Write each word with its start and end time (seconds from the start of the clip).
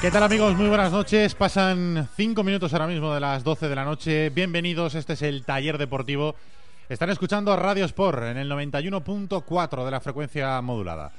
¿Qué 0.00 0.12
tal 0.12 0.22
amigos? 0.22 0.54
Muy 0.54 0.68
buenas 0.68 0.92
noches. 0.92 1.34
Pasan 1.34 2.08
cinco 2.14 2.44
minutos 2.44 2.72
ahora 2.72 2.86
mismo 2.86 3.12
de 3.12 3.18
las 3.18 3.42
12 3.42 3.68
de 3.68 3.74
la 3.74 3.84
noche. 3.84 4.30
Bienvenidos, 4.30 4.94
este 4.94 5.14
es 5.14 5.22
el 5.22 5.44
taller 5.44 5.76
deportivo. 5.76 6.36
Están 6.88 7.10
escuchando 7.10 7.56
Radio 7.56 7.84
Sport 7.84 8.22
en 8.22 8.36
el 8.36 8.48
91.4 8.48 9.84
de 9.84 9.90
la 9.90 10.00
frecuencia 10.00 10.62
modulada. 10.62 11.10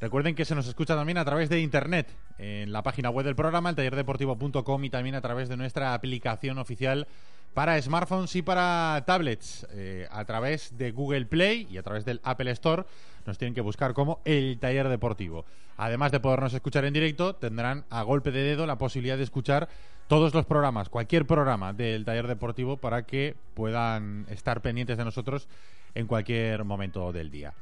Recuerden 0.00 0.34
que 0.34 0.44
se 0.44 0.56
nos 0.56 0.66
escucha 0.66 0.96
también 0.96 1.16
a 1.18 1.24
través 1.24 1.48
de 1.48 1.60
internet, 1.60 2.08
en 2.36 2.72
la 2.72 2.82
página 2.82 3.08
web 3.08 3.24
del 3.24 3.36
programa, 3.36 3.70
el 3.70 3.76
tallerdeportivo.com 3.76 4.84
y 4.84 4.90
también 4.90 5.14
a 5.14 5.20
través 5.20 5.48
de 5.48 5.56
nuestra 5.56 5.94
aplicación 5.94 6.58
oficial 6.58 7.06
para 7.54 7.80
smartphones 7.80 8.34
y 8.34 8.42
para 8.42 9.04
tablets, 9.06 9.64
eh, 9.70 10.08
a 10.10 10.24
través 10.24 10.76
de 10.76 10.90
Google 10.90 11.26
Play 11.26 11.68
y 11.70 11.78
a 11.78 11.84
través 11.84 12.04
del 12.04 12.20
Apple 12.24 12.50
Store. 12.50 12.84
Nos 13.26 13.38
tienen 13.38 13.54
que 13.54 13.60
buscar 13.60 13.94
como 13.94 14.20
el 14.24 14.58
taller 14.58 14.88
deportivo. 14.88 15.44
Además 15.76 16.12
de 16.12 16.20
podernos 16.20 16.54
escuchar 16.54 16.84
en 16.84 16.92
directo, 16.92 17.34
tendrán 17.34 17.84
a 17.90 18.02
golpe 18.02 18.30
de 18.30 18.42
dedo 18.42 18.66
la 18.66 18.78
posibilidad 18.78 19.16
de 19.16 19.24
escuchar 19.24 19.68
todos 20.06 20.34
los 20.34 20.44
programas, 20.44 20.88
cualquier 20.88 21.26
programa 21.26 21.72
del 21.72 22.04
taller 22.04 22.26
deportivo 22.26 22.76
para 22.76 23.04
que 23.04 23.34
puedan 23.54 24.26
estar 24.28 24.60
pendientes 24.60 24.98
de 24.98 25.04
nosotros 25.04 25.48
en 25.94 26.06
cualquier 26.06 26.64
momento 26.64 27.12
del 27.12 27.30
día. 27.30 27.54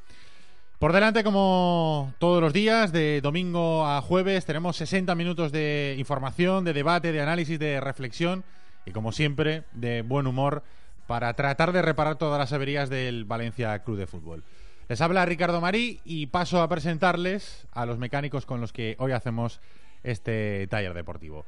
Por 0.78 0.92
delante, 0.92 1.22
como 1.22 2.12
todos 2.18 2.42
los 2.42 2.52
días, 2.52 2.90
de 2.90 3.20
domingo 3.20 3.86
a 3.86 4.02
jueves, 4.02 4.44
tenemos 4.44 4.76
60 4.76 5.14
minutos 5.14 5.52
de 5.52 5.94
información, 5.96 6.64
de 6.64 6.72
debate, 6.72 7.12
de 7.12 7.20
análisis, 7.20 7.56
de 7.56 7.80
reflexión 7.80 8.42
y, 8.84 8.90
como 8.90 9.12
siempre, 9.12 9.62
de 9.72 10.02
buen 10.02 10.26
humor 10.26 10.64
para 11.06 11.34
tratar 11.34 11.72
de 11.72 11.82
reparar 11.82 12.16
todas 12.16 12.38
las 12.38 12.52
averías 12.52 12.90
del 12.90 13.24
Valencia 13.24 13.78
Club 13.84 13.96
de 13.96 14.08
Fútbol. 14.08 14.42
Les 14.88 15.00
habla 15.00 15.24
Ricardo 15.24 15.60
Marí 15.60 16.00
y 16.04 16.26
paso 16.26 16.60
a 16.62 16.68
presentarles 16.68 17.66
a 17.72 17.86
los 17.86 17.98
mecánicos 17.98 18.46
con 18.46 18.60
los 18.60 18.72
que 18.72 18.96
hoy 18.98 19.12
hacemos 19.12 19.60
este 20.02 20.66
taller 20.68 20.92
deportivo. 20.94 21.44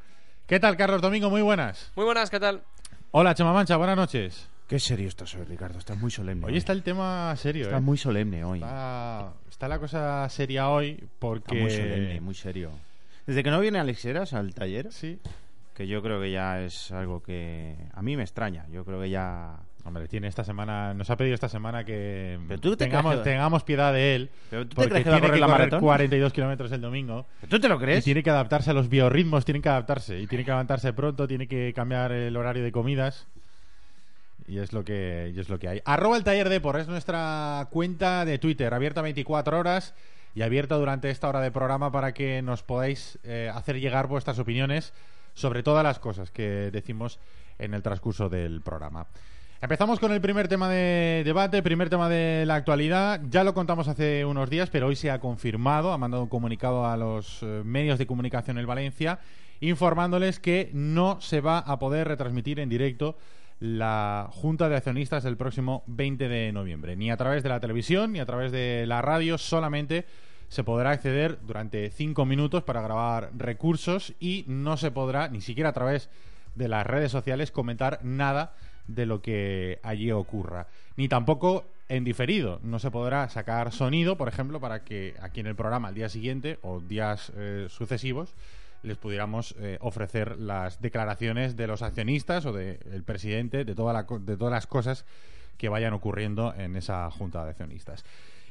¿Qué 0.46 0.60
tal, 0.60 0.76
Carlos 0.76 1.02
Domingo? 1.02 1.30
Muy 1.30 1.42
buenas. 1.42 1.92
Muy 1.96 2.04
buenas, 2.04 2.30
¿qué 2.30 2.40
tal? 2.40 2.62
Hola, 3.10 3.34
Chema 3.34 3.52
Mancha, 3.52 3.76
buenas 3.76 3.96
noches. 3.96 4.48
Qué 4.68 4.78
serio 4.78 5.08
estás 5.08 5.34
hoy, 5.34 5.44
Ricardo. 5.44 5.78
Estás 5.78 5.98
muy 5.98 6.10
solemne. 6.10 6.46
Hoy 6.46 6.56
está 6.56 6.72
el 6.72 6.82
tema 6.82 7.34
serio, 7.36 7.64
Está 7.64 7.76
¿eh? 7.78 7.80
muy 7.80 7.98
solemne 7.98 8.44
hoy. 8.44 8.58
Está, 8.60 9.32
está 9.50 9.68
la 9.68 9.78
cosa 9.78 10.26
seria 10.30 10.70
hoy 10.70 11.04
porque... 11.18 11.54
Está 11.54 11.62
muy 11.62 11.70
solemne, 11.70 12.20
muy 12.20 12.34
serio. 12.34 12.70
Desde 13.26 13.42
que 13.42 13.50
no 13.50 13.60
viene 13.60 13.78
Alex 13.78 14.04
Heras 14.04 14.32
al 14.32 14.54
taller, 14.54 14.90
Sí. 14.92 15.18
que 15.74 15.86
yo 15.86 16.02
creo 16.02 16.20
que 16.20 16.30
ya 16.30 16.62
es 16.62 16.92
algo 16.92 17.22
que 17.22 17.76
a 17.92 18.00
mí 18.02 18.16
me 18.16 18.22
extraña. 18.22 18.66
Yo 18.70 18.84
creo 18.84 19.00
que 19.00 19.10
ya... 19.10 19.56
Hombre, 19.86 20.08
tiene 20.08 20.28
esta 20.28 20.44
semana, 20.44 20.94
nos 20.94 21.10
ha 21.10 21.16
pedido 21.16 21.34
esta 21.34 21.48
semana 21.48 21.84
que 21.84 22.38
Pero 22.48 22.58
tú 22.60 22.70
te 22.74 22.86
tengamos, 22.86 23.12
crees 23.12 23.24
que- 23.24 23.30
tengamos 23.30 23.64
piedad 23.64 23.92
de 23.92 24.14
él. 24.16 24.30
¿Pero 24.48 24.62
tú 24.62 24.68
te 24.70 24.74
porque 24.76 24.88
crees 24.90 25.04
que 25.04 25.10
va 25.10 25.16
a 25.16 25.18
tiene 25.20 25.28
correr 25.28 25.34
que 25.36 25.40
la 25.40 25.46
correr 25.46 25.60
maratón? 25.66 25.80
42 25.80 26.32
kilómetros 26.32 26.72
el 26.72 26.80
domingo. 26.80 27.26
¿Tú 27.50 27.60
te 27.60 27.68
lo 27.68 27.74
Y 27.76 27.78
crees? 27.78 28.04
tiene 28.04 28.22
que 28.22 28.30
adaptarse 28.30 28.70
a 28.70 28.72
los 28.72 28.88
biorritmos, 28.88 29.44
tienen 29.44 29.60
que 29.60 29.68
adaptarse. 29.68 30.18
Y 30.20 30.26
tiene 30.26 30.44
que 30.44 30.50
levantarse 30.52 30.92
pronto, 30.94 31.26
tiene 31.28 31.46
que 31.46 31.72
cambiar 31.76 32.12
el 32.12 32.34
horario 32.36 32.64
de 32.64 32.72
comidas. 32.72 33.26
Y 34.46 34.58
es 34.58 34.72
lo 34.72 34.84
que, 34.84 35.32
y 35.34 35.38
es 35.38 35.48
lo 35.50 35.58
que 35.58 35.68
hay. 35.68 35.82
Arroba 35.84 36.16
el 36.16 36.24
taller 36.24 36.48
de 36.48 36.60
por 36.60 36.78
es 36.78 36.88
nuestra 36.88 37.66
cuenta 37.70 38.24
de 38.24 38.38
Twitter, 38.38 38.72
abierta 38.74 39.00
24 39.02 39.58
horas 39.58 39.94
y 40.34 40.42
abierta 40.42 40.76
durante 40.76 41.10
esta 41.10 41.28
hora 41.28 41.40
de 41.40 41.50
programa 41.50 41.92
para 41.92 42.12
que 42.12 42.42
nos 42.42 42.62
podáis 42.62 43.18
eh, 43.24 43.50
hacer 43.54 43.80
llegar 43.80 44.06
vuestras 44.06 44.38
opiniones 44.38 44.92
sobre 45.34 45.62
todas 45.62 45.82
las 45.84 45.98
cosas 45.98 46.30
que 46.30 46.70
decimos 46.72 47.18
en 47.58 47.72
el 47.74 47.82
transcurso 47.82 48.28
del 48.28 48.60
programa. 48.60 49.06
Empezamos 49.64 49.98
con 49.98 50.12
el 50.12 50.20
primer 50.20 50.46
tema 50.46 50.68
de 50.68 51.22
debate, 51.24 51.62
primer 51.62 51.88
tema 51.88 52.10
de 52.10 52.44
la 52.44 52.54
actualidad. 52.54 53.22
Ya 53.30 53.44
lo 53.44 53.54
contamos 53.54 53.88
hace 53.88 54.26
unos 54.26 54.50
días, 54.50 54.68
pero 54.68 54.88
hoy 54.88 54.94
se 54.94 55.10
ha 55.10 55.20
confirmado, 55.20 55.94
ha 55.94 55.96
mandado 55.96 56.22
un 56.22 56.28
comunicado 56.28 56.84
a 56.84 56.98
los 56.98 57.42
eh, 57.42 57.62
medios 57.64 57.98
de 57.98 58.06
comunicación 58.06 58.58
en 58.58 58.66
Valencia, 58.66 59.20
informándoles 59.60 60.38
que 60.38 60.68
no 60.74 61.18
se 61.22 61.40
va 61.40 61.60
a 61.60 61.78
poder 61.78 62.08
retransmitir 62.08 62.60
en 62.60 62.68
directo 62.68 63.16
la 63.58 64.28
Junta 64.32 64.68
de 64.68 64.76
Accionistas 64.76 65.22
del 65.22 65.38
próximo 65.38 65.82
20 65.86 66.28
de 66.28 66.52
noviembre. 66.52 66.94
Ni 66.94 67.10
a 67.10 67.16
través 67.16 67.42
de 67.42 67.48
la 67.48 67.60
televisión, 67.60 68.12
ni 68.12 68.20
a 68.20 68.26
través 68.26 68.52
de 68.52 68.84
la 68.86 69.00
radio, 69.00 69.38
solamente 69.38 70.04
se 70.48 70.62
podrá 70.62 70.90
acceder 70.90 71.38
durante 71.40 71.88
cinco 71.88 72.26
minutos 72.26 72.64
para 72.64 72.82
grabar 72.82 73.30
recursos 73.34 74.12
y 74.20 74.44
no 74.46 74.76
se 74.76 74.90
podrá, 74.90 75.30
ni 75.30 75.40
siquiera 75.40 75.70
a 75.70 75.72
través 75.72 76.10
de 76.54 76.68
las 76.68 76.86
redes 76.86 77.10
sociales, 77.10 77.50
comentar 77.50 78.00
nada 78.02 78.52
de 78.86 79.06
lo 79.06 79.22
que 79.22 79.78
allí 79.82 80.10
ocurra. 80.12 80.66
Ni 80.96 81.08
tampoco 81.08 81.64
en 81.88 82.04
diferido. 82.04 82.60
No 82.62 82.78
se 82.78 82.90
podrá 82.90 83.28
sacar 83.28 83.72
sonido, 83.72 84.16
por 84.16 84.28
ejemplo, 84.28 84.60
para 84.60 84.84
que 84.84 85.14
aquí 85.20 85.40
en 85.40 85.46
el 85.46 85.54
programa 85.54 85.88
al 85.88 85.94
día 85.94 86.08
siguiente 86.08 86.58
o 86.62 86.80
días 86.80 87.32
eh, 87.36 87.66
sucesivos 87.68 88.34
les 88.82 88.98
pudiéramos 88.98 89.54
eh, 89.58 89.78
ofrecer 89.80 90.38
las 90.38 90.80
declaraciones 90.80 91.56
de 91.56 91.66
los 91.66 91.82
accionistas 91.82 92.44
o 92.44 92.52
del 92.52 93.02
presidente 93.02 93.64
de, 93.64 93.74
toda 93.74 93.94
la 93.94 94.02
de 94.02 94.36
todas 94.36 94.52
las 94.52 94.66
cosas 94.66 95.06
que 95.56 95.70
vayan 95.70 95.94
ocurriendo 95.94 96.54
en 96.54 96.76
esa 96.76 97.10
junta 97.10 97.44
de 97.44 97.50
accionistas. 97.50 98.04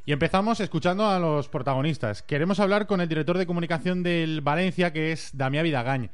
Y 0.06 0.12
empezamos 0.12 0.60
escuchando 0.60 1.08
a 1.08 1.20
los 1.20 1.48
protagonistas. 1.48 2.24
Queremos 2.24 2.60
hablar 2.60 2.88
con 2.88 3.00
el 3.00 3.08
director 3.08 3.38
de 3.38 3.46
comunicación 3.46 4.04
del 4.04 4.42
Valencia, 4.42 4.92
que 4.92 5.12
es 5.12 5.38
Damián 5.38 5.64
Vidagañ. 5.64 6.10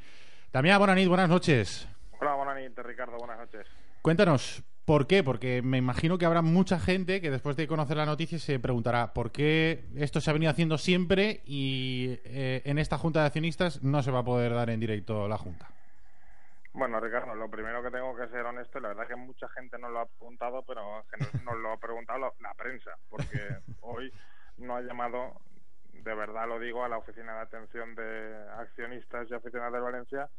Damián, 0.52 0.78
buenas 0.78 1.28
noches. 1.28 1.88
Hola, 2.20 2.34
buenas 2.34 2.56
noches, 2.56 2.86
Ricardo, 2.86 3.16
buenas 3.16 3.38
noches. 3.38 3.66
Cuéntanos, 4.02 4.64
¿por 4.86 5.06
qué? 5.06 5.22
Porque 5.22 5.60
me 5.60 5.76
imagino 5.76 6.16
que 6.16 6.24
habrá 6.24 6.40
mucha 6.40 6.80
gente 6.80 7.20
que 7.20 7.30
después 7.30 7.54
de 7.56 7.68
conocer 7.68 7.98
la 7.98 8.06
noticia 8.06 8.38
se 8.38 8.58
preguntará 8.58 9.12
por 9.12 9.30
qué 9.30 9.84
esto 9.94 10.22
se 10.22 10.30
ha 10.30 10.32
venido 10.32 10.50
haciendo 10.50 10.78
siempre 10.78 11.42
y 11.44 12.18
eh, 12.24 12.62
en 12.64 12.78
esta 12.78 12.96
junta 12.96 13.20
de 13.20 13.26
accionistas 13.26 13.82
no 13.82 14.02
se 14.02 14.10
va 14.10 14.20
a 14.20 14.24
poder 14.24 14.54
dar 14.54 14.70
en 14.70 14.80
directo 14.80 15.28
la 15.28 15.36
junta. 15.36 15.68
Bueno, 16.72 16.98
Ricardo, 16.98 17.34
lo 17.34 17.50
primero 17.50 17.82
que 17.82 17.90
tengo 17.90 18.16
que 18.16 18.28
ser 18.28 18.46
honesto, 18.46 18.78
y 18.78 18.82
la 18.82 18.88
verdad 18.88 19.06
que 19.06 19.16
mucha 19.16 19.48
gente 19.50 19.78
nos 19.78 19.90
lo 19.90 20.00
ha 20.00 20.06
preguntado, 20.06 20.62
pero 20.62 21.04
nos, 21.44 21.58
lo 21.58 21.72
ha 21.72 21.76
preguntado 21.76 22.20
la, 22.20 22.32
la 22.40 22.54
prensa, 22.54 22.92
porque 23.10 23.38
hoy 23.82 24.10
no 24.56 24.76
ha 24.76 24.80
llamado, 24.80 25.42
de 25.92 26.14
verdad 26.14 26.48
lo 26.48 26.58
digo, 26.58 26.84
a 26.84 26.88
la 26.88 26.96
oficina 26.96 27.34
de 27.34 27.40
atención 27.40 27.94
de 27.94 28.46
accionistas 28.56 29.30
y 29.30 29.34
aficionados 29.34 29.74
de 29.74 29.80
Valencia 29.80 30.30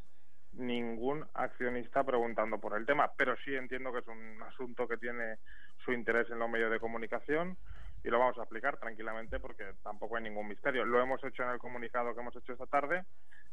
ningún 0.53 1.25
accionista 1.33 2.03
preguntando 2.03 2.59
por 2.59 2.77
el 2.77 2.85
tema, 2.85 3.11
pero 3.17 3.35
sí 3.43 3.55
entiendo 3.55 3.91
que 3.91 3.99
es 3.99 4.07
un 4.07 4.41
asunto 4.43 4.87
que 4.87 4.97
tiene 4.97 5.37
su 5.83 5.91
interés 5.93 6.29
en 6.29 6.39
los 6.39 6.49
medios 6.49 6.71
de 6.71 6.79
comunicación. 6.79 7.57
y 8.03 8.09
lo 8.09 8.17
vamos 8.17 8.35
a 8.39 8.41
explicar 8.41 8.77
tranquilamente 8.77 9.39
porque 9.39 9.73
tampoco 9.83 10.15
hay 10.17 10.23
ningún 10.23 10.47
misterio. 10.47 10.85
Lo 10.85 10.99
hemos 10.99 11.23
hecho 11.23 11.43
en 11.43 11.49
el 11.49 11.59
comunicado 11.59 12.15
que 12.15 12.21
hemos 12.21 12.35
hecho 12.35 12.53
esta 12.53 12.65
tarde 12.65 13.05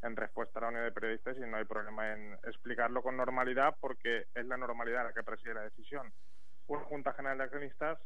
en 0.02 0.16
respuesta 0.16 0.58
a 0.58 0.62
la 0.62 0.68
Unión 0.68 0.84
de 0.84 0.92
Periodistas 0.92 1.36
y 1.36 1.40
no 1.40 1.58
hay 1.58 1.66
problema 1.66 2.14
en 2.14 2.32
explicarlo 2.46 3.02
con 3.02 3.18
normalidad 3.18 3.76
porque 3.78 4.24
es 4.34 4.46
la 4.46 4.56
normalidad 4.56 5.04
la 5.04 5.12
que 5.12 5.22
preside 5.22 5.52
la 5.52 5.62
decisión. 5.62 6.10
Una 6.66 6.82
Junta 6.84 7.12
General 7.12 7.36
de 7.36 7.44
Accionistas 7.44 7.98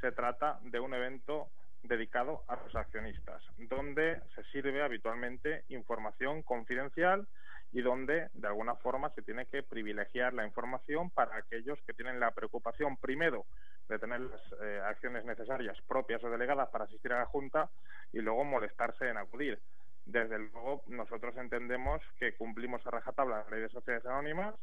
se 0.00 0.10
trata 0.12 0.58
de 0.62 0.80
un 0.80 0.94
evento 0.94 1.48
dedicado 1.82 2.44
a 2.48 2.56
los 2.56 2.74
accionistas, 2.74 3.42
donde 3.58 4.20
se 4.34 4.42
sirve 4.44 4.82
habitualmente 4.82 5.64
información 5.68 6.42
confidencial 6.42 7.26
y 7.74 7.82
donde 7.82 8.28
de 8.34 8.46
alguna 8.46 8.76
forma 8.76 9.10
se 9.10 9.22
tiene 9.22 9.46
que 9.46 9.64
privilegiar 9.64 10.32
la 10.32 10.46
información 10.46 11.10
para 11.10 11.36
aquellos 11.36 11.76
que 11.82 11.92
tienen 11.92 12.20
la 12.20 12.30
preocupación 12.30 12.96
primero 12.96 13.46
de 13.88 13.98
tener 13.98 14.20
las 14.20 14.40
eh, 14.62 14.80
acciones 14.86 15.24
necesarias 15.24 15.76
propias 15.88 16.22
o 16.22 16.30
delegadas 16.30 16.68
para 16.68 16.84
asistir 16.84 17.12
a 17.12 17.18
la 17.18 17.26
Junta 17.26 17.68
y 18.12 18.20
luego 18.20 18.44
molestarse 18.44 19.08
en 19.08 19.16
acudir. 19.16 19.58
Desde 20.06 20.38
luego, 20.38 20.84
nosotros 20.86 21.36
entendemos 21.36 22.00
que 22.20 22.36
cumplimos 22.36 22.86
a 22.86 22.90
rajatabla 22.90 23.42
la 23.42 23.50
ley 23.50 23.62
de 23.62 23.68
sociedades 23.68 24.06
anónimas, 24.06 24.54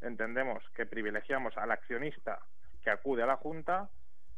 entendemos 0.00 0.62
que 0.76 0.86
privilegiamos 0.86 1.56
al 1.58 1.72
accionista 1.72 2.38
que 2.84 2.90
acude 2.90 3.24
a 3.24 3.26
la 3.26 3.36
Junta 3.38 3.90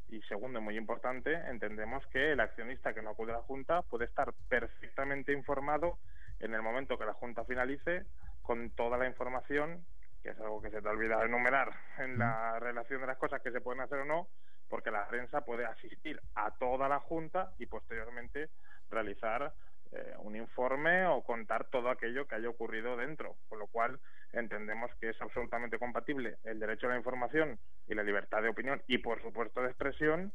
y 0.09 0.23
segundo, 0.23 0.63
muy 0.63 0.79
importante, 0.79 1.35
entendemos 1.51 2.07
que 2.07 2.33
el 2.33 2.41
accionista 2.41 2.95
que 2.95 3.03
no 3.03 3.11
acude 3.11 3.33
a 3.33 3.37
la 3.37 3.43
Junta 3.43 3.83
puede 3.83 4.07
estar 4.07 4.33
perfectamente 4.49 5.33
informado 5.33 5.99
en 6.45 6.55
el 6.55 6.63
momento 6.63 6.99
que 6.99 7.07
la 7.07 7.15
Junta 7.15 7.45
finalice 7.45 8.05
con 8.43 8.71
toda 8.71 8.99
la 8.99 9.07
información, 9.07 9.85
que 10.23 10.31
es 10.31 10.41
algo 10.41 10.61
que 10.61 10.71
se 10.71 10.83
te 10.83 10.89
olvida 10.89 11.25
enumerar 11.25 11.71
en 11.99 12.19
la 12.19 12.59
relación 12.61 13.01
de 13.01 13.07
las 13.07 13.19
cosas 13.19 13.41
que 13.41 13.51
se 13.51 13.61
pueden 13.61 13.81
hacer 13.81 14.01
o 14.01 14.05
no, 14.05 14.29
porque 14.69 14.91
la 14.91 15.07
prensa 15.09 15.45
puede 15.45 15.65
asistir 15.65 16.21
a 16.35 16.51
toda 16.53 16.89
la 16.89 17.01
Junta 17.01 17.53
y 17.59 17.67
posteriormente 17.67 18.51
realizar 18.91 19.55
eh, 19.93 20.15
un 20.19 20.37
informe 20.37 21.07
o 21.07 21.23
contar 21.23 21.65
todo 21.67 21.89
aquello 21.89 22.27
que 22.27 22.35
haya 22.35 22.49
ocurrido 22.49 22.97
dentro, 22.97 23.37
con 23.49 23.59
lo 23.59 23.67
cual 23.67 23.99
entendemos 24.33 24.91
que 25.01 25.11
es 25.11 25.23
absolutamente 25.23 25.79
compatible 25.79 26.37
el 26.45 26.61
derecho 26.61 26.87
a 26.87 26.91
la 26.91 26.97
información 26.97 27.59
y 27.87 27.95
la 27.95 28.03
libertad 28.03 28.43
de 28.43 28.49
opinión 28.49 28.83
y, 28.87 28.99
por 28.99 29.23
supuesto, 29.23 29.63
de 29.63 29.69
expresión 29.69 30.33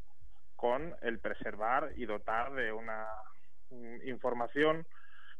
con 0.55 0.95
el 1.01 1.19
preservar 1.19 1.91
y 1.95 2.05
dotar 2.05 2.53
de 2.53 2.71
una 2.71 3.05
mm, 3.69 4.07
información 4.07 4.87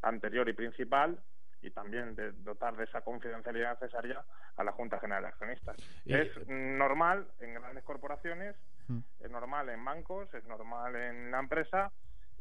anterior 0.02 0.48
y 0.50 0.54
principal 0.54 1.20
y 1.62 1.72
también 1.72 2.16
de 2.16 2.32
dotar 2.32 2.76
de 2.78 2.86
esa 2.86 3.02
confidencialidad 3.02 3.80
necesaria 3.80 4.24
a 4.56 4.64
la 4.64 4.72
Junta 4.72 5.00
General 5.00 5.24
de 5.24 5.30
Accionistas. 5.30 5.76
Es 6.06 6.30
normal 6.48 7.28
en 7.40 7.54
grandes 7.54 7.84
corporaciones, 7.84 8.56
mm. 8.88 9.00
es 9.20 9.30
normal 9.30 9.70
en 9.70 9.84
bancos, 9.84 10.34
es 10.34 10.46
normal 10.46 10.96
en 10.96 11.32
la 11.32 11.40
empresa 11.40 11.92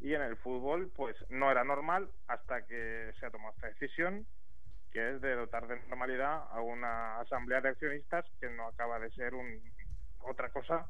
y 0.01 0.15
en 0.15 0.23
el 0.23 0.37
fútbol 0.37 0.93
pues 0.95 1.17
no 1.31 1.51
era 1.51 1.65
normal 1.65 2.09
hasta 2.29 2.65
que 2.67 3.13
se 3.19 3.27
ha 3.27 3.31
tomado 3.31 3.55
esta 3.55 3.67
decisión 3.67 4.27
que 4.93 5.15
es 5.15 5.21
de 5.21 5.35
dotar 5.35 5.67
de 5.67 5.81
normalidad 5.89 6.45
a 6.51 6.61
una 6.61 7.21
asamblea 7.21 7.61
de 7.61 7.71
accionistas 7.71 8.25
que 8.41 8.49
no 8.49 8.69
acaba 8.69 8.99
de 8.99 9.11
ser 9.11 9.35
un, 9.35 9.61
otra 10.21 10.51
cosa 10.51 10.87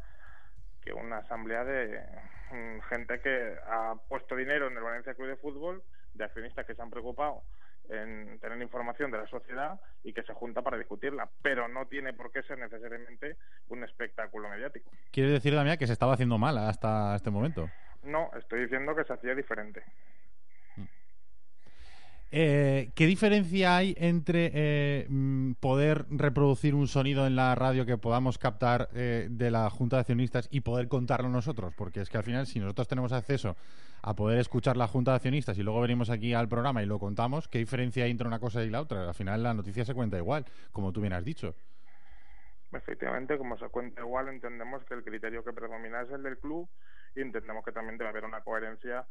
que 0.83 0.93
una 0.93 1.19
asamblea 1.19 1.65
de 1.65 2.01
mm, 2.53 2.81
gente 2.89 3.21
que 3.21 3.57
ha 3.67 3.97
puesto 4.09 4.37
dinero 4.37 4.69
en 4.69 4.77
el 4.77 4.83
Valencia 4.83 5.15
Club 5.15 5.29
de 5.29 5.37
Fútbol, 5.37 5.83
de 6.15 6.25
accionistas 6.25 6.67
que 6.67 6.75
se 6.75 6.83
han 6.83 6.91
preocupado 6.91 7.43
en 7.89 8.39
tener 8.41 8.61
información 8.61 9.11
de 9.11 9.19
la 9.19 9.27
sociedad 9.29 9.81
y 10.05 10.13
que 10.13 10.23
se 10.23 10.35
junta 10.35 10.63
para 10.63 10.77
discutirla, 10.77 11.29
pero 11.43 11.69
no 11.69 11.87
tiene 11.87 12.13
por 12.13 12.31
qué 12.31 12.43
ser 12.43 12.59
necesariamente 12.59 13.37
un 13.69 13.83
espectáculo 13.83 14.49
mediático. 14.49 14.91
¿Quiere 15.11 15.31
decir, 15.31 15.55
Damián, 15.55 15.79
que 15.79 15.87
se 15.87 15.95
estaba 15.95 16.13
haciendo 16.13 16.39
mal 16.39 16.59
hasta 16.59 17.17
este 17.17 17.31
momento? 17.31 17.69
No, 18.03 18.31
estoy 18.39 18.63
diciendo 18.63 18.95
que 18.95 19.05
se 19.05 19.13
hacía 19.13 19.35
diferente. 19.35 19.83
Eh, 22.31 22.91
¿Qué 22.95 23.07
diferencia 23.07 23.77
hay 23.77 23.95
entre 23.99 24.51
eh, 24.53 25.07
mm, 25.09 25.53
poder 25.55 26.05
reproducir 26.11 26.75
un 26.75 26.87
sonido 26.87 27.27
en 27.27 27.37
la 27.37 27.55
radio 27.55 27.87
que 27.87 27.97
podamos 27.97 28.37
captar 28.37 28.91
eh, 28.93 29.29
de 29.31 29.51
la 29.51 29.71
Junta 29.71 29.97
de 29.97 30.01
Accionistas 30.01 30.47
y 30.51 30.61
poder 30.61 30.89
contarlo 30.89 31.31
nosotros? 31.31 31.75
Porque 31.75 32.01
es 32.01 32.11
que 32.11 32.19
al 32.19 32.25
final, 32.25 32.47
si 32.47 32.61
nosotros 32.61 32.87
tenemos 32.87 33.13
acceso 33.13 33.57
a 34.03 34.15
poder 34.15 34.39
escuchar 34.39 34.77
la 34.77 34.87
Junta 34.87 35.13
de 35.13 35.17
Accionistas 35.17 35.57
y 35.57 35.63
luego 35.63 35.81
venimos 35.81 36.11
aquí 36.11 36.35
al 36.35 36.49
programa 36.49 36.83
y 36.83 36.87
lo 36.87 36.99
contamos, 36.99 37.49
¿qué 37.49 37.59
diferencia 37.59 38.05
hay 38.05 38.11
entre 38.11 38.29
una 38.29 38.39
cosa 38.39 38.63
y 38.63 38.69
la 38.69 38.83
otra? 38.83 39.09
Al 39.09 39.15
final 39.15 39.43
la 39.43 39.55
noticia 39.55 39.87
se 39.87 39.95
cuenta 39.95 40.19
igual, 40.19 40.45
como 40.71 40.93
tú 40.93 41.01
bien 41.01 41.15
has 41.15 41.25
dicho. 41.25 41.55
Efectivamente, 42.73 43.39
como 43.39 43.57
se 43.57 43.67
cuenta 43.69 44.03
igual, 44.03 44.29
entendemos 44.29 44.85
que 44.85 44.93
el 44.93 45.03
criterio 45.03 45.43
que 45.43 45.55
predomina 45.55 46.03
es 46.03 46.11
el 46.11 46.23
del 46.23 46.37
club 46.37 46.69
y 47.17 47.23
entendemos 47.23 47.65
que 47.65 47.73
también 47.73 47.97
debe 47.97 48.11
haber 48.11 48.27
una 48.27 48.43
coherencia 48.43 49.07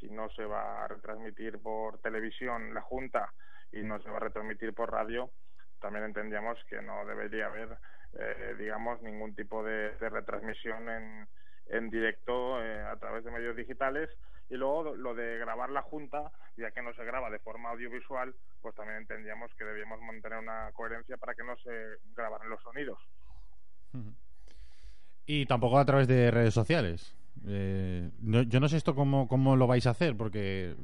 si 0.00 0.08
no 0.08 0.30
se 0.30 0.44
va 0.44 0.84
a 0.84 0.88
retransmitir 0.88 1.60
por 1.60 1.98
televisión 1.98 2.74
la 2.74 2.80
Junta 2.80 3.32
y 3.70 3.82
no 3.82 4.00
se 4.00 4.10
va 4.10 4.16
a 4.16 4.20
retransmitir 4.20 4.74
por 4.74 4.90
radio, 4.90 5.30
también 5.80 6.04
entendíamos 6.06 6.58
que 6.68 6.80
no 6.82 7.04
debería 7.04 7.46
haber, 7.46 7.78
eh, 8.14 8.54
digamos, 8.58 9.00
ningún 9.02 9.34
tipo 9.34 9.62
de, 9.62 9.90
retransmisión 9.98 10.88
en, 10.88 11.28
en 11.66 11.90
directo 11.90 12.62
eh, 12.62 12.82
a 12.82 12.96
través 12.96 13.24
de 13.24 13.30
medios 13.30 13.56
digitales. 13.56 14.10
Y 14.48 14.56
luego 14.56 14.96
lo 14.96 15.14
de 15.14 15.38
grabar 15.38 15.70
la 15.70 15.82
Junta, 15.82 16.32
ya 16.56 16.72
que 16.72 16.82
no 16.82 16.92
se 16.94 17.04
graba 17.04 17.30
de 17.30 17.38
forma 17.38 17.70
audiovisual, 17.70 18.34
pues 18.60 18.74
también 18.74 18.98
entendíamos 18.98 19.54
que 19.54 19.64
debíamos 19.64 20.00
mantener 20.00 20.38
una 20.38 20.72
coherencia 20.72 21.16
para 21.16 21.34
que 21.34 21.44
no 21.44 21.56
se 21.58 21.70
grabaran 22.16 22.50
los 22.50 22.60
sonidos. 22.62 22.98
Y 25.24 25.46
tampoco 25.46 25.78
a 25.78 25.84
través 25.84 26.08
de 26.08 26.32
redes 26.32 26.52
sociales. 26.52 27.16
Eh, 27.46 28.10
yo 28.20 28.60
no 28.60 28.68
sé 28.68 28.76
esto 28.76 28.94
cómo, 28.94 29.26
cómo 29.26 29.56
lo 29.56 29.66
vais 29.66 29.86
a 29.86 29.90
hacer, 29.90 30.16
porque 30.16 30.74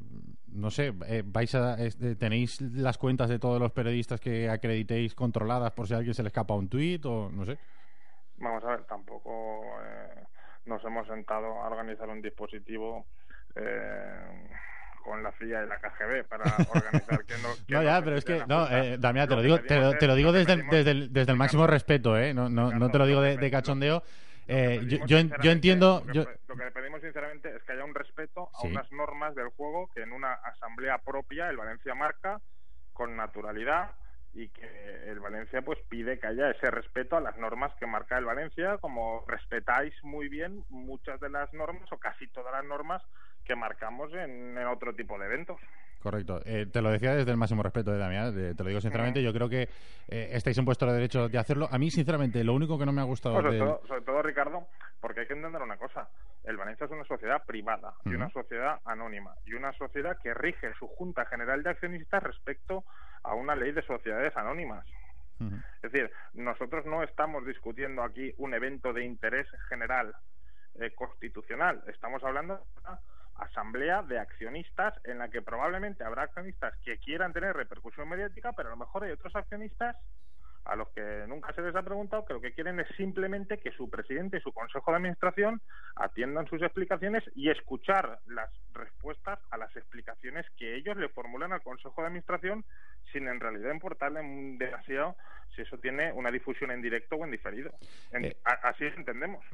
no 0.48 0.70
sé, 0.70 0.94
eh, 1.06 1.22
vais 1.24 1.54
a 1.54 1.74
este, 1.74 2.16
tenéis 2.16 2.60
las 2.60 2.96
cuentas 2.96 3.28
de 3.28 3.38
todos 3.38 3.60
los 3.60 3.72
periodistas 3.72 4.20
que 4.20 4.48
acreditéis 4.48 5.14
controladas 5.14 5.72
por 5.72 5.86
si 5.86 5.94
a 5.94 5.98
alguien 5.98 6.14
se 6.14 6.22
le 6.22 6.28
escapa 6.28 6.54
un 6.54 6.68
tuit 6.68 7.04
o 7.04 7.30
no 7.30 7.44
sé. 7.44 7.58
Vamos 8.38 8.64
a 8.64 8.68
ver, 8.68 8.84
tampoco 8.84 9.62
eh, 9.82 10.24
nos 10.64 10.82
hemos 10.84 11.06
sentado 11.06 11.46
a 11.46 11.66
organizar 11.66 12.08
un 12.08 12.22
dispositivo 12.22 13.06
con 15.02 15.22
la 15.22 15.32
CIA 15.32 15.64
y 15.64 15.66
la 15.66 15.78
KGB 15.78 16.28
para 16.28 16.44
organizar 16.44 17.24
que 17.24 17.34
no, 17.38 17.48
no 17.68 17.82
ya 17.82 18.02
pero 18.02 18.16
es 18.16 18.24
que 18.24 18.44
no 18.46 18.66
Damián 18.98 19.26
te 19.26 19.34
lo 19.34 19.40
digo 19.40 19.58
te, 19.60 20.06
lo 20.06 20.14
digo 20.14 20.30
desde 20.30 20.62
desde 20.64 20.90
el, 20.90 21.10
desde 21.10 21.32
el 21.32 21.38
máximo 21.38 21.66
respeto 21.66 22.18
eh 22.18 22.34
no 22.34 22.50
no, 22.50 22.70
no 22.72 22.90
te 22.90 22.98
lo 22.98 23.06
digo 23.06 23.22
de, 23.22 23.38
de 23.38 23.50
cachondeo 23.50 24.02
eh, 24.48 24.80
yo, 24.86 24.98
yo, 25.06 25.50
entiendo. 25.50 26.02
Lo 26.06 26.12
que, 26.12 26.38
lo 26.48 26.56
que, 26.56 26.64
le 26.64 26.70
pedimos 26.70 27.00
sinceramente 27.00 27.54
es 27.54 27.62
que 27.64 27.72
haya 27.72 27.84
un 27.84 27.94
respeto 27.94 28.50
a 28.54 28.66
unas 28.66 28.90
normas 28.92 29.34
del 29.34 29.48
juego 29.48 29.90
que 29.94 30.02
en 30.02 30.12
una 30.12 30.34
asamblea 30.34 30.98
propia 30.98 31.48
el 31.50 31.56
Valencia 31.56 31.94
marca 31.94 32.40
con 32.92 33.16
naturalidad 33.16 33.90
y 34.34 34.48
que 34.50 34.66
el 35.06 35.18
Valencia 35.18 35.62
pues 35.62 35.78
pide 35.88 36.18
que 36.18 36.26
haya 36.26 36.50
ese 36.50 36.70
respeto 36.70 37.16
a 37.16 37.20
las 37.20 37.36
normas 37.38 37.72
que 37.80 37.86
marca 37.86 38.18
el 38.18 38.24
Valencia, 38.24 38.78
como 38.78 39.24
respetáis 39.26 39.94
muy 40.02 40.28
bien 40.28 40.64
muchas 40.68 41.18
de 41.20 41.30
las 41.30 41.52
normas 41.52 41.90
o 41.90 41.98
casi 41.98 42.26
todas 42.28 42.52
las 42.52 42.64
normas 42.64 43.02
que 43.44 43.56
marcamos 43.56 44.12
en 44.12 44.58
otro 44.66 44.94
tipo 44.94 45.18
de 45.18 45.26
eventos. 45.26 45.58
Correcto. 46.06 46.40
Eh, 46.44 46.66
te 46.72 46.80
lo 46.80 46.92
decía 46.92 47.16
desde 47.16 47.32
el 47.32 47.36
máximo 47.36 47.64
respeto 47.64 47.90
de 47.90 47.98
Damián, 47.98 48.32
te 48.32 48.62
lo 48.62 48.68
digo 48.68 48.80
sinceramente, 48.80 49.20
yo 49.20 49.32
creo 49.32 49.48
que 49.48 49.62
eh, 50.06 50.28
estáis 50.30 50.56
en 50.56 50.64
vuestro 50.64 50.92
derecho 50.92 51.28
de 51.28 51.36
hacerlo. 51.36 51.68
A 51.68 51.78
mí, 51.78 51.90
sinceramente, 51.90 52.44
lo 52.44 52.54
único 52.54 52.78
que 52.78 52.86
no 52.86 52.92
me 52.92 53.00
ha 53.00 53.04
gustado... 53.04 53.42
sobre, 53.42 54.02
todo, 54.02 54.22
Ricardo, 54.22 54.68
porque 55.00 55.22
hay 55.22 55.26
que 55.26 55.32
entender 55.32 55.60
una 55.60 55.76
cosa. 55.76 56.08
El 56.44 56.58
Valencia 56.58 56.84
es 56.84 56.92
una 56.92 57.02
sociedad 57.02 57.44
privada 57.44 57.94
y 58.04 58.10
una 58.10 58.30
sociedad 58.30 58.78
anónima 58.84 59.34
y 59.46 59.54
una 59.54 59.72
sociedad 59.72 60.16
que 60.22 60.32
rige 60.32 60.72
su 60.78 60.86
Junta 60.86 61.24
General 61.24 61.60
de 61.64 61.70
Accionistas 61.70 62.22
respecto 62.22 62.84
a 63.24 63.34
una 63.34 63.56
ley 63.56 63.72
de 63.72 63.82
sociedades 63.82 64.36
anónimas. 64.36 64.86
Es 65.82 65.90
decir, 65.90 66.08
nosotros 66.34 66.86
no 66.86 67.02
estamos 67.02 67.44
discutiendo 67.44 68.04
aquí 68.04 68.32
un 68.36 68.54
evento 68.54 68.92
de 68.92 69.04
interés 69.04 69.48
general 69.68 70.14
eh, 70.76 70.92
constitucional. 70.94 71.82
Estamos 71.88 72.22
hablando 72.22 72.54
de 72.54 72.60
asamblea 73.38 74.02
de 74.02 74.18
accionistas 74.18 74.94
en 75.04 75.18
la 75.18 75.28
que 75.28 75.42
probablemente 75.42 76.04
habrá 76.04 76.22
accionistas 76.22 76.74
que 76.82 76.98
quieran 76.98 77.32
tener 77.32 77.56
repercusión 77.56 78.08
mediática, 78.08 78.52
pero 78.52 78.68
a 78.68 78.72
lo 78.72 78.76
mejor 78.76 79.04
hay 79.04 79.12
otros 79.12 79.34
accionistas 79.36 79.96
a 80.66 80.74
los 80.74 80.88
que 80.88 81.24
nunca 81.28 81.52
se 81.52 81.62
les 81.62 81.74
ha 81.76 81.82
preguntado 81.82 82.24
que 82.24 82.34
lo 82.34 82.40
que 82.40 82.52
quieren 82.52 82.80
es 82.80 82.88
simplemente 82.96 83.58
que 83.58 83.70
su 83.72 83.88
presidente 83.88 84.38
y 84.38 84.40
su 84.40 84.52
consejo 84.52 84.90
de 84.90 84.96
administración 84.96 85.62
atiendan 85.94 86.46
sus 86.48 86.60
explicaciones 86.60 87.22
y 87.34 87.50
escuchar 87.50 88.18
las 88.26 88.50
respuestas 88.72 89.38
a 89.50 89.56
las 89.56 89.74
explicaciones 89.76 90.44
que 90.56 90.74
ellos 90.74 90.96
le 90.96 91.08
formulan 91.08 91.52
al 91.52 91.62
consejo 91.62 92.00
de 92.00 92.08
administración 92.08 92.64
sin 93.12 93.28
en 93.28 93.38
realidad 93.38 93.72
importarle 93.72 94.20
demasiado 94.58 95.16
si 95.56 95.62
eso 95.62 95.78
tiene 95.78 96.12
una 96.12 96.30
difusión 96.30 96.70
en 96.70 96.82
directo 96.82 97.16
o 97.16 97.24
en 97.24 97.30
diferido. 97.30 97.72
Eh, 98.12 98.36
así 98.44 98.84
entendemos. 98.84 99.44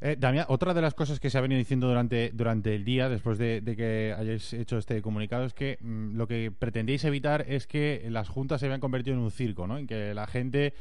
Eh, 0.00 0.16
Damián, 0.18 0.44
otra 0.48 0.74
de 0.74 0.82
las 0.82 0.94
cosas 0.94 1.18
que 1.18 1.30
se 1.30 1.38
ha 1.38 1.40
venido 1.40 1.58
diciendo 1.58 1.88
durante, 1.88 2.30
durante 2.32 2.74
el 2.74 2.84
día, 2.84 3.08
después 3.08 3.38
de, 3.38 3.62
que 3.76 4.14
hayáis 4.16 4.52
hecho 4.52 4.76
este 4.78 5.00
comunicado, 5.00 5.44
es 5.44 5.54
que 5.54 5.78
mm, 5.80 6.16
lo 6.16 6.28
que 6.28 6.52
pretendéis 6.56 7.04
evitar 7.04 7.44
es 7.48 7.66
que 7.66 8.06
las 8.10 8.28
juntas 8.28 8.60
se 8.60 8.68
vean 8.68 8.80
convertido 8.80 9.16
en 9.16 9.22
un 9.22 9.30
circo, 9.30 9.66
¿no? 9.66 9.78
En 9.78 9.86
que 9.86 10.14
la 10.14 10.26
gente 10.26 10.74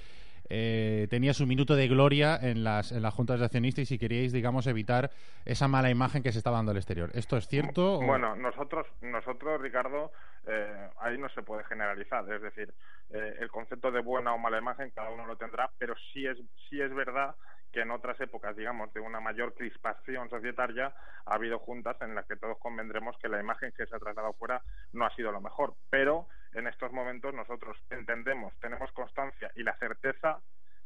eh, 0.50 1.08
tenía 1.10 1.34
su 1.34 1.48
minuto 1.48 1.76
de 1.76 1.88
gloria 1.88 2.38
en 2.40 2.64
las, 2.64 2.92
en 2.92 3.02
las 3.02 3.14
juntas 3.14 3.40
de 3.40 3.46
accionistas 3.46 3.84
y 3.84 3.86
si 3.86 3.98
queríais, 3.98 4.32
digamos, 4.32 4.68
evitar 4.68 5.10
esa 5.46 5.68
mala 5.68 5.90
imagen 5.90 6.22
que 6.22 6.32
se 6.32 6.38
está 6.38 6.52
dando 6.52 6.72
al 6.72 6.78
exterior. 6.78 7.10
¿Esto 7.14 7.38
es 7.38 7.48
cierto? 7.48 8.00
Bueno, 8.02 8.36
nosotros, 8.36 8.86
nosotros 9.02 9.62
Ricardo, 9.62 10.12
eh, 10.48 10.90
ahí 11.00 11.18
no 11.18 11.30
se 11.30 11.44
puede 11.44 11.64
generalizar. 11.64 12.32
Es 12.32 12.42
decir, 12.42 12.74
eh, 13.10 13.38
el 13.40 13.50
concepto 13.50 13.92
de 13.92 14.02
buena 14.02 14.34
o 14.34 14.38
mala 14.38 14.58
imagen 14.58 14.92
cada 14.92 15.10
uno 15.10 15.26
lo 15.26 15.38
tendrá, 15.38 15.70
pero 15.78 15.96
sí 16.14 16.26
es, 16.26 16.38
sí 16.70 16.82
es 16.82 16.94
verdad 16.94 17.36
que 17.72 17.82
en 17.82 17.92
otras 17.92 18.20
épocas, 18.22 18.56
digamos, 18.56 18.94
de 18.94 19.02
una 19.02 19.20
mayor 19.20 19.54
crispación 19.54 20.30
societaria, 20.30 20.94
ha 21.26 21.36
habido 21.36 21.60
juntas 21.60 21.98
en 22.02 22.16
las 22.16 22.26
que 22.26 22.38
todos 22.38 22.58
convendremos 22.58 23.18
que 23.18 23.28
la 23.28 23.40
imagen 23.40 23.74
que 23.76 23.86
se 23.86 23.96
ha 23.96 24.00
trasladado 24.00 24.34
fuera 24.34 24.62
no 24.94 25.06
ha 25.06 25.14
sido 25.16 25.32
lo 25.32 25.42
mejor. 25.42 25.74
Pero 25.90 26.28
en 26.54 26.68
estos 26.68 26.94
momentos 26.94 27.34
nosotros 27.34 27.78
entendemos, 27.90 28.54
tenemos 28.62 28.92
constancia 28.94 29.52
y 29.56 29.64
la 29.64 29.78
certeza 29.78 30.40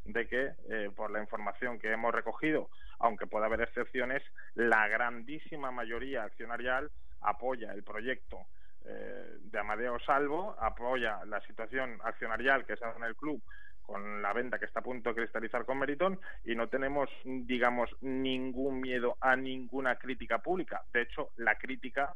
de 0.04 0.26
que, 0.26 0.50
eh, 0.68 0.90
por 0.96 1.10
la 1.10 1.20
información 1.20 1.78
que 1.78 1.92
hemos 1.92 2.12
recogido, 2.12 2.70
aunque 2.98 3.26
pueda 3.26 3.46
haber 3.46 3.60
excepciones, 3.60 4.22
la 4.54 4.88
grandísima 4.88 5.70
mayoría 5.70 6.24
accionarial 6.24 6.90
apoya 7.20 7.72
el 7.72 7.84
proyecto 7.84 8.46
eh, 8.84 9.36
de 9.42 9.58
Amadeo 9.58 9.98
Salvo, 10.00 10.56
apoya 10.58 11.24
la 11.26 11.40
situación 11.42 11.98
accionarial 12.02 12.64
que 12.64 12.76
se 12.76 12.84
hace 12.84 12.98
en 12.98 13.04
el 13.04 13.16
club 13.16 13.42
con 13.82 14.22
la 14.22 14.32
venta 14.32 14.58
que 14.58 14.66
está 14.66 14.80
a 14.80 14.84
punto 14.84 15.08
de 15.08 15.16
cristalizar 15.16 15.64
con 15.64 15.78
Meriton 15.78 16.18
y 16.44 16.54
no 16.54 16.68
tenemos, 16.68 17.10
digamos, 17.24 17.90
ningún 18.00 18.80
miedo 18.80 19.16
a 19.20 19.34
ninguna 19.34 19.96
crítica 19.96 20.38
pública. 20.38 20.82
De 20.92 21.02
hecho, 21.02 21.30
la 21.36 21.56
crítica 21.56 22.14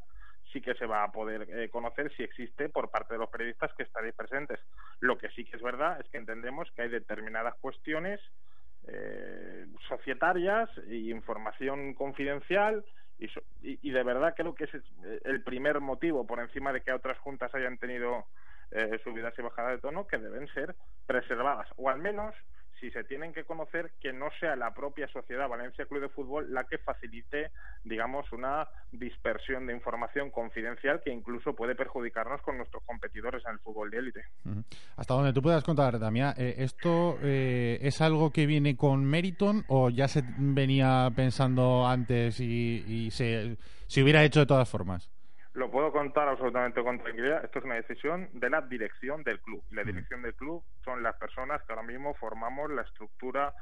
sí 0.53 0.61
que 0.61 0.73
se 0.75 0.85
va 0.85 1.03
a 1.03 1.11
poder 1.11 1.47
eh, 1.49 1.69
conocer 1.69 2.15
si 2.15 2.23
existe 2.23 2.69
por 2.69 2.89
parte 2.89 3.15
de 3.15 3.19
los 3.19 3.29
periodistas 3.29 3.73
que 3.73 3.83
estaréis 3.83 4.15
presentes. 4.15 4.59
Lo 5.01 5.17
que 5.17 5.29
sí 5.31 5.43
que 5.43 5.57
es 5.57 5.61
verdad 5.61 5.99
es 5.99 6.09
que 6.09 6.17
entendemos 6.17 6.71
que 6.71 6.83
hay 6.83 6.89
determinadas 6.89 7.55
cuestiones 7.55 8.21
eh, 8.87 9.65
societarias 9.89 10.69
e 10.87 10.95
información 11.09 11.93
confidencial 11.93 12.85
y, 13.17 13.29
y, 13.61 13.91
de 13.91 14.03
verdad 14.03 14.33
creo 14.35 14.53
que 14.55 14.65
ese 14.65 14.77
es 14.77 14.83
eh, 15.05 15.21
el 15.23 15.41
primer 15.41 15.79
motivo 15.79 16.27
por 16.27 16.39
encima 16.39 16.73
de 16.73 16.81
que 16.81 16.91
otras 16.91 17.17
juntas 17.19 17.53
hayan 17.55 17.77
tenido 17.77 18.25
eh, 18.71 18.99
subidas 19.03 19.33
y 19.37 19.41
bajadas 19.41 19.73
de 19.73 19.77
tono 19.79 20.07
que 20.07 20.17
deben 20.17 20.47
ser 20.49 20.75
preservadas, 21.05 21.67
o 21.77 21.89
al 21.89 21.99
menos 21.99 22.35
si 22.79 22.91
se 22.91 23.03
tienen 23.03 23.33
que 23.33 23.43
conocer 23.43 23.91
que 24.01 24.13
no 24.13 24.29
sea 24.39 24.55
la 24.55 24.73
propia 24.73 25.07
sociedad 25.07 25.47
Valencia 25.47 25.85
Club 25.85 26.01
de 26.01 26.09
Fútbol 26.09 26.53
la 26.53 26.65
que 26.65 26.77
facilite, 26.77 27.51
digamos, 27.83 28.31
una 28.31 28.67
dispersión 28.91 29.65
de 29.67 29.73
información 29.73 30.31
confidencial 30.31 31.01
que 31.03 31.11
incluso 31.11 31.55
puede 31.55 31.75
perjudicarnos 31.75 32.41
con 32.41 32.57
nuestros 32.57 32.83
competidores 32.83 33.43
en 33.45 33.53
el 33.53 33.59
fútbol 33.59 33.89
de 33.91 33.97
élite. 33.97 34.21
Hasta 34.97 35.13
donde 35.13 35.33
tú 35.33 35.41
puedas 35.41 35.63
contar, 35.63 35.97
Damián, 35.99 36.33
eh, 36.37 36.55
¿esto 36.57 37.17
eh, 37.21 37.79
es 37.81 38.01
algo 38.01 38.31
que 38.31 38.45
viene 38.45 38.75
con 38.75 39.05
Meriton 39.05 39.63
o 39.67 39.89
ya 39.89 40.07
se 40.07 40.23
venía 40.37 41.09
pensando 41.15 41.87
antes 41.87 42.39
y, 42.39 42.83
y 42.87 43.11
se, 43.11 43.57
se 43.87 44.03
hubiera 44.03 44.23
hecho 44.23 44.41
de 44.41 44.45
todas 44.45 44.69
formas? 44.69 45.14
Lo 45.55 45.71
puedo 45.71 45.89
contar 45.93 46.27
absolutamente 46.27 46.83
con 46.83 46.99
tranquilidad. 46.99 47.45
Esto 47.45 47.59
es 47.59 47.65
una 47.65 47.75
decisión 47.75 48.27
de 48.33 48.49
la 48.49 48.59
dirección 48.59 49.23
del 49.23 49.39
club. 49.39 49.63
La 49.71 49.85
dirección 49.85 50.21
del 50.21 50.35
club 50.35 50.61
son 50.83 51.01
las 51.01 51.15
personas 51.15 51.63
que 51.63 51.71
ahora 51.71 51.87
mismo 51.87 52.13
formamos 52.15 52.69
la 52.71 52.81
estructura 52.81 53.53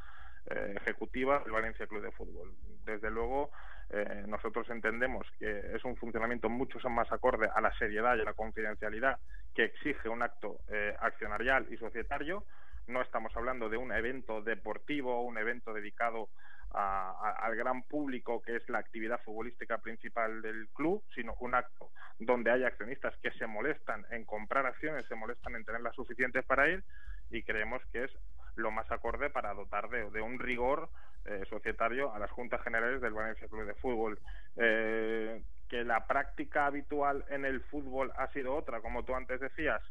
eh, 0.47 0.73
ejecutiva 0.75 1.41
del 1.43 1.51
Valencia 1.51 1.85
Club 1.85 2.01
de 2.01 2.11
Fútbol. 2.11 2.51
Desde 2.83 3.11
luego, 3.11 3.51
eh, 3.91 4.23
nosotros 4.27 4.67
entendemos 4.71 5.27
que 5.37 5.75
es 5.75 5.85
un 5.85 5.95
funcionamiento 5.95 6.49
mucho 6.49 6.79
más 6.89 7.11
acorde 7.11 7.47
a 7.53 7.61
la 7.61 7.71
seriedad 7.77 8.17
y 8.17 8.21
a 8.21 8.25
la 8.25 8.33
confidencialidad 8.33 9.19
que 9.53 9.65
exige 9.65 10.09
un 10.09 10.23
acto 10.23 10.61
eh, 10.69 10.95
accionarial 10.99 11.67
y 11.71 11.77
societario. 11.77 12.43
No 12.87 13.03
estamos 13.03 13.37
hablando 13.37 13.69
de 13.69 13.77
un 13.77 13.91
evento 13.91 14.41
deportivo, 14.41 15.21
un 15.21 15.37
evento 15.37 15.75
dedicado 15.75 16.29
al 16.73 17.55
gran 17.55 17.83
público, 17.83 18.41
que 18.41 18.55
es 18.55 18.67
la 18.67 18.79
actividad 18.79 19.21
futbolística 19.21 19.77
principal 19.77 20.41
del 20.41 20.67
club, 20.69 21.03
sino 21.13 21.35
un 21.39 21.53
acto 21.53 21.91
donde 22.19 22.51
hay 22.51 22.63
accionistas 22.63 23.15
que 23.17 23.31
se 23.31 23.45
molestan 23.45 24.05
en 24.09 24.25
comprar 24.25 24.65
acciones, 24.65 25.05
se 25.07 25.15
molestan 25.15 25.55
en 25.55 25.65
tenerlas 25.65 25.95
suficientes 25.95 26.43
para 26.45 26.69
ir 26.69 26.83
y 27.29 27.43
creemos 27.43 27.81
que 27.91 28.05
es 28.05 28.11
lo 28.55 28.71
más 28.71 28.89
acorde 28.91 29.29
para 29.29 29.53
dotar 29.53 29.89
de, 29.89 30.21
un 30.21 30.39
rigor 30.39 30.89
eh, 31.25 31.43
societario 31.49 32.13
a 32.13 32.19
las 32.19 32.31
juntas 32.31 32.61
generales 32.61 33.01
del 33.01 33.13
Valencia 33.13 33.47
Club 33.47 33.65
de 33.65 33.73
Fútbol. 33.75 34.19
Eh, 34.57 35.41
que 35.69 35.83
la 35.83 36.05
práctica 36.05 36.67
habitual 36.67 37.25
en 37.29 37.45
el 37.45 37.61
fútbol 37.61 38.11
ha 38.17 38.27
sido 38.27 38.53
otra, 38.55 38.81
como 38.81 39.03
tú 39.03 39.15
antes 39.15 39.39
decías, 39.39 39.81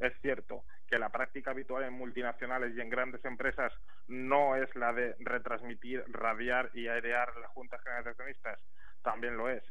es 0.00 0.12
cierto 0.20 0.64
que 0.88 0.98
la 0.98 1.10
práctica 1.10 1.50
habitual 1.50 1.84
en 1.84 1.92
multinacionales 1.92 2.74
y 2.74 2.80
en 2.80 2.90
grandes 2.90 3.24
empresas 3.24 3.72
no 4.08 4.56
es 4.56 4.74
la 4.74 4.92
de 4.92 5.14
retransmitir, 5.20 6.04
radiar 6.08 6.70
y 6.74 6.88
airear 6.88 7.36
las 7.36 7.50
juntas 7.50 7.82
generales 7.82 8.16
de 8.16 8.56
también 9.02 9.36
lo 9.36 9.48
es. 9.48 9.62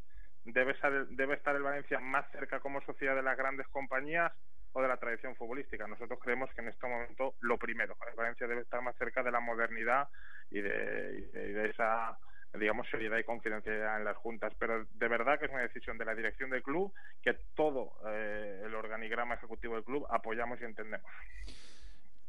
Debe, 0.45 0.75
debe 1.09 1.35
estar 1.35 1.55
el 1.55 1.63
Valencia 1.63 1.99
más 1.99 2.29
cerca 2.31 2.59
como 2.59 2.81
sociedad 2.81 3.15
de 3.15 3.21
las 3.21 3.37
grandes 3.37 3.67
compañías 3.67 4.31
o 4.71 4.81
de 4.81 4.87
la 4.87 4.97
tradición 4.97 5.35
futbolística. 5.35 5.87
Nosotros 5.87 6.19
creemos 6.23 6.49
que 6.53 6.61
en 6.61 6.69
este 6.69 6.87
momento 6.87 7.35
lo 7.41 7.57
primero, 7.57 7.97
el 8.09 8.15
Valencia 8.15 8.47
debe 8.47 8.61
estar 8.61 8.81
más 8.81 8.95
cerca 8.97 9.23
de 9.23 9.31
la 9.31 9.39
modernidad 9.39 10.07
y 10.49 10.61
de 10.61 11.69
esa 11.69 12.17
digamos, 12.57 12.87
seriedad 12.89 13.17
y 13.17 13.23
confidencialidad 13.23 13.97
en 13.97 14.05
las 14.05 14.17
juntas. 14.17 14.53
Pero 14.57 14.85
de 14.85 15.07
verdad 15.07 15.39
que 15.39 15.45
es 15.45 15.51
una 15.51 15.61
decisión 15.61 15.97
de 15.97 16.05
la 16.05 16.15
dirección 16.15 16.49
del 16.49 16.63
club 16.63 16.93
que 17.21 17.35
todo 17.55 17.93
eh, 18.07 18.63
el 18.65 18.73
organigrama 18.73 19.35
ejecutivo 19.35 19.75
del 19.75 19.83
club 19.83 20.05
apoyamos 20.09 20.59
y 20.61 20.65
entendemos. 20.65 21.11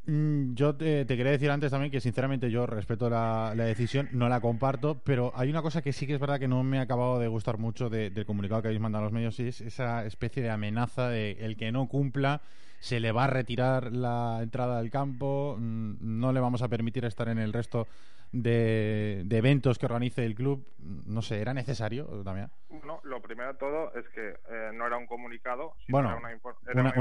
Mm, 0.05 0.55
yo 0.55 0.75
te, 0.75 1.05
quería 1.05 1.31
decir 1.31 1.51
antes 1.51 1.69
también 1.69 1.91
que 1.91 2.01
sinceramente 2.01 2.49
yo 2.49 2.65
respeto 2.65 3.09
la, 3.09 3.53
decisión, 3.55 4.09
no 4.13 4.29
la 4.29 4.41
comparto, 4.41 4.99
pero 5.03 5.31
hay 5.35 5.49
una 5.49 5.61
cosa 5.61 5.83
que 5.83 5.93
sí 5.93 6.07
que 6.07 6.15
es 6.15 6.19
verdad 6.19 6.39
que 6.39 6.47
no 6.47 6.63
me 6.63 6.79
ha 6.79 6.81
acabado 6.81 7.19
de 7.19 7.27
gustar 7.27 7.59
mucho 7.59 7.89
del 7.89 8.25
comunicado 8.25 8.61
que 8.63 8.69
habéis 8.69 8.81
mandado 8.81 9.03
a 9.03 9.05
los 9.05 9.13
medios, 9.13 9.39
y 9.39 9.47
es 9.47 9.61
esa 9.61 10.03
especie 10.05 10.41
de 10.41 10.49
amenaza 10.49 11.09
de 11.09 11.33
el 11.39 11.55
que 11.55 11.71
no 11.71 11.87
cumpla 11.87 12.41
se 12.79 12.99
le 12.99 13.11
va 13.11 13.25
a 13.25 13.27
retirar 13.27 13.91
la 13.91 14.39
entrada 14.41 14.79
al 14.79 14.89
campo, 14.89 15.55
mm, 15.59 15.97
no 15.99 16.33
le 16.33 16.39
vamos 16.39 16.63
a 16.63 16.67
permitir 16.67 17.05
estar 17.05 17.29
en 17.29 17.37
el 17.37 17.53
resto 17.53 17.87
de, 18.31 19.25
eventos 19.29 19.77
que 19.77 19.85
organice 19.85 20.25
el 20.25 20.35
club. 20.35 20.65
No 20.79 21.21
sé, 21.21 21.41
¿era 21.41 21.53
necesario, 21.53 22.05
también 22.23 22.49
Bueno, 22.69 22.99
lo 23.03 23.21
primero 23.21 23.53
de 23.53 23.59
todo 23.59 23.93
es 23.93 24.07
que 24.09 24.35
eh, 24.49 24.71
no 24.73 24.87
era 24.87 24.97
un 24.97 25.05
comunicado, 25.05 25.75
bueno, 25.87 26.09
era 26.09 26.17
una, 26.17 26.31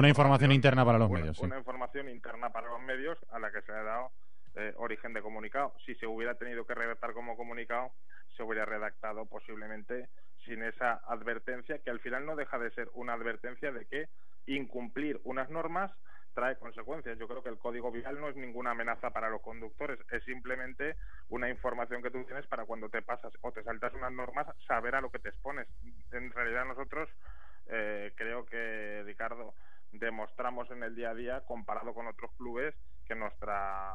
información, 0.09 0.53
interna 0.53 0.85
para 0.85 0.99
los 0.99 1.11
medios. 1.11 1.39
Una 1.41 1.59
información 1.59 2.09
interna 2.09 2.51
para 2.51 2.69
los 2.69 2.81
medios 2.83 3.19
a 3.31 3.39
la 3.39 3.51
que 3.51 3.63
se 3.63 3.73
ha 3.73 3.83
dado 3.83 4.11
eh, 4.57 4.75
origen 4.77 5.13
de 5.13 5.23
comunicado. 5.23 5.75
Si 5.87 5.95
se 5.97 6.07
hubiera 6.07 6.35
tenido 6.35 6.67
que 6.67 6.75
redactar 6.75 7.13
como 7.13 7.37
comunicado, 7.37 7.93
se 8.37 8.43
hubiera 8.43 8.65
redactado 8.65 9.27
posiblemente 9.27 10.09
sin 10.45 10.63
esa 10.63 10.95
advertencia, 11.07 11.79
que 11.79 11.91
al 11.91 12.01
final 12.01 12.27
no 12.27 12.35
deja 12.35 12.59
de 12.59 12.71
ser 12.73 12.89
una 12.95 13.13
advertencia 13.13 13.71
de 13.73 13.87
que 13.87 14.09
incumplir 14.47 15.21
unas 15.25 15.51
normas 15.51 15.93
trae 16.35 16.57
consecuencias. 16.57 17.19
Yo 17.19 17.29
creo 17.29 17.43
que 17.43 17.49
el 17.49 17.59
código 17.59 17.91
vial 17.91 18.21
no 18.21 18.29
es 18.29 18.37
ninguna 18.37 18.73
amenaza 18.73 19.11
para 19.11 19.31
los 19.31 19.41
conductores, 19.43 19.99
es 20.11 20.23
simplemente 20.25 20.97
una 21.29 21.49
información 21.49 22.03
que 22.03 22.11
tú 22.11 22.25
tienes 22.25 22.47
para 22.47 22.65
cuando 22.65 22.89
te 22.89 23.03
pasas 23.03 23.33
o 23.41 23.53
te 23.53 23.63
saltas 23.63 23.95
unas 23.95 24.13
normas, 24.13 24.47
saber 24.67 24.95
a 24.95 25.01
lo 25.01 25.11
que 25.11 25.19
te 25.19 25.31
expones. 25.31 25.69
En 26.13 26.31
realidad 26.33 26.65
nosotros 26.65 27.09
eh, 27.67 28.13
creo 28.17 28.47
que, 28.47 29.03
Ricardo, 29.05 29.55
demostramos 29.93 30.71
en 30.71 30.83
el 30.83 30.95
día 30.95 31.11
a 31.11 31.15
día, 31.15 31.41
comparado 31.47 31.95
con 31.95 32.07
otros 32.07 32.31
clubes, 32.37 32.75
que 33.07 33.15
nuestra 33.15 33.93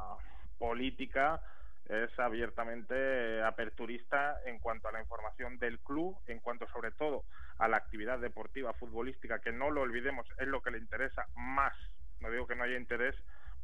política 0.58 1.42
es 1.86 2.18
abiertamente 2.20 3.44
aperturista 3.44 4.40
en 4.46 4.60
cuanto 4.60 4.88
a 4.88 4.92
la 4.92 5.02
información 5.02 5.60
del 5.60 5.80
club, 5.80 6.18
en 6.26 6.40
cuanto 6.40 6.68
sobre 6.68 6.92
todo 6.92 7.26
a 7.60 7.68
la 7.68 7.78
actividad 7.78 8.20
deportiva 8.20 8.74
futbolística, 8.74 9.40
que 9.40 9.52
no 9.52 9.70
lo 9.70 9.82
olvidemos, 9.82 10.28
es 10.40 10.48
lo 10.48 10.62
que 10.62 10.72
le 10.72 10.80
interesa 10.80 11.28
más 11.36 11.74
no 12.20 12.32
digo 12.32 12.48
que 12.48 12.56
no 12.56 12.64
haya 12.64 12.78
interés 12.78 13.16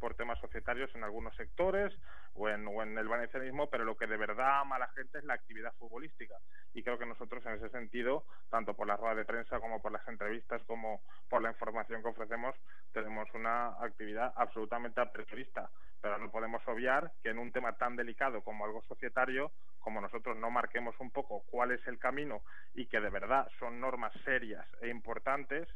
por 0.02 0.16
temas 0.16 0.40
societarios 0.40 0.94
en 0.96 1.04
algunos 1.04 1.34
sectores 1.36 1.94
o 2.34 2.50
en, 2.50 2.98
el 2.98 3.08
valencianismo, 3.08 3.70
pero 3.70 3.86
lo 3.86 3.96
que 3.96 4.08
de 4.08 4.18
verdad 4.18 4.62
ama 4.62 4.80
la 4.80 4.88
gente 4.90 5.20
es 5.20 5.24
la 5.24 5.36
actividad 5.36 5.74
futbolística. 5.76 6.36
Y 6.74 6.82
creo 6.82 6.98
que 6.98 7.06
nosotros 7.06 7.46
en 7.46 7.54
ese 7.54 7.70
sentido, 7.70 8.26
tanto 8.50 8.74
por 8.74 8.88
la 8.88 8.98
rueda 8.98 9.16
de 9.16 9.26
prensa 9.26 9.60
como 9.60 9.80
por 9.80 9.92
las 9.92 10.06
entrevistas, 10.08 10.64
como 10.64 11.02
por 11.30 11.44
la 11.44 11.50
información 11.52 12.02
que 12.02 12.10
ofrecemos, 12.10 12.56
tenemos 12.92 13.32
una 13.36 13.68
actividad 13.80 14.34
absolutamente 14.36 15.00
aperturista. 15.00 15.70
Pero 16.02 16.18
no 16.18 16.32
podemos 16.32 16.68
obviar 16.68 17.12
que 17.22 17.30
en 17.30 17.38
un 17.38 17.52
tema 17.52 17.78
tan 17.78 17.96
delicado 17.96 18.42
como 18.42 18.66
algo 18.66 18.82
societario, 18.88 19.52
como 19.80 20.02
nosotros 20.02 20.36
no 20.36 20.50
marquemos 20.50 21.00
un 21.00 21.12
poco 21.12 21.44
cuál 21.52 21.72
es 21.72 21.86
el 21.86 22.00
camino 22.00 22.42
y 22.74 22.88
que 22.88 23.00
de 23.00 23.10
verdad 23.12 23.48
son 23.60 23.80
normas 23.80 24.14
serias 24.26 24.66
e 24.82 24.90
importantes, 24.90 25.68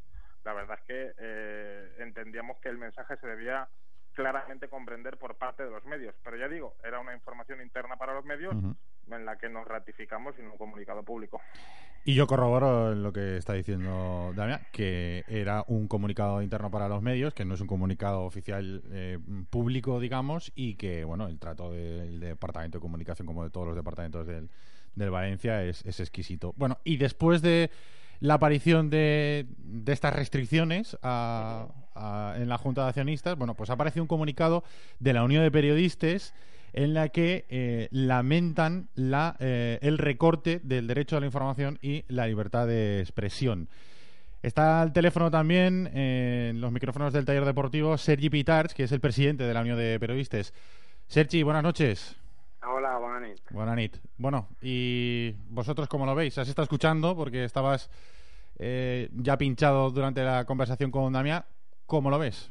la 0.46 0.54
verdad 0.54 0.78
es 0.80 0.86
que 0.86 1.12
eh, 1.18 1.96
entendíamos 1.98 2.58
que 2.58 2.68
el 2.68 2.78
mensaje 2.78 3.16
se 3.16 3.26
debía 3.26 3.68
claramente 4.14 4.68
comprender 4.68 5.18
por 5.18 5.34
parte 5.34 5.64
de 5.64 5.70
los 5.70 5.84
medios. 5.84 6.14
Pero 6.22 6.36
ya 6.36 6.48
digo, 6.48 6.76
era 6.84 7.00
una 7.00 7.14
información 7.14 7.60
interna 7.60 7.96
para 7.96 8.14
los 8.14 8.24
medios 8.24 8.54
en 9.10 9.24
la 9.26 9.36
que 9.36 9.48
nos 9.48 9.66
ratificamos 9.66 10.38
en 10.38 10.46
un 10.46 10.56
comunicado 10.56 11.02
público. 11.02 11.40
Y 12.04 12.14
yo 12.14 12.28
corroboro 12.28 12.94
lo 12.94 13.12
que 13.12 13.36
está 13.36 13.54
diciendo 13.54 14.32
Damián, 14.36 14.60
que 14.72 15.24
era 15.26 15.64
un 15.66 15.88
comunicado 15.88 16.40
interno 16.40 16.70
para 16.70 16.88
los 16.88 17.02
medios, 17.02 17.34
que 17.34 17.44
no 17.44 17.54
es 17.54 17.60
un 17.60 17.66
comunicado 17.66 18.22
oficial 18.22 18.82
eh, 18.92 19.18
público, 19.50 19.98
digamos, 19.98 20.52
y 20.54 20.76
que, 20.76 21.04
bueno, 21.04 21.26
el 21.26 21.40
trato 21.40 21.72
del 21.72 22.20
Departamento 22.20 22.78
de 22.78 22.82
Comunicación, 22.82 23.26
como 23.26 23.42
de 23.42 23.50
todos 23.50 23.66
los 23.66 23.76
departamentos 23.76 24.26
del, 24.26 24.48
del 24.94 25.10
Valencia, 25.10 25.64
es, 25.64 25.84
es 25.84 25.98
exquisito. 25.98 26.54
Bueno, 26.56 26.78
y 26.84 26.96
después 26.96 27.42
de 27.42 27.70
la 28.20 28.34
aparición 28.34 28.90
de, 28.90 29.46
estas 29.86 30.14
restricciones 30.14 30.96
a- 31.02 31.68
a- 31.94 32.34
en 32.36 32.48
la 32.48 32.58
Junta 32.58 32.82
de 32.82 32.88
Accionistas, 32.88 33.36
bueno, 33.36 33.54
pues 33.54 33.70
ha 33.70 33.74
aparecido 33.74 34.02
un 34.02 34.08
comunicado 34.08 34.64
de 35.00 35.12
la 35.12 35.24
Unión 35.24 35.42
de 35.42 35.50
Periodistas 35.50 36.34
en 36.72 36.92
la 36.92 37.08
que 37.08 37.46
eh, 37.48 37.88
lamentan 37.90 38.88
la, 38.94 39.36
eh, 39.38 39.78
el 39.80 39.96
recorte 39.98 40.60
del 40.62 40.86
derecho 40.86 41.16
a 41.16 41.20
la 41.20 41.26
información 41.26 41.78
y 41.80 42.04
la 42.08 42.26
libertad 42.26 42.66
de 42.66 43.00
expresión. 43.00 43.68
Está 44.42 44.82
al 44.82 44.92
teléfono 44.92 45.30
también, 45.30 45.90
eh, 45.94 46.48
en 46.50 46.60
los 46.60 46.70
micrófonos 46.70 47.12
del 47.12 47.24
taller 47.24 47.44
deportivo, 47.46 47.96
Sergi 47.96 48.28
Pitars, 48.30 48.74
que 48.74 48.84
es 48.84 48.92
el 48.92 49.00
presidente 49.00 49.44
de 49.44 49.54
la 49.54 49.62
Unión 49.62 49.78
de 49.78 49.98
Periodistas. 49.98 50.52
Sergi, 51.08 51.42
buenas 51.42 51.62
noches. 51.62 52.16
Hola, 52.68 52.98
buenas. 52.98 53.40
Buenas. 53.50 53.90
Bueno, 54.18 54.48
¿y 54.60 55.32
vosotros 55.48 55.88
cómo 55.88 56.04
lo 56.04 56.16
veis? 56.16 56.36
¿Has 56.36 56.48
estado 56.48 56.64
escuchando? 56.64 57.14
Porque 57.14 57.44
estabas 57.44 57.88
eh, 58.58 59.08
ya 59.12 59.36
pinchado 59.36 59.90
durante 59.90 60.24
la 60.24 60.44
conversación 60.44 60.90
con 60.90 61.12
Damián. 61.12 61.44
¿Cómo 61.86 62.10
lo 62.10 62.18
ves? 62.18 62.50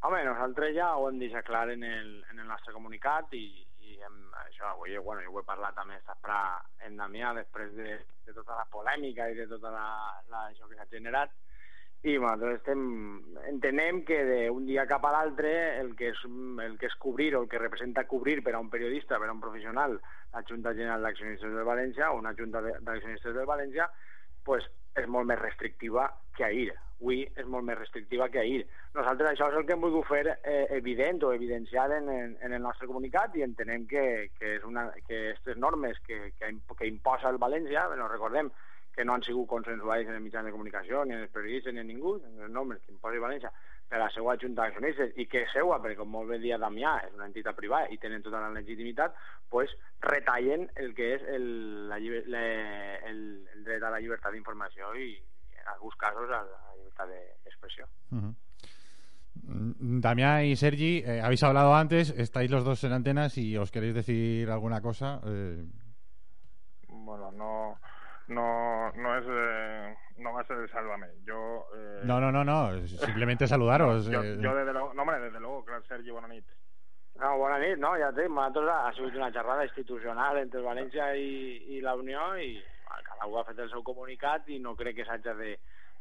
Home, 0.00 0.24
nosaltres 0.24 0.74
ja 0.76 0.92
ho 0.94 1.08
hem 1.08 1.16
deixat 1.18 1.46
clar 1.46 1.70
en 1.72 1.82
el, 1.82 2.10
en 2.30 2.38
el 2.38 2.46
nostre 2.46 2.74
comunicat 2.74 3.32
i, 3.34 3.46
i 3.82 3.96
hem, 4.02 4.18
això, 4.44 4.68
avui, 4.74 4.94
bueno, 4.98 5.22
jo 5.24 5.32
ho 5.34 5.40
he 5.40 5.46
parlat 5.46 5.74
també 5.74 5.96
sempre 6.06 6.36
en 6.86 6.98
Damià 7.00 7.32
després 7.34 7.72
de, 7.74 7.96
de 8.26 8.34
tota 8.36 8.58
la 8.58 8.66
polèmica 8.70 9.26
i 9.30 9.38
de 9.38 9.48
tota 9.50 9.72
la, 9.74 9.88
la, 10.30 10.44
això 10.52 10.68
que 10.68 10.78
s'ha 10.78 10.86
generat 10.92 11.34
i 12.04 12.16
nosaltres 12.20 12.60
estem, 12.60 12.82
entenem 13.48 14.02
que 14.06 14.18
d'un 14.28 14.66
dia 14.68 14.84
cap 14.86 15.04
a 15.08 15.12
l'altre 15.14 15.52
el, 15.80 15.94
que 15.98 16.12
és, 16.12 16.20
el 16.62 16.76
que 16.78 16.90
és 16.90 16.96
cobrir 17.02 17.32
o 17.34 17.42
el 17.42 17.48
que 17.50 17.58
representa 17.58 18.06
cobrir 18.06 18.42
per 18.44 18.54
a 18.54 18.60
un 18.62 18.70
periodista, 18.70 19.18
per 19.18 19.30
a 19.30 19.34
un 19.34 19.40
professional, 19.40 19.98
la 20.34 20.44
Junta 20.46 20.74
General 20.76 21.02
d'Accionistes 21.02 21.54
del 21.56 21.66
València 21.66 22.12
o 22.12 22.20
una 22.20 22.34
Junta 22.38 22.62
d'Accionistes 22.62 23.34
del 23.34 23.48
València, 23.48 23.88
pues, 24.46 24.68
és 24.96 25.08
molt 25.10 25.26
més 25.28 25.40
restrictiva 25.40 26.06
que 26.36 26.44
ahir. 26.44 26.68
Avui 26.96 27.26
és 27.26 27.48
molt 27.52 27.66
més 27.66 27.76
restrictiva 27.76 28.30
que 28.32 28.38
ahir. 28.40 28.62
Nosaltres 28.94 29.34
això 29.34 29.50
és 29.50 29.58
el 29.58 29.66
que 29.68 29.74
hem 29.74 29.82
volgut 29.84 30.06
fer 30.08 30.22
eh, 30.30 30.62
evident 30.78 31.20
o 31.26 31.32
evidenciar 31.34 31.90
en, 31.92 32.08
en, 32.08 32.36
en 32.40 32.54
el 32.56 32.62
nostre 32.62 32.88
comunicat 32.88 33.36
i 33.36 33.44
entenem 33.44 33.84
que, 33.90 34.06
que, 34.38 34.54
és 34.56 34.64
una, 34.64 34.86
que 35.08 35.18
aquestes 35.26 35.60
normes 35.60 36.00
que, 36.06 36.30
que, 36.38 36.54
que 36.78 36.88
imposa 36.88 37.28
el 37.28 37.42
València, 37.42 37.84
no 37.98 38.08
recordem 38.08 38.48
que 38.96 39.04
no 39.04 39.12
han 39.14 39.22
sigut 39.22 39.46
consensuades 39.48 40.08
en 40.08 40.14
els 40.16 40.22
mitjans 40.24 40.46
de 40.48 40.52
comunicació, 40.54 41.04
ni 41.04 41.12
en 41.14 41.20
els 41.26 41.30
periodistes, 41.32 41.74
ni 41.74 41.80
en 41.82 41.86
ningú, 41.92 42.14
en 42.24 42.38
les 42.40 42.50
normes 42.50 42.78
que 42.80 42.92
imposa 42.94 43.20
València 43.20 43.50
per 43.86 43.98
a 44.00 44.04
la 44.06 44.10
seva 44.10 44.34
junta 44.40 44.62
d'accionistes 44.64 45.12
i 45.20 45.26
que 45.30 45.42
és 45.44 45.52
seua, 45.52 45.76
perquè 45.82 45.94
com 46.00 46.08
molt 46.10 46.30
bé 46.32 46.38
dia 46.42 46.56
Damià 46.58 46.96
és 47.06 47.12
una 47.14 47.28
entitat 47.28 47.54
privada 47.54 47.86
i 47.92 47.98
tenen 48.02 48.22
tota 48.24 48.40
la 48.40 48.48
legitimitat, 48.56 49.14
pues 49.52 49.70
retallen 50.00 50.66
el 50.74 50.94
que 50.96 51.12
és 51.14 51.22
el, 51.36 51.46
la, 51.92 51.98
le- 52.00 52.98
el, 53.10 53.20
el 53.54 53.62
dret 53.68 53.82
a 53.86 53.90
la 53.94 54.00
llibertat 54.00 54.32
d'informació 54.34 54.90
i 54.96 55.12
en 55.60 55.68
alguns 55.76 55.94
casos 56.00 56.30
a 56.32 56.40
la 56.42 56.74
llibertat 56.80 57.12
d'expressió. 57.12 57.86
Ujú. 58.10 58.32
Mm, 59.46 60.00
Damián 60.00 60.44
y 60.46 60.56
Sergi, 60.56 61.02
eh, 61.06 61.20
habéis 61.20 61.42
hablado 61.44 61.74
antes, 61.76 62.10
estáis 62.10 62.50
los 62.50 62.64
dos 62.64 62.82
en 62.84 62.92
antenas 62.92 63.36
y 63.38 63.56
os 63.58 63.70
queréis 63.70 63.94
decir 63.94 64.50
alguna 64.50 64.80
cosa. 64.80 65.20
eh, 65.26 65.62
Bueno, 66.88 67.30
no, 67.32 67.78
no, 68.28 68.92
no 68.92 69.18
es, 69.18 69.24
eh, 69.28 69.96
no 70.18 70.32
va 70.32 70.40
a 70.40 70.44
ser 70.44 70.58
el 70.58 70.70
sálvame. 70.70 71.08
Yo, 71.24 71.66
eh, 71.76 72.00
no, 72.04 72.20
no, 72.20 72.32
no, 72.32 72.44
no, 72.44 72.86
simplemente 72.86 73.46
saludaros. 73.48 74.08
yo, 74.08 74.22
eh, 74.22 74.36
yo 74.40 74.54
desde 74.54 74.72
luego, 74.72 74.94
no, 74.94 75.02
hombre, 75.02 75.20
desde 75.20 75.40
luego, 75.40 75.64
clar, 75.64 75.82
Sergi, 75.86 76.10
bona 76.10 76.28
nit. 76.28 76.44
No, 77.16 77.36
bona 77.38 77.58
nit, 77.58 77.78
no, 77.78 77.94
ja 77.96 78.10
té, 78.12 78.28
nosaltres 78.28 78.68
ha 78.68 78.92
sigut 78.92 79.14
una 79.16 79.30
xerrada 79.32 79.64
institucional 79.64 80.38
entre 80.42 80.60
València 80.60 81.14
i, 81.16 81.76
i 81.76 81.80
la 81.80 81.94
Unió 81.96 82.34
i 82.36 82.58
bueno, 82.58 83.02
cada 83.06 83.26
un 83.30 83.38
ha 83.40 83.44
fet 83.46 83.62
el 83.64 83.70
seu 83.70 83.82
comunicat 83.86 84.50
i 84.52 84.58
no 84.60 84.74
crec 84.76 84.98
que 84.98 85.06
s'hagi 85.08 85.32
de 85.40 85.54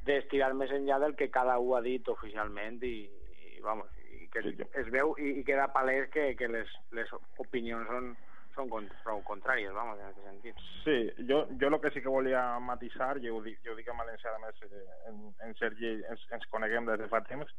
d'estirar 0.06 0.52
més 0.54 0.70
enllà 0.70 1.00
del 1.02 1.16
que 1.18 1.32
cada 1.34 1.58
un 1.58 1.78
ha 1.78 1.82
dit 1.82 2.08
oficialment 2.12 2.78
i, 2.86 3.08
i 3.56 3.62
vamos, 3.64 3.88
i 4.14 4.28
que 4.30 4.44
es, 4.44 4.60
es 4.84 4.92
veu 4.94 5.16
i, 5.18 5.40
i 5.40 5.44
queda 5.48 5.72
palès 5.74 6.12
que, 6.14 6.34
que 6.38 6.50
les, 6.52 6.70
les 6.94 7.10
opinions 7.42 7.88
són, 7.90 8.12
són, 8.56 8.70
con, 8.72 8.88
són 9.04 9.22
contràries, 9.28 9.74
vamos, 9.76 10.00
en 10.00 10.10
aquest 10.10 10.28
sentit. 10.28 10.62
Sí, 10.84 10.98
jo, 11.30 11.44
jo 11.62 11.72
el 11.72 11.80
que 11.84 11.92
sí 11.94 12.04
que 12.04 12.14
volia 12.14 12.44
matisar, 12.64 13.16
i 13.20 13.28
jo 13.28 13.40
ho 13.40 13.44
dic 13.46 13.92
en 13.92 14.02
valencià, 14.02 14.34
a 14.34 14.42
més, 14.44 14.62
eh, 14.68 14.86
en, 15.12 15.22
en 15.46 15.56
Sergi 15.60 15.98
ens, 16.00 16.26
ens 16.38 16.48
coneguem 16.54 16.90
des 16.90 17.04
de 17.04 17.10
fa 17.12 17.22
temps, 17.28 17.52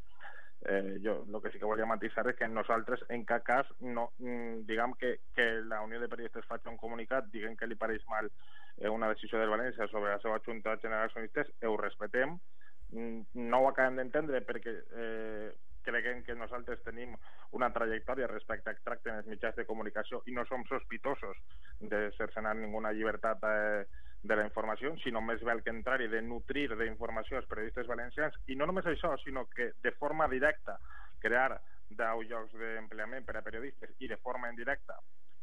eh, 0.67 0.97
jo 1.05 1.19
el 1.23 1.39
que 1.43 1.53
sí 1.53 1.61
que 1.61 1.69
volia 1.69 1.87
matisar 1.89 2.25
és 2.27 2.37
que 2.37 2.49
nosaltres 2.49 3.03
en 3.13 3.23
cap 3.29 3.45
cas 3.45 3.67
no, 3.79 4.09
mm, 4.17 4.65
diguem 4.69 4.97
que, 4.99 5.17
que 5.37 5.47
la 5.69 5.83
Unió 5.85 6.01
de 6.01 6.09
Periodistes 6.09 6.49
faci 6.49 6.67
un 6.71 6.79
comunicat 6.81 7.29
diguem 7.31 7.55
que 7.55 7.69
li 7.69 7.77
pareix 7.77 8.01
mal 8.09 8.25
eh, 8.27 8.89
una 8.89 9.11
decisió 9.13 9.37
del 9.39 9.53
València 9.53 9.87
sobre 9.91 10.15
la 10.15 10.21
seva 10.23 10.41
Junta 10.45 10.79
General 10.81 11.05
d'Accionistes, 11.05 11.53
eh, 11.61 11.69
ho 11.69 11.77
respetem 11.77 12.39
Mm, 12.91 13.21
no 13.51 13.59
ho 13.61 13.67
acabem 13.67 13.97
d'entendre 13.99 14.39
perquè 14.47 14.71
eh, 14.95 15.49
creguem 15.87 16.23
que 16.27 16.35
nosaltres 16.35 16.83
tenim 16.85 17.15
una 17.57 17.71
trajectòria 17.73 18.27
respecte 18.31 18.69
a 18.69 18.75
que 18.75 18.85
tracten 18.85 19.21
els 19.21 19.29
mitjans 19.31 19.55
de 19.55 19.65
comunicació 19.69 20.21
i 20.27 20.35
no 20.35 20.45
som 20.49 20.65
sospitosos 20.67 21.39
de 21.79 22.09
cercenar 22.17 22.55
ninguna 22.59 22.91
llibertat 22.91 23.47
eh, 23.47 23.85
de 24.27 24.35
la 24.35 24.45
informació, 24.47 24.93
sinó 25.03 25.21
més 25.21 25.43
bé 25.45 25.53
al 25.53 25.63
contrari, 25.63 26.09
de 26.11 26.21
nutrir 26.25 26.67
d'informació 26.75 27.39
els 27.39 27.47
periodistes 27.47 27.87
valencians, 27.87 28.35
i 28.51 28.57
no 28.59 28.67
només 28.67 28.87
això, 28.89 29.13
sinó 29.23 29.45
que 29.53 29.71
de 29.83 29.93
forma 30.01 30.27
directa 30.27 30.77
crear 31.21 31.61
10 31.89 32.27
llocs 32.29 32.57
d'empleament 32.59 33.25
per 33.25 33.37
a 33.37 33.45
periodistes 33.45 33.93
i 34.03 34.09
de 34.11 34.17
forma 34.17 34.49
indirecta 34.51 34.97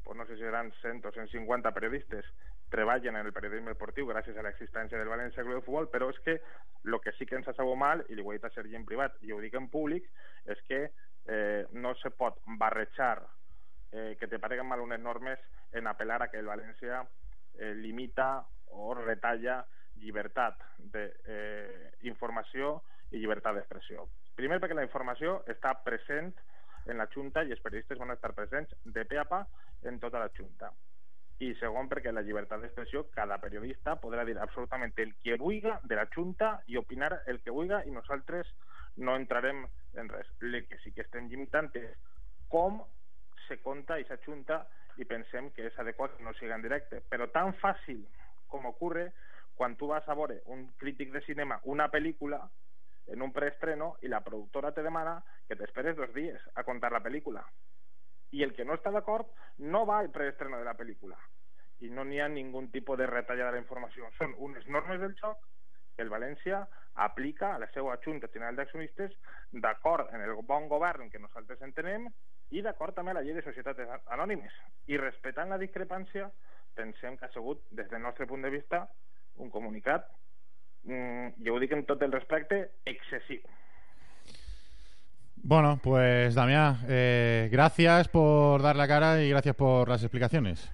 pues 0.05 0.19
no 0.19 0.27
sé 0.27 0.37
si 0.37 0.43
seran 0.43 0.73
100 0.83 1.07
o 1.07 1.13
150 1.13 1.73
periodistes 1.73 2.25
treballen 2.69 3.17
en 3.17 3.27
el 3.27 3.33
periodisme 3.33 3.73
esportiu 3.73 4.07
gràcies 4.09 4.37
a 4.37 4.43
l'existència 4.45 4.99
del 4.99 5.11
València 5.11 5.45
Club 5.47 5.61
de 5.61 5.65
Futbol, 5.65 5.89
però 5.93 6.11
és 6.11 6.19
que 6.27 6.41
el 6.85 6.99
que 7.01 7.13
sí 7.19 7.27
que 7.27 7.39
ens 7.39 7.49
sabut 7.57 7.79
mal, 7.79 8.05
i 8.09 8.17
li 8.17 8.23
ho 8.23 8.33
he 8.33 8.39
dit 8.39 8.45
a 8.45 8.53
Sergi 8.55 8.77
en 8.77 8.87
privat 8.89 9.17
i 9.23 9.33
ho 9.33 9.41
dic 9.41 9.55
en 9.55 9.69
públic, 9.73 10.09
és 10.45 10.61
que 10.69 10.81
eh, 11.27 11.67
no 11.73 11.95
se 12.03 12.11
pot 12.11 12.41
barrejar 12.61 13.23
eh, 13.93 14.17
que 14.21 14.29
te 14.29 14.39
pareguen 14.39 14.67
mal 14.67 14.83
unes 14.83 15.01
normes 15.01 15.39
en 15.73 15.87
apel·lar 15.87 16.23
a 16.23 16.29
que 16.33 16.41
el 16.43 16.51
València 16.51 17.05
eh, 17.59 17.73
limita 17.79 18.45
o 18.75 18.95
retalla 18.99 19.63
llibertat 20.03 20.59
d'informació 20.91 22.81
i 23.13 23.21
llibertat 23.21 23.55
d'expressió. 23.55 24.09
Primer 24.35 24.59
perquè 24.59 24.75
la 24.75 24.87
informació 24.87 25.45
està 25.47 25.77
present 25.87 26.33
en 26.91 26.99
la 26.99 27.07
Junta 27.15 27.45
i 27.45 27.55
els 27.55 27.63
periodistes 27.63 28.01
van 28.01 28.13
estar 28.13 28.35
presents 28.35 28.75
de 28.85 29.05
pe 29.09 29.21
a 29.21 29.25
pa 29.31 29.45
en 29.89 30.01
tota 30.01 30.21
la 30.23 30.31
Junta. 30.37 30.71
I 31.43 31.51
segon, 31.59 31.89
perquè 31.91 32.13
la 32.13 32.23
llibertat 32.23 32.63
d'expressió, 32.63 33.09
cada 33.15 33.41
periodista 33.43 33.97
podrà 34.01 34.25
dir 34.25 34.37
absolutament 34.39 34.95
el 35.03 35.15
que 35.23 35.37
vulga 35.41 35.81
de 35.83 35.99
la 35.99 36.07
Junta 36.15 36.61
i 36.71 36.79
opinar 36.79 37.11
el 37.27 37.41
que 37.43 37.51
vulga 37.51 37.83
i 37.85 37.91
nosaltres 37.91 38.53
no 38.97 39.17
entrarem 39.19 39.65
en 39.99 40.09
res. 40.09 40.31
El 40.41 40.63
que 40.69 40.79
sí 40.85 40.93
que 40.93 41.03
estem 41.03 41.29
limitant 41.29 41.73
és 41.75 41.91
com 42.49 42.81
se 43.49 43.59
compta 43.63 43.99
aquesta 43.99 44.21
Junta 44.25 44.63
i 44.97 45.05
pensem 45.05 45.51
que 45.51 45.67
és 45.67 45.79
adequat 45.83 46.17
que 46.17 46.25
no 46.25 46.35
siga 46.39 46.55
en 46.55 46.63
directe. 46.63 47.03
Però 47.11 47.27
tan 47.35 47.53
fàcil 47.59 48.05
com 48.49 48.71
ocorre 48.71 49.11
quan 49.59 49.75
tu 49.77 49.89
vas 49.91 50.07
a 50.09 50.15
veure 50.15 50.41
un 50.55 50.69
crític 50.79 51.13
de 51.13 51.23
cinema 51.27 51.61
una 51.65 51.89
pel·lícula 51.91 52.41
en 53.07 53.23
un 53.23 53.33
preestreno 53.33 53.95
i 54.03 54.09
la 54.09 54.23
productora 54.25 54.73
te 54.73 54.83
demana 54.83 55.19
que 55.49 55.57
t'esperes 55.57 55.97
dos 55.97 56.13
dies 56.15 56.41
a 56.55 56.65
contar 56.65 56.93
la 56.93 57.03
pel·lícula. 57.05 57.45
I 58.35 58.43
el 58.47 58.55
que 58.55 58.67
no 58.67 58.75
està 58.75 58.91
d'acord 58.95 59.31
no 59.63 59.85
va 59.87 60.01
al 60.03 60.11
preestreno 60.15 60.59
de 60.59 60.67
la 60.67 60.77
pel·lícula. 60.79 61.19
I 61.87 61.91
no 61.91 62.05
n'hi 62.07 62.21
ha 62.21 62.31
ningun 62.31 62.71
tipus 62.73 62.99
de 62.99 63.07
retallada 63.07 63.53
de 63.53 63.59
la 63.59 63.63
informació. 63.63 64.11
Són 64.19 64.35
unes 64.49 64.67
normes 64.67 65.01
del 65.03 65.15
joc 65.21 65.43
que 65.95 66.03
el 66.03 66.11
València 66.11 66.65
aplica 67.07 67.55
a 67.55 67.59
la 67.63 67.69
seva 67.75 67.97
Junta 68.05 68.31
General 68.33 68.57
d'Accionistes 68.59 69.15
d'acord 69.53 70.11
en 70.15 70.23
el 70.23 70.35
bon 70.47 70.69
govern 70.69 71.11
que 71.11 71.23
nosaltres 71.23 71.63
entenem 71.63 72.09
i 72.51 72.63
d'acord 72.63 72.95
també 72.95 73.15
a 73.15 73.19
la 73.19 73.25
llei 73.27 73.35
de 73.35 73.43
societats 73.47 73.81
anònimes. 74.15 74.53
I 74.87 74.99
respectant 75.01 75.51
la 75.51 75.59
discrepància, 75.59 76.29
pensem 76.75 77.17
que 77.19 77.27
ha 77.27 77.35
sigut, 77.35 77.63
des 77.71 77.91
del 77.91 78.03
nostre 78.03 78.27
punt 78.31 78.43
de 78.43 78.51
vista, 78.51 78.85
un 79.43 79.51
comunicat, 79.51 80.07
mm, 80.85 81.45
jo 81.47 81.55
ho 81.55 81.61
dic 81.63 81.73
amb 81.73 81.87
tot 81.87 82.03
el 82.03 82.13
respecte, 82.13 82.71
excessiu. 82.85 83.43
Bueno, 85.47 85.79
pues 85.83 86.35
Damián, 86.35 86.79
eh, 86.89 87.51
gracias 87.53 88.09
por 88.09 88.63
dar 88.63 88.77
la 88.77 88.89
cara 88.89 89.21
y 89.21 89.29
gracias 89.29 89.55
por 89.55 89.87
las 89.91 90.03
explicaciones. 90.03 90.73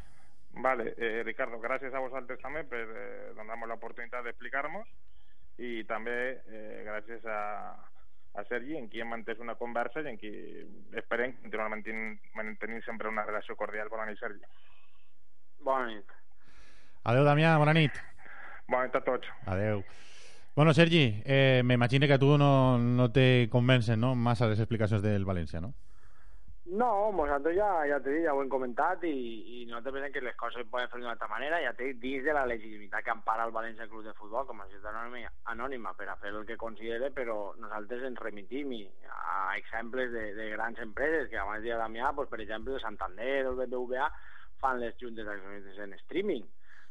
Vale, 0.52 0.94
eh, 0.96 1.22
Ricardo, 1.24 1.59
gràcies 1.59 1.90
a 1.90 1.98
vosaltres 1.98 2.38
també 2.38 2.62
per 2.62 2.85
eh, 2.87 3.33
donar-nos 3.35 3.66
l'oportunitat 3.66 4.22
d'explicar-nos 4.22 4.87
i 5.59 5.83
també 5.90 6.14
eh, 6.38 6.85
gràcies 6.87 7.26
a, 7.26 7.40
a 8.38 8.44
Sergi, 8.46 8.76
en 8.78 8.87
qui 8.92 9.02
hem 9.02 9.11
mantès 9.11 9.42
una 9.42 9.56
conversa 9.59 10.04
i 10.04 10.12
en 10.12 10.20
qui 10.20 10.30
esperem 11.02 11.35
continuar 11.40 11.66
mantenint, 11.74 12.20
mantenint 12.38 12.87
sempre 12.87 13.11
una 13.11 13.26
relació 13.26 13.56
cordial. 13.59 13.90
Bona 13.90 14.06
nit, 14.06 14.22
Sergi. 14.22 14.46
Bona 15.66 15.90
nit. 15.90 16.14
Adeu, 17.11 17.26
Damià, 17.26 17.56
bona 17.59 17.74
nit. 17.74 17.98
Bona 18.68 18.87
nit 18.87 18.94
a 18.94 19.02
tots. 19.02 19.35
Bueno, 20.56 20.74
Sergi, 20.74 21.22
eh, 21.24 21.62
me 21.64 21.74
imagino 21.74 22.06
que 22.06 22.14
a 22.14 22.18
tu 22.18 22.36
no, 22.36 22.76
no 22.76 23.12
te 23.12 23.48
convencen 23.50 24.00
¿no? 24.00 24.14
más 24.14 24.42
a 24.42 24.48
las 24.48 24.58
explicacions 24.58 25.02
del 25.02 25.24
València, 25.24 25.60
¿no? 25.60 25.74
No, 26.70 27.10
nosaltres 27.10 27.56
ja, 27.56 27.68
ja 27.90 27.96
t'he 27.98 28.12
dit, 28.14 28.24
ja 28.28 28.32
ho 28.34 28.40
hem 28.44 28.50
comentat 28.50 29.02
i, 29.02 29.10
i 29.10 29.64
nosaltres 29.66 29.94
pensem 29.96 30.12
que 30.14 30.20
les 30.22 30.36
coses 30.38 30.62
es 30.62 30.68
poden 30.70 30.86
fer 30.92 31.00
d'una 31.00 31.16
altra 31.16 31.26
manera, 31.26 31.58
ja 31.64 31.72
t'he 31.74 31.88
dit, 31.98 32.22
de 32.22 32.34
la 32.36 32.44
legitimitat 32.46 33.02
que 33.02 33.10
empara 33.10 33.46
el 33.48 33.54
València 33.54 33.88
Club 33.90 34.04
de 34.06 34.14
Futbol 34.14 34.46
com 34.46 34.62
a 34.62 34.68
societat 34.68 34.92
anònima, 34.92 35.32
anònima 35.50 35.96
per 35.98 36.06
a 36.12 36.14
fer 36.22 36.30
el 36.30 36.46
que 36.46 36.58
considere, 36.60 37.10
però 37.16 37.56
nosaltres 37.58 38.06
ens 38.06 38.22
remitim 38.22 38.70
a 39.10 39.56
exemples 39.58 40.14
de, 40.14 40.28
de 40.38 40.46
grans 40.54 40.78
empreses 40.78 41.26
que 41.32 41.42
abans 41.42 41.66
dia 41.66 41.80
Damià, 41.80 42.12
doncs, 42.14 42.30
per 42.30 42.38
exemple, 42.44 42.78
el 42.78 42.84
Santander 42.86 43.34
o 43.48 43.56
el 43.56 43.60
BBVA 43.64 44.06
fan 44.62 44.78
les 44.78 44.94
juntes 45.02 45.26
en 45.26 45.98
streaming. 46.04 46.46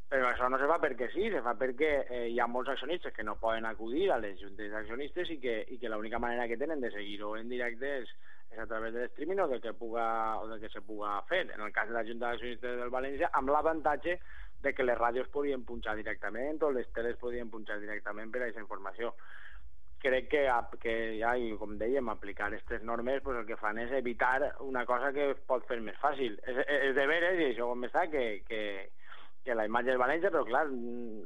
Però 0.10 0.26
això 0.26 0.48
no 0.50 0.58
se 0.58 0.66
fa 0.66 0.80
perquè 0.82 1.08
sí, 1.14 1.28
se 1.30 1.44
fa 1.46 1.54
perquè 1.58 1.90
eh, 2.02 2.24
hi 2.34 2.40
ha 2.42 2.48
molts 2.50 2.72
accionistes 2.74 3.14
que 3.14 3.24
no 3.26 3.36
poden 3.38 3.68
acudir 3.70 4.08
a 4.10 4.18
les 4.18 4.40
juntes 4.42 4.72
d'accionistes 4.74 5.30
i 5.36 5.38
que, 5.44 5.54
i 5.70 5.78
que 5.78 5.92
l'única 5.94 6.18
manera 6.18 6.48
que 6.50 6.58
tenen 6.58 6.82
de 6.82 6.90
seguir-ho 6.96 7.36
en 7.38 7.52
directe 7.52 7.92
és, 8.00 8.14
és 8.50 8.58
a 8.64 8.66
través 8.66 8.96
de 8.96 9.04
l'streaming 9.04 9.44
o 9.44 9.48
de 9.52 9.60
que 9.62 9.76
puga, 9.78 10.08
o 10.42 10.48
de 10.50 10.58
que 10.64 10.74
se 10.74 10.82
puga 10.82 11.20
fer. 11.30 11.44
En 11.54 11.62
el 11.62 11.72
cas 11.76 11.88
de 11.92 11.94
la 11.94 12.04
Junta 12.08 12.32
d'Accionistes 12.32 12.82
del 12.82 12.90
València, 12.90 13.30
amb 13.38 13.54
l'avantatge 13.54 14.18
de 14.66 14.74
que 14.74 14.84
les 14.88 14.98
ràdios 14.98 15.30
podien 15.30 15.62
punxar 15.68 15.94
directament 16.00 16.58
o 16.66 16.74
les 16.74 16.90
teles 16.98 17.22
podien 17.22 17.54
punxar 17.54 17.78
directament 17.78 18.34
per 18.34 18.42
a 18.42 18.48
aquesta 18.48 18.66
informació. 18.66 19.14
Crec 20.02 20.30
que, 20.32 20.42
que 20.82 20.94
ja, 21.20 21.36
com 21.62 21.78
dèiem, 21.78 22.10
aplicar 22.10 22.48
aquestes 22.48 22.82
normes 22.88 23.22
pues, 23.22 23.38
el 23.38 23.46
que 23.46 23.62
fan 23.62 23.78
és 23.78 23.94
evitar 23.94 24.56
una 24.66 24.88
cosa 24.90 25.14
que 25.14 25.36
es 25.36 25.42
pot 25.46 25.70
fer 25.70 25.84
més 25.86 26.02
fàcil. 26.02 26.40
És, 26.50 26.64
és 26.90 26.96
de 26.98 27.06
veres, 27.06 27.38
i 27.38 27.52
això 27.52 27.70
com 27.70 27.86
està, 27.86 28.08
que, 28.10 28.24
que, 28.48 28.64
que 29.50 29.58
la 29.58 29.66
imatge 29.66 29.90
del 29.90 30.02
València, 30.02 30.30
però 30.30 30.44
clar, 30.46 30.68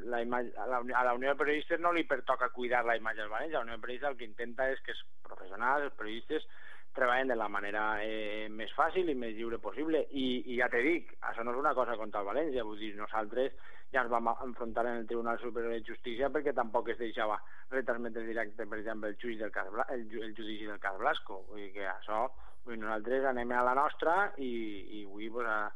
la 0.08 0.22
imatge, 0.24 0.54
a, 0.56 0.68
la, 0.72 0.80
a 0.80 1.02
la 1.10 1.16
Unió 1.18 1.34
de 1.34 1.40
Periodistes 1.42 1.82
no 1.84 1.92
li 1.92 2.06
pertoca 2.08 2.54
cuidar 2.56 2.86
la 2.88 2.96
imatge 2.96 3.20
del 3.20 3.34
València, 3.34 3.58
la 3.58 3.68
Unió 3.68 3.76
de 3.76 3.84
Periodistes 3.84 4.14
el 4.14 4.20
que 4.22 4.30
intenta 4.30 4.70
és 4.72 4.80
que 4.86 4.96
els 4.96 5.02
professionals, 5.28 5.90
els 5.90 5.98
periodistes, 6.00 6.48
treballen 6.94 7.28
de 7.28 7.36
la 7.36 7.50
manera 7.50 7.84
eh, 8.06 8.48
més 8.54 8.72
fàcil 8.78 9.10
i 9.10 9.18
més 9.18 9.34
lliure 9.36 9.60
possible. 9.60 10.06
I, 10.14 10.28
i 10.54 10.60
ja 10.62 10.70
te 10.72 10.80
dic, 10.86 11.12
això 11.30 11.44
no 11.44 11.52
és 11.52 11.60
una 11.60 11.74
cosa 11.76 11.98
contra 12.00 12.22
el 12.22 12.30
València, 12.30 12.64
vull 12.64 12.80
dir, 12.80 12.94
nosaltres 12.96 13.58
ja 13.94 14.06
ens 14.06 14.14
vam 14.14 14.32
enfrontar 14.32 14.86
en 14.88 15.02
el 15.02 15.08
Tribunal 15.10 15.42
Superior 15.42 15.76
de 15.76 15.84
Justícia 15.86 16.32
perquè 16.34 16.54
tampoc 16.56 16.94
es 16.94 17.02
deixava 17.02 17.42
retransmetre 17.74 18.24
directe, 18.30 18.66
per 18.70 18.80
exemple, 18.80 19.12
el, 19.12 19.20
judici 19.22 19.44
del 19.44 19.52
cas, 19.54 19.70
Bla, 19.74 19.86
el, 19.94 20.08
el 20.22 20.34
judici 20.38 20.70
del 20.70 20.80
cas 20.82 20.98
Blasco, 21.02 21.44
vull 21.50 21.66
dir 21.66 21.72
que 21.76 21.90
això, 21.92 22.26
vull 22.64 22.78
dir, 22.78 22.84
nosaltres 22.86 23.28
anem 23.34 23.52
a 23.52 23.66
la 23.68 23.76
nostra 23.78 24.16
i, 24.38 24.54
i 25.02 25.06
vull, 25.10 25.30
pues, 25.36 25.50
a, 25.50 25.74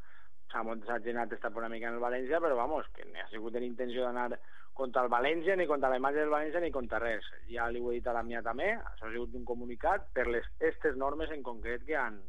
s'ha 0.52 0.64
s'ha 0.86 1.00
generat 1.04 1.34
esta 1.34 1.52
polèmica 1.52 1.90
en 1.90 1.98
el 1.98 2.04
València, 2.04 2.40
però 2.44 2.56
vamos, 2.56 2.88
que 2.96 3.06
ni 3.06 3.20
ha 3.20 3.28
sigut 3.32 3.56
en 3.56 3.66
intenció 3.68 4.06
d'anar 4.06 4.40
contra 4.78 5.04
el 5.04 5.10
València, 5.10 5.56
ni 5.58 5.68
contra 5.68 5.90
la 5.90 5.98
imatge 5.98 6.22
del 6.22 6.34
València, 6.34 6.62
ni 6.62 6.72
contra 6.72 7.02
res. 7.02 7.26
Ja 7.50 7.68
li 7.70 7.82
ho 7.82 7.92
he 7.92 7.98
dit 7.98 8.08
a 8.08 8.16
la 8.16 8.24
mia 8.24 8.44
també, 8.46 8.72
això 8.78 9.08
ha 9.08 9.14
sigut 9.14 9.36
un 9.36 9.46
comunicat 9.46 10.10
per 10.14 10.28
les 10.30 10.46
aquestes 10.56 10.98
normes 11.02 11.34
en 11.34 11.44
concret 11.44 11.86
que 11.88 11.98
han, 11.98 12.22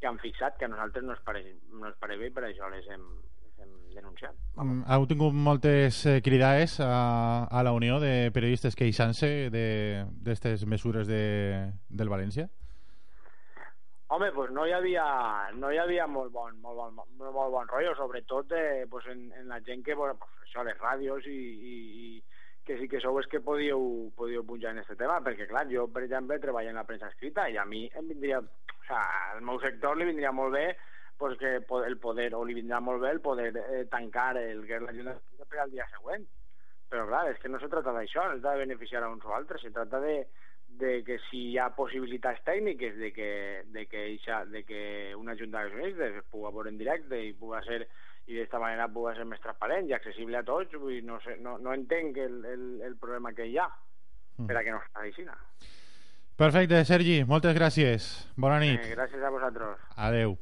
que 0.00 0.08
han 0.10 0.18
fixat, 0.18 0.58
que 0.58 0.66
a 0.66 0.72
nosaltres 0.72 1.06
no 1.06 1.14
es 1.14 1.24
pare, 1.24 1.44
no 1.72 1.88
es 1.88 1.98
pare 2.00 2.18
bé 2.18 2.30
i 2.30 2.34
per 2.34 2.48
això 2.48 2.68
les 2.72 2.88
hem, 2.90 3.04
les 3.46 3.64
hem 3.64 3.74
denunciat. 3.94 4.36
Mm, 4.58 4.82
Heu 4.90 5.06
tingut 5.10 5.36
moltes 5.48 6.04
eh, 6.10 6.18
cridades 6.26 6.80
a, 6.84 7.46
a 7.46 7.62
la 7.66 7.74
Unió 7.76 8.00
de 8.02 8.30
periodistes 8.34 8.76
queixant-se 8.76 9.50
d'aquestes 9.54 10.66
mesures 10.66 11.08
de, 11.08 11.22
del 11.88 12.12
València? 12.12 12.50
Home, 14.12 14.32
pues 14.32 14.50
no 14.50 14.64
hi 14.66 14.72
havia, 14.74 15.04
no 15.54 15.68
hi 15.70 15.78
havia 15.78 16.08
molt 16.10 16.32
bon, 16.34 16.56
molt 16.58 16.76
bon, 16.76 16.94
molt, 16.98 17.10
molt 17.20 17.52
bon 17.54 17.68
rotllo, 17.70 17.92
sobretot 17.94 18.50
eh, 18.58 18.86
pues 18.90 19.06
en, 19.06 19.28
en 19.38 19.46
la 19.52 19.60
gent 19.62 19.84
que, 19.86 19.94
pues 19.94 20.16
això, 20.42 20.64
les 20.66 20.78
ràdios 20.82 21.28
i, 21.30 21.36
i, 21.70 21.74
i 22.00 22.64
que 22.66 22.74
sí 22.80 22.88
que 22.90 22.98
sou 23.04 23.20
és 23.20 23.28
que 23.30 23.38
podíeu, 23.46 24.10
podíeu 24.18 24.42
punjar 24.48 24.72
en 24.74 24.82
aquest 24.82 24.98
tema, 24.98 25.20
perquè 25.22 25.46
clar, 25.46 25.62
jo, 25.70 25.86
per 25.94 26.02
exemple, 26.08 26.40
treballo 26.42 26.74
en 26.74 26.80
la 26.82 26.84
premsa 26.88 27.12
escrita 27.12 27.46
i 27.46 27.60
a 27.62 27.68
mi 27.70 27.84
em 27.94 28.10
vindria, 28.10 28.42
o 28.42 28.84
sea, 28.88 29.04
al 29.36 29.46
meu 29.46 29.62
sector 29.62 29.94
li 29.94 30.10
vindria 30.10 30.34
molt 30.34 30.58
bé 30.58 30.66
pues 31.20 31.38
que 31.38 31.54
el 31.86 31.98
poder, 32.02 32.30
o 32.34 32.42
li 32.48 32.58
vindrà 32.58 32.82
molt 32.82 33.02
bé 33.06 33.14
el 33.14 33.22
poder 33.22 33.50
eh, 33.62 33.84
tancar 33.92 34.30
el 34.40 34.66
que 34.66 34.78
és 34.80 34.86
la 34.88 34.94
Junta 34.96 35.18
per 35.46 35.58
al 35.62 35.70
dia 35.70 35.86
següent. 35.94 36.24
Però 36.90 37.04
clar, 37.06 37.26
és 37.30 37.38
que 37.38 37.50
no 37.52 37.60
se 37.60 37.68
trata 37.70 37.92
d'això, 37.92 38.24
no 38.26 38.38
es 38.38 38.40
trata 38.40 38.56
de 38.56 38.64
beneficiar 38.64 39.04
a 39.04 39.10
uns 39.12 39.26
o 39.28 39.34
altres, 39.36 39.62
se 39.62 39.70
trata 39.70 40.00
de, 40.00 40.14
de 40.80 41.00
que 41.06 41.18
si 41.28 41.50
hi 41.50 41.58
ha 41.60 41.70
possibilitats 41.76 42.42
tècniques 42.46 42.96
de 42.98 43.10
que, 43.16 43.30
de 43.74 43.86
que, 43.90 44.06
ixa, 44.16 44.44
de 44.48 44.64
que 44.64 44.82
una 45.16 45.36
junta 45.38 45.60
d'accionistes 45.60 46.20
es 46.22 46.30
pugui 46.32 46.52
veure 46.56 46.72
en 46.72 46.80
directe 46.80 47.20
i 47.20 47.34
pugui 47.36 47.60
ser 47.66 47.84
i 48.30 48.36
d'esta 48.36 48.60
manera 48.62 48.88
pugui 48.92 49.14
ser 49.16 49.26
més 49.26 49.42
transparent 49.42 49.88
i 49.88 49.94
accessible 49.96 50.38
a 50.38 50.44
tots, 50.46 50.76
vull 50.80 51.00
no, 51.06 51.18
sé, 51.24 51.36
no, 51.42 51.56
no 51.58 51.74
entenc 51.74 52.18
el, 52.22 52.40
el, 52.46 52.64
el 52.86 52.96
problema 53.00 53.34
que 53.36 53.48
hi 53.48 53.58
ha 53.58 53.68
mm. 53.68 54.46
per 54.46 54.56
a 54.56 54.64
que 54.64 54.74
no 54.74 54.80
es 54.82 54.90
faci. 54.94 55.26
Perfecte, 56.40 56.84
Sergi, 56.88 57.20
moltes 57.28 57.56
gràcies. 57.56 58.10
Bona 58.40 58.60
nit. 58.62 58.80
Eh, 58.80 58.94
gràcies 58.94 59.24
a 59.24 59.32
vosaltres. 59.34 59.82
Adeu. 60.08 60.38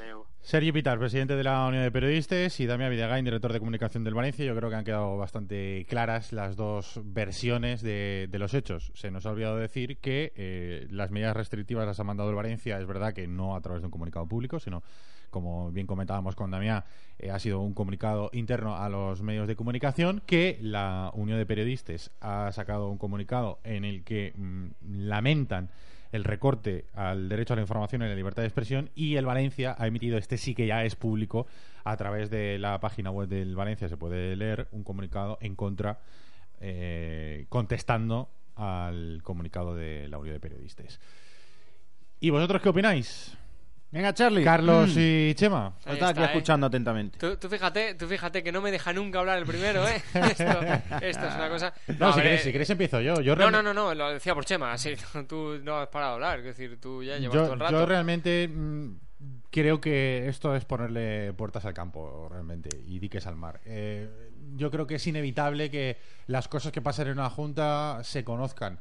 Adeu. 0.00 0.26
Sergi 0.40 0.72
Pitar, 0.72 0.98
presidente 0.98 1.36
de 1.36 1.44
la 1.44 1.66
Unión 1.66 1.82
de 1.82 1.90
Periodistas, 1.90 2.58
y 2.60 2.66
Damián 2.66 2.90
Vidagain, 2.90 3.24
director 3.24 3.52
de 3.52 3.58
comunicación 3.58 4.04
del 4.04 4.14
Valencia. 4.14 4.46
Yo 4.46 4.56
creo 4.56 4.70
que 4.70 4.76
han 4.76 4.84
quedado 4.84 5.16
bastante 5.18 5.84
claras 5.88 6.32
las 6.32 6.56
dos 6.56 7.00
versiones 7.04 7.82
de, 7.82 8.28
los 8.32 8.54
hechos. 8.54 8.90
Se 8.94 9.10
nos 9.10 9.26
ha 9.26 9.30
olvidado 9.30 9.58
decir 9.58 9.98
que 9.98 10.32
eh, 10.36 10.86
las 10.90 11.10
medidas 11.10 11.36
restrictivas 11.36 11.86
las 11.86 12.00
ha 12.00 12.04
mandado 12.04 12.30
el 12.30 12.36
Valencia. 12.36 12.78
Es 12.78 12.86
verdad 12.86 13.12
que 13.12 13.26
no 13.26 13.56
a 13.56 13.60
través 13.60 13.82
de 13.82 13.86
un 13.86 13.90
comunicado 13.90 14.26
público, 14.26 14.58
sino, 14.58 14.82
como 15.28 15.70
bien 15.70 15.86
comentábamos 15.86 16.34
con 16.34 16.50
Damián, 16.50 16.84
eh, 17.18 17.30
ha 17.30 17.38
sido 17.38 17.60
un 17.60 17.74
comunicado 17.74 18.30
interno 18.32 18.76
a 18.76 18.88
los 18.88 19.20
medios 19.20 19.48
de 19.48 19.56
comunicación. 19.56 20.22
Que 20.24 20.58
la 20.62 21.10
Unión 21.14 21.38
de 21.38 21.46
Periodistas 21.46 22.10
ha 22.20 22.50
sacado 22.52 22.88
un 22.88 22.96
comunicado 22.96 23.58
en 23.64 23.84
el 23.84 24.02
que 24.02 24.32
mmm, 24.34 24.68
lamentan 24.80 25.68
el 26.12 26.24
recorte 26.24 26.86
al 26.94 27.28
derecho 27.28 27.52
a 27.52 27.56
la 27.56 27.62
información 27.62 28.02
y 28.02 28.06
la 28.06 28.14
libertad 28.14 28.42
de 28.42 28.48
expresión 28.48 28.90
y 28.94 29.16
el 29.16 29.26
Valencia 29.26 29.76
ha 29.78 29.86
emitido, 29.86 30.18
este 30.18 30.36
sí 30.38 30.54
que 30.54 30.66
ya 30.66 30.84
es 30.84 30.96
público, 30.96 31.46
a 31.84 31.96
través 31.96 32.30
de 32.30 32.58
la 32.58 32.80
página 32.80 33.10
web 33.10 33.28
del 33.28 33.56
Valencia 33.56 33.88
se 33.88 33.96
puede 33.96 34.36
leer 34.36 34.68
un 34.72 34.84
comunicado 34.84 35.38
en 35.40 35.54
contra, 35.54 36.00
eh, 36.60 37.46
contestando 37.48 38.30
al 38.56 39.20
comunicado 39.22 39.74
de 39.74 40.08
la 40.08 40.18
Unión 40.18 40.34
de 40.34 40.40
Periodistas. 40.40 41.00
¿Y 42.20 42.30
vosotros 42.30 42.60
qué 42.60 42.68
opináis? 42.68 43.36
Venga, 43.90 44.12
Charlie. 44.12 44.44
Carlos 44.44 44.94
mm. 44.94 45.00
y 45.00 45.34
Chema. 45.34 45.74
Ahí 45.84 45.94
está, 45.94 46.08
aquí 46.08 46.20
¿eh? 46.20 46.24
escuchando 46.26 46.66
atentamente. 46.66 47.18
Tú, 47.18 47.36
tú, 47.36 47.48
fíjate, 47.48 47.94
tú 47.94 48.06
fíjate 48.06 48.42
que 48.42 48.52
no 48.52 48.60
me 48.60 48.70
deja 48.70 48.92
nunca 48.92 49.20
hablar 49.20 49.38
el 49.38 49.46
primero, 49.46 49.86
¿eh? 49.88 50.02
esto, 50.14 50.44
esto, 51.00 51.26
es 51.26 51.34
una 51.34 51.48
cosa. 51.48 51.72
No, 51.86 52.08
no 52.08 52.12
si, 52.12 52.20
queréis, 52.20 52.42
si 52.42 52.52
queréis 52.52 52.70
empiezo 52.70 53.00
yo. 53.00 53.20
yo 53.22 53.34
no, 53.34 53.50
no, 53.50 53.62
no, 53.62 53.72
no, 53.72 53.94
lo 53.94 54.12
decía 54.12 54.34
por 54.34 54.44
Chema. 54.44 54.76
Sí, 54.76 54.94
tú 55.28 55.58
no 55.62 55.78
has 55.78 55.88
parado 55.88 56.12
de 56.12 56.14
hablar. 56.16 56.38
Es 56.40 56.44
decir, 56.44 56.78
tú 56.80 57.02
ya 57.02 57.16
llevas 57.16 57.34
yo, 57.34 57.42
todo 57.44 57.54
el 57.54 57.60
rato. 57.60 57.72
Yo 57.72 57.86
realmente 57.86 58.46
mmm, 58.46 58.96
creo 59.50 59.80
que 59.80 60.28
esto 60.28 60.54
es 60.54 60.66
ponerle 60.66 61.32
puertas 61.32 61.64
al 61.64 61.72
campo, 61.72 62.28
realmente, 62.30 62.68
y 62.86 62.98
diques 62.98 63.26
al 63.26 63.36
mar. 63.36 63.60
Eh, 63.64 64.08
yo 64.54 64.70
creo 64.70 64.86
que 64.86 64.96
es 64.96 65.06
inevitable 65.06 65.70
que 65.70 65.96
las 66.26 66.48
cosas 66.48 66.72
que 66.72 66.82
pasan 66.82 67.06
en 67.06 67.14
una 67.14 67.30
junta 67.30 68.00
se 68.02 68.22
conozcan. 68.22 68.80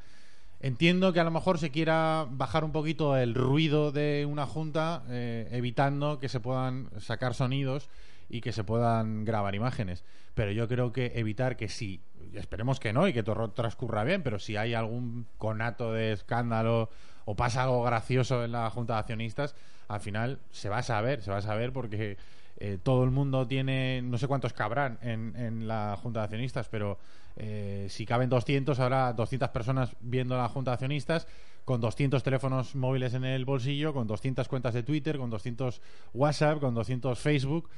Entiendo 0.60 1.14
que 1.14 1.20
a 1.20 1.24
lo 1.24 1.32
mejor 1.32 1.60
se 1.60 1.70
quiera 1.70 2.26
bajar 2.30 2.64
un 2.64 2.72
poquito 2.72 3.16
el 3.16 3.36
ruido 3.36 3.92
de 3.92 4.26
una 4.28 4.48
junta, 4.48 5.04
eh, 5.10 5.48
evitando 5.52 6.20
que 6.20 6.30
se 6.30 6.40
puedan 6.40 6.90
sacar 7.00 7.36
sonidos 7.36 7.90
y 8.28 8.42
que 8.42 8.52
se 8.52 8.64
puedan 8.64 9.24
grabar 9.24 9.54
imágenes. 9.54 10.04
Pero 10.34 10.52
yo 10.52 10.68
creo 10.68 10.92
que 10.92 11.14
evitar 11.16 11.58
que 11.58 11.70
sí, 11.70 12.02
esperemos 12.34 12.80
que 12.80 12.92
no 12.92 13.08
y 13.08 13.14
que 13.14 13.24
todo 13.24 13.52
transcurra 13.52 14.04
bien, 14.04 14.24
pero 14.24 14.40
si 14.40 14.58
hay 14.58 14.74
algún 14.74 15.28
conato 15.38 15.94
de 15.94 16.12
escándalo 16.12 16.90
o 17.26 17.36
pasa 17.36 17.64
algo 17.64 17.84
gracioso 17.84 18.44
en 18.44 18.54
la 18.54 18.70
junta 18.72 18.94
de 18.94 19.00
accionistas, 19.00 19.56
al 19.88 20.00
final 20.00 20.40
se 20.50 20.70
va 20.70 20.80
a 20.80 20.84
saber, 20.84 21.22
se 21.22 21.30
va 21.30 21.38
a 21.38 21.42
saber 21.42 21.72
porque 21.72 22.18
eh, 22.58 22.80
todo 22.82 23.04
el 23.04 23.12
mundo 23.12 23.48
tiene, 23.48 24.02
no 24.02 24.18
sé 24.18 24.28
cuántos 24.28 24.54
cabrán 24.54 24.98
en, 25.04 25.36
en 25.36 25.68
la 25.68 25.98
junta 26.02 26.22
de 26.22 26.24
accionistas, 26.26 26.68
pero 26.68 26.98
eh, 27.38 27.88
si 27.90 28.06
caben 28.06 28.30
200, 28.30 28.80
habrá 28.80 29.14
200 29.14 29.50
personas 29.50 29.96
viendo 30.02 30.36
la 30.36 30.50
junta 30.50 30.72
de 30.72 30.74
accionistas 30.74 31.28
con 31.66 31.82
200 31.82 32.24
teléfonos 32.24 32.76
móviles 32.76 33.14
en 33.14 33.26
el 33.26 33.44
bolsillo, 33.44 33.94
con 33.94 34.08
200 34.08 34.48
cuentas 34.48 34.74
de 34.74 34.84
Twitter, 34.84 35.18
con 35.18 35.30
200 35.30 35.82
WhatsApp, 36.14 36.60
con 36.60 36.74
200 36.74 37.20
Facebook, 37.20 37.70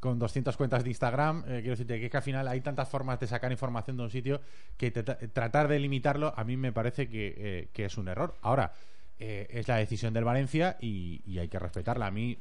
con 0.00 0.18
200 0.18 0.56
cuentas 0.56 0.82
de 0.82 0.90
Instagram. 0.90 1.44
Eh, 1.46 1.60
quiero 1.60 1.70
decirte 1.70 2.00
que, 2.00 2.10
que, 2.10 2.16
al 2.16 2.22
final 2.22 2.48
hay 2.48 2.60
tantas 2.60 2.88
formas 2.88 3.20
de 3.20 3.26
sacar 3.26 3.50
información 3.52 3.96
de 3.96 4.02
un 4.02 4.10
sitio 4.10 4.40
que 4.76 4.90
tratar 4.90 5.68
de 5.68 5.78
limitarlo 5.78 6.34
a 6.36 6.44
mí 6.44 6.56
me 6.56 6.72
parece 6.72 7.08
que, 7.08 7.34
eh, 7.36 7.68
que 7.72 7.84
es 7.84 7.96
un 7.96 8.08
error. 8.08 8.34
Ahora, 8.42 8.72
eh, 9.18 9.46
es 9.48 9.66
la 9.68 9.76
decisión 9.76 10.12
del 10.12 10.24
Valencia 10.24 10.76
y, 10.80 11.22
y, 11.24 11.38
hay 11.38 11.48
que 11.48 11.58
respetarla. 11.58 12.08
A 12.08 12.10
mí, 12.10 12.36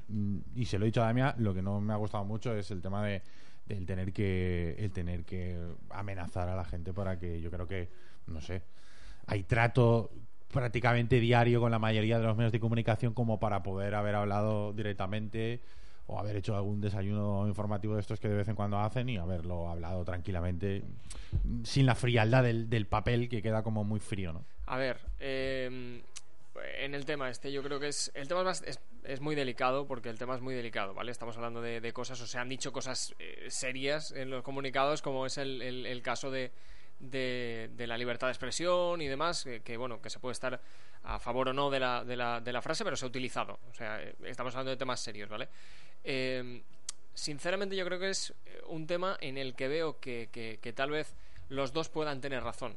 y 0.56 0.66
se 0.66 0.78
lo 0.78 0.86
he 0.86 0.88
dicho 0.88 1.02
a 1.02 1.06
Damián, 1.06 1.36
lo 1.38 1.54
que 1.54 1.62
no 1.62 1.80
me 1.80 1.94
ha 1.94 1.98
gustado 1.98 2.26
mucho 2.26 2.54
es 2.54 2.70
el 2.72 2.82
tema 2.82 3.06
de 3.06 3.22
el 3.70 3.86
tener 3.86 4.14
que 4.14 4.76
el 4.80 4.92
tener 4.92 5.24
que 5.24 5.58
amenazar 5.90 6.50
a 6.50 6.56
la 6.56 6.66
gente 6.66 6.94
para 6.94 7.18
que 7.18 7.42
yo 7.42 7.50
creo 7.52 7.68
que 7.68 7.90
no 8.28 8.42
sé 8.42 8.62
hay 9.28 9.44
trato 9.44 10.12
prácticamente 10.52 11.20
diario 11.20 11.60
con 11.60 11.72
la 11.72 11.80
mayoría 11.80 12.20
de 12.20 12.26
los 12.26 12.38
medios 12.38 12.52
de 12.52 12.60
comunicación 12.60 13.14
como 13.14 13.40
para 13.40 13.64
poder 13.64 13.96
haber 13.96 14.16
hablado 14.16 14.74
directamente 14.74 15.62
o 16.08 16.20
haber 16.20 16.36
hecho 16.36 16.56
algún 16.56 16.82
desayuno 16.82 17.48
informativo 17.48 17.96
de 17.96 18.02
estos 18.02 18.20
que 18.20 18.30
de 18.30 18.36
vez 18.36 18.48
en 18.48 18.56
cuando 18.56 18.80
hacen 18.80 19.10
y 19.10 19.18
haberlo 19.18 19.70
hablado 19.70 20.06
tranquilamente, 20.06 20.84
sin 21.64 21.88
la 21.88 21.96
frialdad 21.96 22.44
del, 22.44 22.70
del 22.70 22.86
papel 22.86 23.28
que 23.28 23.42
queda 23.42 23.64
como 23.64 23.84
muy 23.84 24.00
frío, 24.00 24.32
¿no? 24.32 24.46
A 24.68 24.78
ver, 24.78 25.00
eh, 25.20 26.02
en 26.64 26.96
el 26.96 27.06
tema 27.06 27.30
este 27.30 27.52
yo 27.52 27.62
creo 27.64 27.80
que 27.80 27.88
es 27.88 28.12
el 28.14 28.28
tema 28.28 28.44
más- 28.44 28.64
es, 28.64 29.22
muy 29.22 29.36
delicado 29.36 29.86
porque 29.88 30.10
el 30.10 30.18
tema 30.18 30.36
es 30.36 30.42
muy 30.42 30.54
delicado 30.56 30.94
vale 30.94 31.12
estamos 31.12 31.36
hablando 31.36 31.62
de, 31.62 31.94
cosas 31.94 32.20
o 32.22 32.28
se 32.28 32.38
han 32.38 32.50
dicho 32.50 32.72
cosas 32.72 33.14
eh, 33.20 33.48
serias 33.50 34.12
en 34.12 34.30
los 34.30 34.44
comunicados 34.44 35.02
como 35.02 35.26
es 35.26 35.38
el, 35.38 36.02
caso 36.04 36.32
de, 36.32 36.52
de, 37.00 37.70
la 37.88 37.98
libertad 37.98 38.28
de 38.28 38.32
expresión 38.32 39.02
y 39.02 39.08
demás 39.08 39.48
que, 39.64 39.78
bueno 39.78 40.02
que 40.02 40.10
se 40.10 40.20
puede 40.20 40.34
estar 40.34 40.62
a 41.04 41.20
favor 41.20 41.50
o 41.50 41.54
no 41.54 41.70
de 41.70 41.80
la, 41.80 42.04
de 42.04 42.16
la, 42.16 42.42
de 42.42 42.52
la 42.54 42.62
frase 42.62 42.84
pero 42.84 42.96
se 42.96 43.06
ha 43.06 43.08
utilizado. 43.08 43.60
O 43.70 43.74
sea 43.74 44.02
eh, 44.02 44.16
estamos 44.24 44.54
hablando 44.56 44.72
de 44.72 44.78
temas 44.78 45.00
serios 45.00 45.30
vale 45.30 45.50
Eh, 46.04 46.62
sinceramente 47.14 47.76
yo 47.76 47.86
creo 47.86 48.00
que 48.00 48.10
es 48.10 48.34
eh, 48.46 48.62
un 48.68 48.88
tema 48.88 49.18
en 49.22 49.38
el 49.38 49.56
que 49.56 49.68
veo 49.68 50.00
que, 50.00 50.30
que- 50.32 50.60
que 50.62 50.74
tal 50.74 50.92
vez 50.92 51.16
los 51.50 51.74
dos 51.74 51.90
puedan 51.90 52.22
tener 52.22 52.44
razón 52.44 52.76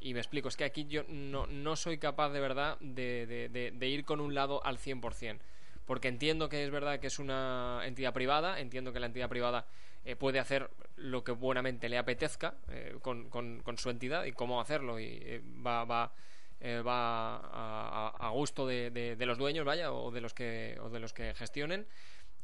y 0.00 0.14
me 0.14 0.20
explico, 0.20 0.48
es 0.48 0.56
que 0.56 0.64
aquí 0.64 0.86
yo 0.86 1.02
no, 1.08 1.46
no 1.46 1.76
soy 1.76 1.98
capaz 1.98 2.30
de 2.30 2.40
verdad 2.40 2.78
de, 2.80 3.48
de- 3.72 3.86
ir 3.88 4.04
con 4.04 4.20
un 4.20 4.34
lado 4.34 4.64
al 4.64 4.78
100%. 4.78 5.40
Porque 5.86 6.08
entiendo 6.08 6.48
que 6.48 6.64
es 6.64 6.70
verdad 6.70 7.00
que 7.00 7.08
es 7.08 7.18
una 7.18 7.80
entidad 7.84 8.12
privada, 8.12 8.60
entiendo 8.60 8.92
que 8.92 9.00
la 9.00 9.06
entidad 9.06 9.28
privada 9.28 9.66
eh, 10.04 10.14
puede 10.16 10.38
hacer 10.38 10.70
lo 10.96 11.24
que 11.24 11.32
buenamente 11.32 11.88
le 11.88 11.98
apetezca 11.98 12.54
eh, 12.68 12.96
con, 13.02 13.28
con- 13.28 13.62
su 13.78 13.90
entidad 13.90 14.24
y 14.24 14.32
cómo 14.32 14.60
hacerlo. 14.60 15.00
Y 15.00 15.04
eh, 15.20 15.42
va, 15.66 15.84
va, 15.84 16.12
eh, 16.60 16.80
va 16.80 17.36
a, 17.36 18.08
a- 18.18 18.30
gusto 18.30 18.66
de 18.66 19.16
los 19.26 19.36
dueños, 19.38 19.64
vaya, 19.66 19.92
o 19.92 20.10
de 20.10 20.20
los 20.20 20.32
que, 20.32 20.78
o 20.80 20.88
de 20.90 21.00
los 21.00 21.12
que 21.12 21.34
gestionen. 21.34 21.86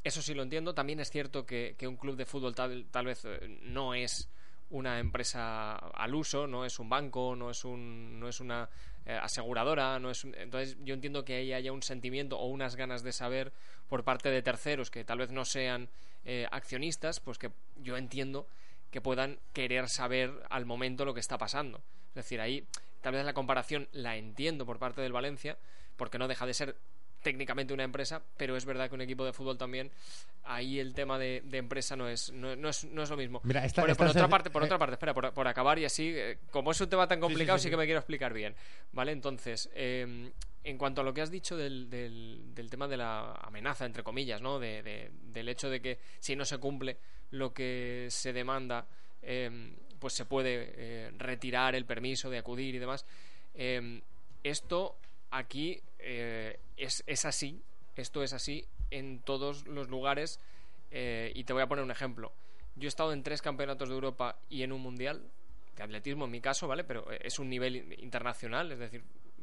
Eso 0.03 0.23
sí 0.23 0.35
lo 0.35 0.43
entiendo. 0.43 0.75
También 0.75 1.01
es 1.01 1.11
cierto 1.11 1.47
que, 1.47 1.75
que 1.79 1.87
un 1.89 1.97
club 1.97 2.17
de 2.17 2.27
fútbol 2.27 2.55
tal, 2.55 2.87
tal 2.91 3.07
vez 3.07 3.25
eh, 3.25 3.59
no 3.63 3.95
es 3.95 4.29
una 4.71 4.99
empresa 4.99 5.77
al 5.77 6.15
uso, 6.15 6.47
no 6.47 6.65
es 6.65 6.79
un 6.79 6.89
banco, 6.89 7.37
no 7.37 7.51
es, 7.51 7.65
un, 7.65 8.19
no 8.19 8.29
es 8.29 8.41
una 8.41 8.69
eh, 9.05 9.13
aseguradora, 9.21 9.99
no 9.99 10.11
es 10.11 10.25
un- 10.25 10.35
entonces 10.35 10.77
yo 10.85 10.95
entiendo 10.95 11.25
que 11.25 11.37
ahí 11.37 11.53
haya 11.53 11.73
un 11.73 11.83
sentimiento 11.83 12.39
o 12.39 12.47
unas 12.47 12.75
ganas 12.77 13.03
de 13.03 13.13
saber 13.13 13.53
por 13.89 14.03
parte 14.03 14.31
de 14.31 14.43
terceros 14.43 14.91
que 14.91 15.05
tal 15.05 15.19
vez 15.19 15.31
no 15.31 15.45
sean 15.45 15.89
eh, 16.25 16.49
accionistas, 16.51 17.21
pues 17.21 17.39
que 17.39 17.53
yo 17.77 17.97
entiendo 17.97 18.49
que 18.91 19.01
puedan 19.01 19.39
querer 19.53 19.89
saber 19.89 20.33
al 20.51 20.67
momento 20.67 21.05
lo 21.05 21.15
que 21.15 21.21
está 21.21 21.39
pasando. 21.39 21.79
Es 22.09 22.15
decir, 22.15 22.41
ahí 22.41 22.67
tal 23.03 23.13
vez 23.13 23.25
la 23.25 23.35
comparación 23.35 23.89
la 23.93 24.17
entiendo 24.17 24.67
por 24.67 24.79
parte 24.81 25.01
del 25.03 25.13
Valencia, 25.13 25.57
porque 25.97 26.19
no 26.19 26.27
deja 26.27 26.47
de 26.47 26.55
ser 26.55 26.77
técnicamente 27.31 27.75
una 27.75 27.83
empresa, 27.83 28.23
pero 28.37 28.57
es 28.57 28.65
verdad 28.65 28.89
que 28.89 28.95
un 28.95 29.01
equipo 29.01 29.25
de 29.25 29.33
fútbol 29.33 29.59
también, 29.59 29.91
ahí 30.45 30.79
el 30.79 30.95
tema 30.95 31.19
de, 31.19 31.43
de 31.45 31.59
empresa 31.59 31.97
no 31.97 32.09
es, 32.09 32.31
no, 32.33 32.55
no 32.55 32.69
es, 32.69 32.85
no 32.85 33.03
es 33.03 33.11
lo 33.11 33.17
mismo. 33.17 33.41
Mira, 33.43 33.65
esta- 33.65 33.83
por, 33.83 33.91
esta 33.91 34.05
por 34.05 34.11
otra 34.13 34.29
parte, 34.29 34.49
por 34.51 34.63
eh, 34.63 34.67
otra 34.67 34.79
parte, 34.79 34.93
espera, 34.95 35.13
por, 35.13 35.33
por 35.35 35.49
acabar 35.49 35.77
y 35.81 35.85
así, 35.85 36.13
eh, 36.15 36.39
como 36.53 36.71
es 36.71 36.81
un 36.81 36.89
tema 36.89 37.09
tan 37.09 37.19
complicado, 37.19 37.59
sí, 37.59 37.63
sí, 37.63 37.67
sí. 37.67 37.71
que 37.71 37.77
me 37.79 37.85
quiero 37.85 37.99
explicar 37.99 38.33
bien, 38.33 38.55
¿vale? 38.93 39.11
Entonces, 39.11 39.69
eh, 39.75 40.31
en 40.63 40.79
cuanto 40.79 41.01
a 41.01 41.05
lo 41.05 41.13
que 41.13 41.21
has 41.21 41.33
dicho 41.33 41.57
del, 41.57 41.91
del, 41.91 42.55
del 42.55 42.71
tema 42.71 42.87
de 42.87 42.97
la 42.97 43.33
amenaza, 43.43 43.87
entre 43.87 44.05
comillas, 44.05 44.41
¿no? 44.41 44.61
De, 44.61 44.85
de- 44.85 45.11
del 45.33 45.49
hecho 45.49 45.69
de 45.69 45.81
que 45.83 45.99
si 46.21 46.37
no 46.37 46.45
se 46.45 46.59
cumple 46.59 46.97
lo 47.33 47.53
que 47.53 48.07
se 48.11 48.33
demanda, 48.33 48.87
eh, 49.23 49.75
pues 49.99 50.13
se 50.15 50.27
puede 50.27 50.75
eh, 50.77 51.11
retirar 51.19 51.75
el 51.75 51.87
permiso 51.87 52.31
de 52.31 52.39
acudir 52.39 52.77
y 52.77 52.79
demás. 52.79 53.05
Eh, 53.55 54.01
esto 54.45 54.97
aquí 55.31 55.81
eh, 55.99 56.59
es, 56.77 57.03
es 57.07 57.25
así, 57.25 57.61
esto 57.97 58.23
es 58.23 58.33
así 58.33 58.65
en 58.91 59.21
todos 59.21 59.67
los 59.67 59.89
lugares 59.89 60.41
eh, 60.91 61.33
y 61.35 61.45
te 61.45 61.53
voy 61.53 61.63
a 61.63 61.67
poner 61.67 61.85
un 61.85 61.91
ejemplo. 61.91 62.33
Yo 62.77 62.87
he 62.87 62.89
estado 62.89 63.13
en 63.13 63.23
tres 63.23 63.43
campeonatos 63.43 63.89
de 63.89 63.95
Europa 63.95 64.37
y 64.51 64.63
en 64.63 64.73
un 64.73 64.83
mundial 64.83 65.23
de 65.77 65.83
atletismo 65.83 66.27
en 66.27 66.31
mi 66.31 66.41
caso, 66.41 66.69
¿vale? 66.69 66.85
Pero 66.85 67.11
es 67.11 67.39
un 67.39 67.49
nivel 67.51 67.77
in- 67.77 67.95
internacional, 67.99 68.71
es 68.73 68.79
decir, 68.79 69.03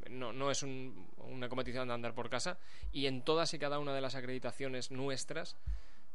no, 0.10 0.34
no 0.34 0.52
es 0.52 0.64
un- 0.64 1.08
una 1.18 1.50
competición 1.50 1.88
de 1.88 1.94
andar 1.94 2.14
por 2.14 2.30
casa 2.30 2.58
y 2.92 3.08
en 3.08 3.22
todas 3.24 3.54
y 3.54 3.60
cada 3.60 3.80
una 3.80 3.94
de 3.94 4.02
las 4.02 4.16
acreditaciones 4.16 4.92
nuestras 4.92 5.56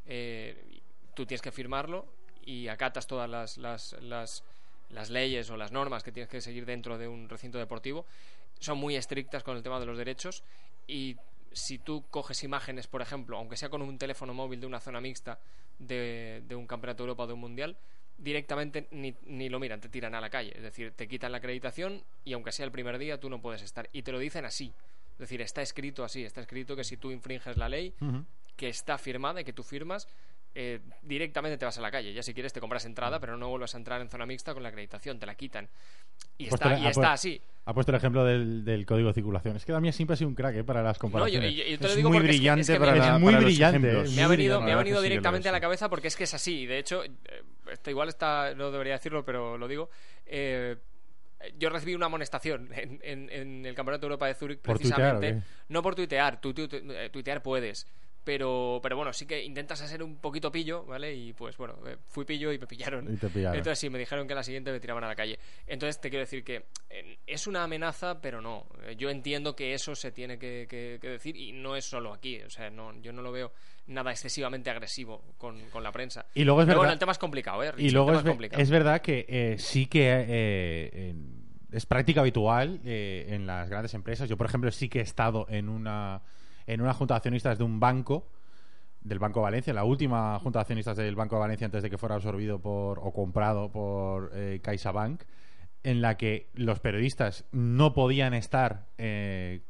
eh, 0.06 0.80
tú 1.14 1.26
tienes 1.26 1.42
que 1.42 1.52
firmarlo 1.52 2.06
y 2.44 2.68
acatas 2.68 3.06
todas 3.06 3.28
las, 3.28 3.58
las, 3.58 3.92
las, 4.00 4.42
las 4.90 5.10
leyes 5.10 5.50
o 5.50 5.56
las 5.56 5.72
normas 5.72 6.02
que 6.02 6.12
tienes 6.12 6.30
que 6.30 6.40
seguir 6.40 6.64
dentro 6.64 6.96
de 6.98 7.08
un 7.08 7.28
recinto 7.28 7.58
deportivo. 7.58 8.06
Son 8.58 8.78
muy 8.78 8.96
estrictas 8.96 9.42
con 9.42 9.56
el 9.56 9.62
tema 9.62 9.78
de 9.80 9.86
los 9.86 9.98
derechos 9.98 10.42
y 10.86 11.16
si 11.52 11.78
tú 11.78 12.04
coges 12.10 12.44
imágenes, 12.44 12.86
por 12.86 13.02
ejemplo, 13.02 13.36
aunque 13.36 13.56
sea 13.56 13.68
con 13.68 13.82
un 13.82 13.98
teléfono 13.98 14.34
móvil 14.34 14.60
de 14.60 14.66
una 14.66 14.80
zona 14.80 15.00
mixta 15.00 15.38
de, 15.78 16.42
de 16.46 16.54
un 16.54 16.66
campeonato 16.66 17.02
de 17.02 17.08
Europa 17.08 17.22
o 17.24 17.26
de 17.26 17.32
un 17.32 17.40
mundial, 17.40 17.76
directamente 18.18 18.88
ni, 18.90 19.14
ni 19.26 19.48
lo 19.48 19.60
miran, 19.60 19.80
te 19.80 19.88
tiran 19.88 20.14
a 20.14 20.20
la 20.20 20.28
calle. 20.28 20.52
Es 20.54 20.62
decir, 20.62 20.92
te 20.92 21.08
quitan 21.08 21.32
la 21.32 21.38
acreditación 21.38 22.02
y 22.24 22.32
aunque 22.32 22.52
sea 22.52 22.66
el 22.66 22.72
primer 22.72 22.98
día, 22.98 23.18
tú 23.18 23.30
no 23.30 23.40
puedes 23.40 23.62
estar. 23.62 23.88
Y 23.92 24.02
te 24.02 24.12
lo 24.12 24.18
dicen 24.18 24.44
así. 24.44 24.72
Es 25.12 25.18
decir, 25.18 25.40
está 25.40 25.62
escrito 25.62 26.04
así, 26.04 26.24
está 26.24 26.40
escrito 26.40 26.76
que 26.76 26.84
si 26.84 26.96
tú 26.96 27.10
infringes 27.10 27.56
la 27.56 27.68
ley, 27.68 27.94
que 28.56 28.68
está 28.68 28.98
firmada 28.98 29.40
y 29.40 29.44
que 29.44 29.52
tú 29.52 29.62
firmas, 29.62 30.06
eh, 30.54 30.80
directamente 31.02 31.56
te 31.58 31.64
vas 31.64 31.78
a 31.78 31.80
la 31.80 31.90
calle. 31.90 32.12
Ya 32.12 32.22
si 32.22 32.34
quieres 32.34 32.52
te 32.52 32.60
compras 32.60 32.84
entrada, 32.84 33.20
pero 33.20 33.36
no 33.36 33.48
vuelvas 33.48 33.74
a 33.74 33.78
entrar 33.78 34.00
en 34.00 34.08
zona 34.08 34.26
mixta 34.26 34.54
con 34.54 34.62
la 34.62 34.70
acreditación, 34.70 35.18
te 35.18 35.26
la 35.26 35.34
quitan. 35.34 35.68
Y 36.36 36.46
está, 36.46 36.78
y 36.78 36.86
está 36.86 37.12
así. 37.12 37.40
Ha 37.64 37.74
puesto 37.74 37.92
el 37.92 37.96
ejemplo 37.96 38.24
del, 38.24 38.64
del 38.64 38.86
código 38.86 39.08
de 39.08 39.14
circulación. 39.14 39.56
Es 39.56 39.64
que 39.64 39.72
Damián 39.72 39.92
siempre 39.92 40.14
ha 40.14 40.16
sido 40.16 40.28
un 40.28 40.34
crack 40.34 40.56
¿eh? 40.56 40.64
para 40.64 40.82
las 40.82 40.96
No, 40.96 40.96
yo, 40.96 41.00
comparaciones. 41.00 41.54
yo- 41.54 41.64
yo 41.64 41.78
te 41.78 41.84
lo 41.84 41.90
Es 41.90 41.96
digo 41.96 42.08
muy 42.08 42.18
porque 42.18 42.30
es 42.30 42.32
que- 42.32 42.38
brillante 42.38 42.60
es 42.62 42.68
que 42.70 42.78
para, 42.80 42.92
me- 42.92 42.98
Es 42.98 43.04
la- 43.06 43.18
muy 43.18 43.24
para 43.32 43.36
los 43.36 43.44
brillante, 43.44 43.78
me 43.78 44.22
ha 44.22 44.28
venido, 44.28 44.60
me 44.62 44.72
ha 44.72 44.76
venido 44.76 44.98
sí 45.02 45.08
directamente 45.08 45.48
a 45.48 45.52
la 45.52 45.60
cabeza 45.60 45.88
porque 45.90 46.08
es 46.08 46.16
que 46.16 46.24
es 46.24 46.34
así. 46.34 46.64
De 46.66 46.78
hecho, 46.78 47.04
eh, 47.04 47.10
esto 47.70 47.90
igual 47.90 48.08
está, 48.08 48.54
no 48.54 48.70
debería 48.70 48.94
decirlo, 48.94 49.24
pero 49.24 49.58
lo 49.58 49.68
digo. 49.68 49.90
eh, 50.26 50.76
yo 51.56 51.70
recibí 51.70 51.94
una 51.94 52.06
amonestación 52.06 52.68
en, 52.74 52.98
en- 53.02 53.30
en 53.30 53.64
el 53.66 53.74
Campeonato 53.74 54.00
de 54.02 54.06
Europa 54.06 54.26
de 54.26 54.34
Zurich 54.34 54.60
¿Por 54.60 54.78
tuitear 54.78 55.16
o 55.16 55.18
precisamente. 55.20 55.46
no 55.68 55.82
por 55.82 55.94
tuitear, 55.94 56.40
eh, 56.42 57.10
tuitear 57.12 57.42
puedes. 57.42 57.86
Pero, 58.24 58.78
pero 58.82 58.94
bueno, 58.96 59.12
sí 59.14 59.24
que 59.24 59.42
intentas 59.42 59.78
ser 59.78 60.02
un 60.02 60.16
poquito 60.16 60.52
pillo, 60.52 60.84
¿vale? 60.84 61.14
Y 61.14 61.32
pues 61.32 61.56
bueno, 61.56 61.76
eh, 61.86 61.96
fui 62.08 62.26
pillo 62.26 62.52
y 62.52 62.58
me 62.58 62.66
pillaron. 62.66 63.10
Y 63.12 63.16
te 63.16 63.28
pillaron. 63.28 63.56
Entonces 63.56 63.78
sí, 63.78 63.88
me 63.88 63.98
dijeron 63.98 64.28
que 64.28 64.34
la 64.34 64.42
siguiente 64.42 64.70
me 64.70 64.80
tiraban 64.80 65.02
a 65.04 65.08
la 65.08 65.16
calle. 65.16 65.38
Entonces 65.66 65.98
te 65.98 66.10
quiero 66.10 66.24
decir 66.24 66.44
que 66.44 66.66
eh, 66.90 67.18
es 67.26 67.46
una 67.46 67.64
amenaza, 67.64 68.20
pero 68.20 68.42
no. 68.42 68.66
Eh, 68.84 68.96
Yo 68.96 69.08
entiendo 69.08 69.56
que 69.56 69.72
eso 69.72 69.94
se 69.94 70.12
tiene 70.12 70.38
que, 70.38 70.66
que- 70.68 70.98
que 71.00 71.08
decir 71.08 71.36
y 71.36 71.52
no 71.52 71.74
es 71.74 71.86
solo 71.86 72.12
aquí. 72.12 72.42
O 72.42 72.50
sea, 72.50 72.68
no, 72.68 73.00
yo 73.00 73.12
no 73.14 73.22
lo 73.22 73.32
veo 73.32 73.52
nada 73.86 74.10
excesivamente 74.10 74.68
agresivo 74.68 75.24
con, 75.38 75.58
con 75.70 75.82
la 75.82 75.90
prensa. 75.90 76.26
Y 76.34 76.44
luego 76.44 76.60
es 76.60 76.66
Pero 76.66 76.80
bueno, 76.80 76.88
verdad- 76.88 76.92
el 76.94 76.98
tema 76.98 77.12
es 77.12 77.18
complicado, 77.18 77.62
¿eh? 77.64 77.72
Y 77.78 77.88
luego 77.90 78.12
es, 78.12 78.22
complicado. 78.22 78.62
es 78.62 78.68
verdad 78.68 79.00
que 79.00 79.24
eh, 79.26 79.56
sí 79.58 79.86
que 79.86 80.26
eh, 80.28 81.14
es 81.72 81.86
práctica 81.86 82.20
habitual 82.20 82.80
en 82.84 83.46
las 83.46 83.70
grandes 83.70 83.94
empresas. 83.94 84.28
Yo, 84.28 84.36
por 84.36 84.46
ejemplo, 84.46 84.70
sí 84.70 84.90
que 84.90 84.98
he 84.98 85.02
estado 85.02 85.46
en 85.48 85.68
una, 85.70 86.20
en 86.68 86.82
una 86.82 86.92
junta 86.92 87.14
de 87.14 87.16
accionistas 87.16 87.58
de 87.58 87.64
un 87.64 87.80
banco, 87.80 88.28
del 89.00 89.18
Banco 89.18 89.40
de 89.40 89.44
Valencia, 89.44 89.72
la 89.72 89.84
última 89.84 90.38
junta 90.38 90.58
de 90.58 90.62
accionistas 90.62 90.96
del 90.98 91.16
Banco 91.16 91.36
de 91.36 91.40
Valencia 91.40 91.64
antes 91.64 91.82
de 91.82 91.88
que 91.88 91.96
fuera 91.96 92.14
absorbido 92.14 92.60
por 92.60 92.98
o 92.98 93.10
comprado 93.10 93.72
por 93.72 94.30
eh, 94.34 94.60
CaixaBank, 94.62 95.22
en 95.82 96.02
la 96.02 96.18
que 96.18 96.50
los 96.54 96.78
periodistas 96.80 97.46
no 97.52 97.94
podían 97.94 98.34
estar 98.34 98.86
eh, 98.98 99.62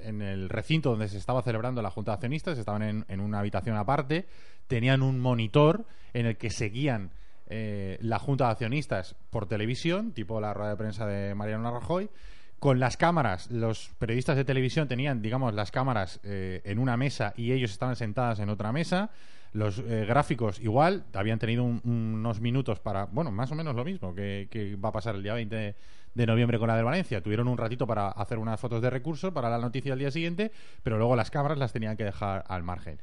en 0.00 0.20
el 0.20 0.48
recinto 0.48 0.90
donde 0.90 1.06
se 1.08 1.18
estaba 1.18 1.42
celebrando 1.42 1.80
la 1.80 1.90
junta 1.90 2.10
de 2.10 2.14
accionistas, 2.14 2.58
estaban 2.58 2.82
en, 2.82 3.04
en 3.08 3.20
una 3.20 3.38
habitación 3.38 3.76
aparte, 3.76 4.26
tenían 4.66 5.02
un 5.02 5.20
monitor 5.20 5.86
en 6.12 6.26
el 6.26 6.36
que 6.36 6.50
seguían 6.50 7.12
eh, 7.46 7.98
la 8.00 8.18
junta 8.18 8.46
de 8.46 8.50
accionistas 8.50 9.14
por 9.30 9.46
televisión, 9.46 10.10
tipo 10.10 10.40
la 10.40 10.52
rueda 10.52 10.70
de 10.70 10.76
prensa 10.76 11.06
de 11.06 11.36
Mariano 11.36 11.70
Rajoy, 11.70 12.10
con 12.58 12.80
las 12.80 12.96
cámaras, 12.96 13.50
los 13.50 13.90
periodistas 13.98 14.36
de 14.36 14.44
televisión 14.44 14.88
tenían, 14.88 15.20
digamos, 15.22 15.52
las 15.54 15.70
cámaras 15.70 16.20
eh, 16.24 16.62
en 16.64 16.78
una 16.78 16.96
mesa 16.96 17.34
y 17.36 17.52
ellos 17.52 17.70
estaban 17.70 17.96
sentadas 17.96 18.38
en 18.40 18.48
otra 18.48 18.72
mesa. 18.72 19.10
Los 19.52 19.78
eh, 19.78 20.04
gráficos 20.06 20.58
igual, 20.60 21.04
habían 21.14 21.38
tenido 21.38 21.64
un- 21.64 21.80
unos 21.84 22.40
minutos 22.40 22.80
para, 22.80 23.06
bueno, 23.06 23.30
más 23.30 23.50
o 23.52 23.54
menos 23.54 23.74
lo 23.74 23.84
mismo 23.84 24.14
que, 24.14 24.48
que 24.50 24.76
va 24.76 24.88
a 24.88 24.92
pasar 24.92 25.14
el 25.14 25.22
día 25.22 25.34
20 25.34 25.74
de 26.14 26.26
noviembre 26.26 26.58
con 26.58 26.68
la 26.68 26.76
de 26.76 26.82
Valencia. 26.82 27.22
Tuvieron 27.22 27.46
un 27.48 27.58
ratito 27.58 27.86
para 27.86 28.08
hacer 28.08 28.38
unas 28.38 28.58
fotos 28.58 28.80
de 28.82 28.90
recurso 28.90 29.32
para 29.34 29.48
la 29.50 29.58
noticia 29.58 29.92
del 29.92 29.98
día 30.00 30.10
siguiente, 30.10 30.50
pero 30.82 30.96
luego 30.98 31.14
las 31.16 31.30
cámaras 31.30 31.58
las 31.58 31.72
tenían 31.72 31.96
que 31.96 32.04
dejar 32.04 32.44
al 32.48 32.62
margen. 32.62 32.98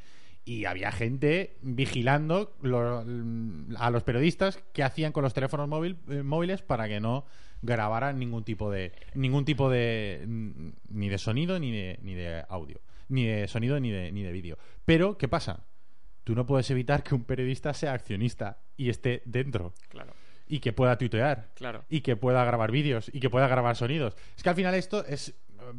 Y 0.45 0.65
había 0.65 0.91
gente 0.91 1.55
vigilando 1.61 2.53
lo- 2.61 3.03
a 3.77 3.89
los 3.91 4.03
periodistas 4.03 4.59
que 4.73 4.83
hacían 4.83 5.11
con 5.11 5.23
los 5.23 5.33
teléfonos 5.33 5.69
eh, 6.09 6.23
móviles 6.23 6.61
para 6.61 6.87
que 6.87 6.99
no 6.99 7.25
grabaran 7.63 8.19
ningún 8.19 8.43
tipo 8.43 8.69
de 8.69 8.91
ningún 9.15 9.43
tipo 9.45 9.69
de 9.71 10.23
mm, 10.27 10.69
ni 10.89 11.09
de 11.09 11.17
sonido 11.17 11.57
ni 11.59 11.71
de 11.71 11.97
ni 12.03 12.13
de 12.13 12.45
audio 12.49 12.79
ni 13.09 13.25
de 13.25 13.47
sonido 13.47 13.79
ni 13.79 13.89
de 13.89 14.11
ni 14.11 14.21
de 14.21 14.31
vídeo 14.31 14.57
pero 14.85 15.17
qué 15.17 15.27
pasa 15.27 15.65
tú 16.23 16.35
no 16.35 16.45
puedes 16.45 16.69
evitar 16.69 17.01
que 17.03 17.15
un 17.15 17.23
periodista 17.23 17.73
sea 17.73 17.93
accionista 17.93 18.59
y 18.77 18.89
esté 18.89 19.23
dentro 19.25 19.73
Claro, 19.89 20.13
y 20.47 20.59
que 20.59 20.71
pueda 20.73 20.97
tuitear 20.97 21.49
claro. 21.55 21.83
y 21.89 22.01
que 22.01 22.15
pueda 22.15 22.43
grabar 22.45 22.69
vídeos 22.71 23.09
y 23.13 23.19
que 23.19 23.29
pueda 23.29 23.47
grabar 23.47 23.75
sonidos. 23.75 24.15
Es 24.37 24.43
que 24.43 24.49
al 24.49 24.55
final 24.55 24.75
esto 24.75 25.03
es... 25.05 25.29
eh, 25.29 25.73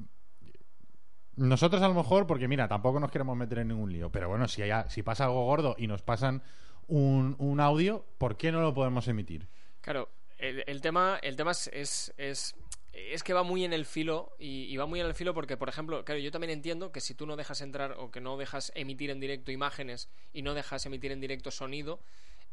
Nosotros 1.36 1.82
a 1.82 1.88
lo 1.88 1.94
mejor, 1.94 2.26
porque 2.26 2.46
mira, 2.48 2.68
tampoco 2.68 3.00
nos 3.00 3.10
queremos 3.10 3.36
meter 3.36 3.58
en 3.58 3.68
ningún 3.68 3.92
lío, 3.92 4.10
pero 4.10 4.28
bueno, 4.28 4.46
si, 4.48 4.62
hay, 4.62 4.84
si 4.88 5.02
pasa 5.02 5.24
algo 5.24 5.44
gordo 5.44 5.74
y 5.78 5.86
nos 5.88 6.02
pasan 6.02 6.42
un, 6.86 7.34
un 7.38 7.58
audio, 7.60 8.04
¿por 8.18 8.36
qué 8.36 8.52
no 8.52 8.60
lo 8.60 8.72
podemos 8.72 9.08
emitir? 9.08 9.48
Claro, 9.80 10.08
el, 10.38 10.64
el 10.66 10.80
tema, 10.80 11.18
el 11.22 11.36
tema 11.36 11.52
es, 11.52 11.68
es, 11.72 12.12
es, 12.16 12.54
es 12.92 13.22
que 13.22 13.32
va 13.32 13.42
muy 13.42 13.64
en 13.64 13.72
el 13.72 13.84
filo 13.86 14.34
y, 14.38 14.64
y 14.64 14.76
va 14.76 14.86
muy 14.86 15.00
en 15.00 15.06
el 15.06 15.14
filo 15.14 15.34
porque, 15.34 15.56
por 15.56 15.68
ejemplo, 15.68 16.04
claro, 16.04 16.20
yo 16.20 16.30
también 16.30 16.50
entiendo 16.50 16.92
que 16.92 17.00
si 17.00 17.14
tú 17.14 17.26
no 17.26 17.36
dejas 17.36 17.60
entrar 17.60 17.92
o 17.98 18.10
que 18.10 18.20
no 18.20 18.36
dejas 18.36 18.72
emitir 18.74 19.10
en 19.10 19.20
directo 19.20 19.50
imágenes 19.52 20.08
y 20.32 20.42
no 20.42 20.54
dejas 20.54 20.84
emitir 20.86 21.12
en 21.12 21.20
directo 21.20 21.50
sonido, 21.50 22.00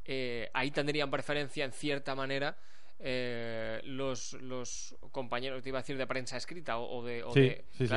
eh, 0.06 0.50
ahí 0.54 0.72
tendrían 0.72 1.12
preferencia 1.12 1.64
en 1.66 1.72
cierta 1.72 2.16
manera 2.16 2.58
eh, 3.00 3.82
los, 3.84 4.34
los 4.34 4.96
compañeros, 5.12 5.62
te 5.64 5.70
iba 5.70 5.80
a 5.80 5.82
decir, 5.82 5.98
de 5.98 6.08
prensa 6.08 6.38
escrita 6.38 6.78
o, 6.78 7.00
o 7.00 7.04
de... 7.06 7.24
o 7.24 7.34
Sí, 7.34 7.40
de- 7.42 7.66
sí, 7.72 7.88
sí. 7.88 7.90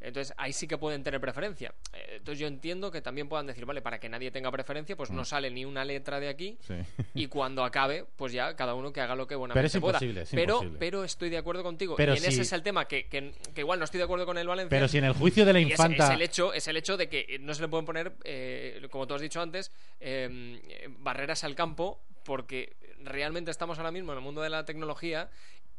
Entonces 0.00 0.34
ahí 0.36 0.52
sí 0.52 0.66
que 0.68 0.76
pueden 0.76 1.02
tener 1.02 1.20
preferencia. 1.20 1.72
Eh, 1.94 2.16
Entonces 2.16 2.38
yo 2.38 2.46
entiendo 2.46 2.90
que 2.90 3.00
también 3.00 3.28
puedan 3.28 3.46
decir, 3.46 3.64
vale, 3.64 3.80
para 3.80 3.98
que 3.98 4.08
nadie 4.10 4.30
tenga 4.30 4.50
preferencia, 4.52 4.96
pues 4.96 5.10
Mm. 5.10 5.16
no 5.16 5.24
sale 5.24 5.50
ni 5.50 5.64
una 5.64 5.84
letra 5.84 6.20
de 6.20 6.28
aquí 6.28 6.58
Sí. 6.60 6.74
y 7.14 7.26
cuando 7.28 7.64
acabe, 7.64 8.04
pues 8.16 8.32
ya 8.32 8.54
cada 8.54 8.74
uno 8.74 8.92
que 8.92 9.00
haga 9.00 9.14
lo 9.14 9.26
que 9.26 9.34
buenamente 9.34 9.58
Pero 9.58 9.66
es 9.66 9.80
pueda. 9.80 9.96
imposible, 9.96 10.22
es 10.22 10.30
pero, 10.30 10.54
imposible. 10.56 10.78
pero 10.78 11.04
estoy 11.04 11.30
de 11.30 11.38
acuerdo 11.38 11.62
contigo. 11.62 11.96
Pero 11.96 12.12
y 12.12 12.16
en 12.18 12.22
si- 12.22 12.28
ese 12.28 12.42
es 12.42 12.52
el 12.52 12.62
tema 12.62 12.86
que, 12.86 13.06
que, 13.08 13.32
que 13.54 13.60
igual 13.62 13.78
no 13.78 13.84
estoy 13.86 13.98
de 13.98 14.04
acuerdo 14.04 14.26
con 14.26 14.36
el 14.36 14.46
Valencia. 14.46 14.68
Pero 14.70 14.88
si 14.88 14.98
en 14.98 15.04
el 15.04 15.12
juicio 15.14 15.44
de 15.46 15.52
la 15.54 15.58
es- 15.60 15.70
infanta... 15.70 16.08
es, 16.08 16.10
el 16.14 16.22
hecho, 16.22 16.52
es 16.52 16.68
el 16.68 16.76
hecho 16.76 16.96
de 16.96 17.08
que 17.08 17.38
no 17.40 17.54
se 17.54 17.62
le 17.62 17.68
pueden 17.68 17.86
poner, 17.86 18.12
eh, 18.24 18.86
como 18.90 19.06
tú 19.06 19.14
has 19.14 19.22
dicho 19.22 19.40
antes, 19.40 19.72
eh, 20.00 20.88
barreras 20.98 21.44
al 21.44 21.54
campo, 21.54 22.00
porque 22.24 22.76
realmente 23.02 23.50
estamos 23.50 23.78
ahora 23.78 23.90
mismo 23.90 24.12
en 24.12 24.18
el 24.18 24.24
mundo 24.24 24.40
de 24.42 24.50
la 24.50 24.64
tecnología 24.64 25.28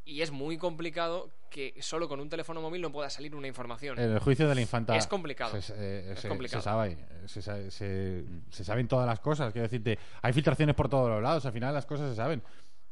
y 0.05 0.21
es 0.21 0.31
muy 0.31 0.57
complicado 0.57 1.31
que 1.49 1.73
solo 1.81 2.07
con 2.07 2.19
un 2.19 2.29
teléfono 2.29 2.61
móvil 2.61 2.81
no 2.81 2.91
pueda 2.91 3.09
salir 3.09 3.35
una 3.35 3.47
información. 3.47 3.97
En 3.99 4.11
el 4.11 4.19
juicio 4.19 4.47
de 4.47 4.55
la 4.55 4.61
infanta. 4.61 4.95
Es 4.95 5.07
complicado. 5.07 5.59
Se, 5.61 5.73
eh, 5.75 6.11
Es 6.13 6.19
se- 6.19 6.27
complicado. 6.29 6.61
se 6.61 6.63
sabe, 6.69 6.97
se, 7.27 7.71
se- 7.71 8.25
se 8.49 8.63
saben 8.63 8.87
todas 8.87 9.07
las 9.07 9.19
cosas. 9.19 9.51
Quiero 9.51 9.63
decirte, 9.63 9.97
hay 10.21 10.31
filtraciones 10.33 10.75
por 10.75 10.89
todos 10.89 11.09
los 11.09 11.21
lados. 11.23 11.45
Al 11.45 11.53
final 11.53 11.73
las 11.73 11.85
cosas 11.85 12.09
se 12.09 12.15
saben. 12.15 12.41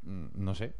Mm, 0.01 0.27
No 0.35 0.55
sé. 0.55 0.73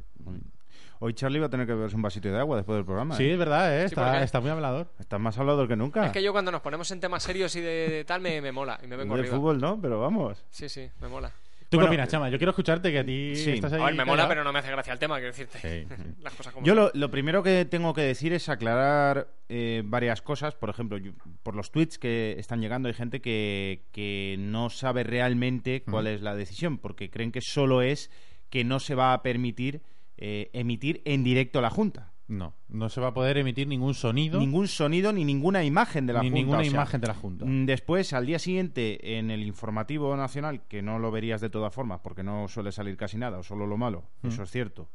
Hoy 0.99 1.13
Charlie 1.13 1.39
va 1.39 1.47
a 1.47 1.49
tener 1.49 1.67
que 1.67 1.73
beberse 1.73 1.95
un 1.97 2.01
vasito 2.01 2.29
de 2.29 2.39
agua 2.39 2.55
después 2.55 2.77
del 2.77 2.85
programa. 2.85 3.15
Sí, 3.17 3.23
¿eh? 3.25 3.33
es 3.33 3.37
verdad, 3.37 3.77
¿eh? 3.83 3.89
Sí, 3.89 3.95
¿por 3.95 4.05
está, 4.05 4.23
está 4.23 4.39
muy 4.39 4.49
hablador. 4.51 4.87
Estás 4.99 5.19
más 5.19 5.37
hablado 5.37 5.67
que 5.67 5.75
nunca. 5.75 6.05
Es 6.05 6.11
que 6.13 6.23
yo 6.23 6.31
cuando 6.31 6.51
nos 6.51 6.61
ponemos 6.61 6.89
en 6.91 6.99
temas 7.01 7.23
serios 7.23 7.53
y 7.57 7.61
de, 7.61 7.89
de 7.89 8.05
tal 8.05 8.21
me, 8.21 8.39
me 8.41 8.51
mola 8.53 8.79
y 8.81 8.87
me 8.87 8.95
vengo 8.95 9.15
de 9.15 9.21
arriba. 9.21 9.35
fútbol 9.35 9.59
no, 9.59 9.79
pero 9.81 9.99
vamos. 9.99 10.43
Sí, 10.49 10.69
sí, 10.69 10.89
me 11.01 11.09
mola. 11.09 11.33
¿Tú 11.73 11.77
Bueno, 11.77 11.89
qué 11.89 11.95
opinas, 11.95 12.09
Chama? 12.09 12.29
Yo 12.29 12.37
quiero 12.37 12.51
escucharte 12.51 12.91
que 12.91 12.99
a 12.99 13.03
ti 13.05 13.35
sí. 13.35 13.51
estás 13.51 13.73
ahí. 13.73 13.81
A 13.81 13.85
ver, 13.85 13.95
me 13.95 14.05
mola, 14.05 14.11
callado. 14.23 14.29
pero 14.29 14.43
no 14.43 14.53
me 14.53 14.59
hace 14.59 14.69
gracia 14.71 14.93
el 14.93 14.99
tema, 14.99 15.15
quiero 15.15 15.31
decirte. 15.35 15.57
Sí. 15.59 15.87
Las 16.21 16.33
cosas 16.35 16.53
como 16.53 16.65
Yo 16.65 16.75
lo, 16.75 16.91
lo 16.93 17.09
primero 17.09 17.41
que 17.41 17.65
tengo 17.65 17.93
que 17.93 18.01
decir 18.01 18.31
es 18.33 18.47
aclarar 18.47 19.27
eh, 19.49 19.81
varias 19.83 20.21
cosas. 20.21 20.53
Por 20.55 20.69
ejemplo, 20.69 20.97
yo- 20.97 21.13
por 21.41 21.55
los 21.55 21.71
tweets 21.71 21.97
que 21.97 22.35
están 22.37 22.61
llegando 22.61 22.87
hay 22.87 22.93
gente 22.93 23.21
que, 23.21 23.83
que 23.91 24.35
no 24.39 24.69
sabe 24.69 25.03
realmente 25.03 25.81
cuál 25.83 26.07
es 26.07 26.21
la 26.21 26.35
decisión, 26.35 26.77
porque 26.77 27.09
creen 27.09 27.31
que 27.31 27.41
solo 27.41 27.81
es 27.81 28.11
que 28.49 28.63
no 28.63 28.79
se 28.79 28.93
va 28.95 29.13
a 29.13 29.23
permitir 29.23 29.81
eh, 30.17 30.51
emitir 30.53 31.01
en 31.05 31.23
directo 31.23 31.59
la 31.59 31.71
Junta. 31.71 32.12
No, 32.37 32.53
no 32.69 32.89
se 32.89 32.99
va 32.99 33.07
a 33.09 33.13
poder 33.13 33.37
emitir 33.37 33.67
ningún 33.67 33.93
sonido 33.93 34.39
Ningún 34.39 34.67
sonido 34.67 35.13
ni 35.13 35.23
ninguna 35.23 35.63
imagen 35.63 36.07
de 36.07 36.13
la 36.13 36.21
ni 36.21 36.29
Junta. 36.29 36.39
ninguna 36.39 36.57
o 36.59 36.63
sea, 36.63 36.71
imagen 36.71 37.01
de 37.01 37.07
la 37.07 37.13
Junta. 37.13 37.45
Mm, 37.45 37.65
Después, 37.65 38.11
al 38.13 38.25
día 38.25 38.39
siguiente, 38.39 39.17
en 39.19 39.29
el 39.29 39.43
informativo 39.43 40.15
nacional, 40.17 40.61
que 40.67 40.81
no 40.81 40.99
lo 40.99 41.11
verías 41.11 41.41
de 41.41 41.49
todas 41.49 41.73
formas, 41.73 41.99
porque 42.03 42.23
no 42.23 42.47
suele 42.47 42.71
salir 42.71 42.97
casi 42.97 43.17
nada, 43.17 43.37
o 43.39 43.43
solo 43.43 43.67
lo 43.67 43.77
malo, 43.77 44.03
Mm. 44.21 44.27
eso 44.29 44.43
es 44.43 44.49
cierto. 44.51 44.89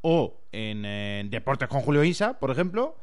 O 0.00 0.40
en 0.52 0.82
eh, 0.84 1.24
Deportes 1.30 1.68
con 1.68 1.80
Julio 1.80 2.04
Isa, 2.04 2.38
por 2.38 2.50
ejemplo, 2.50 2.96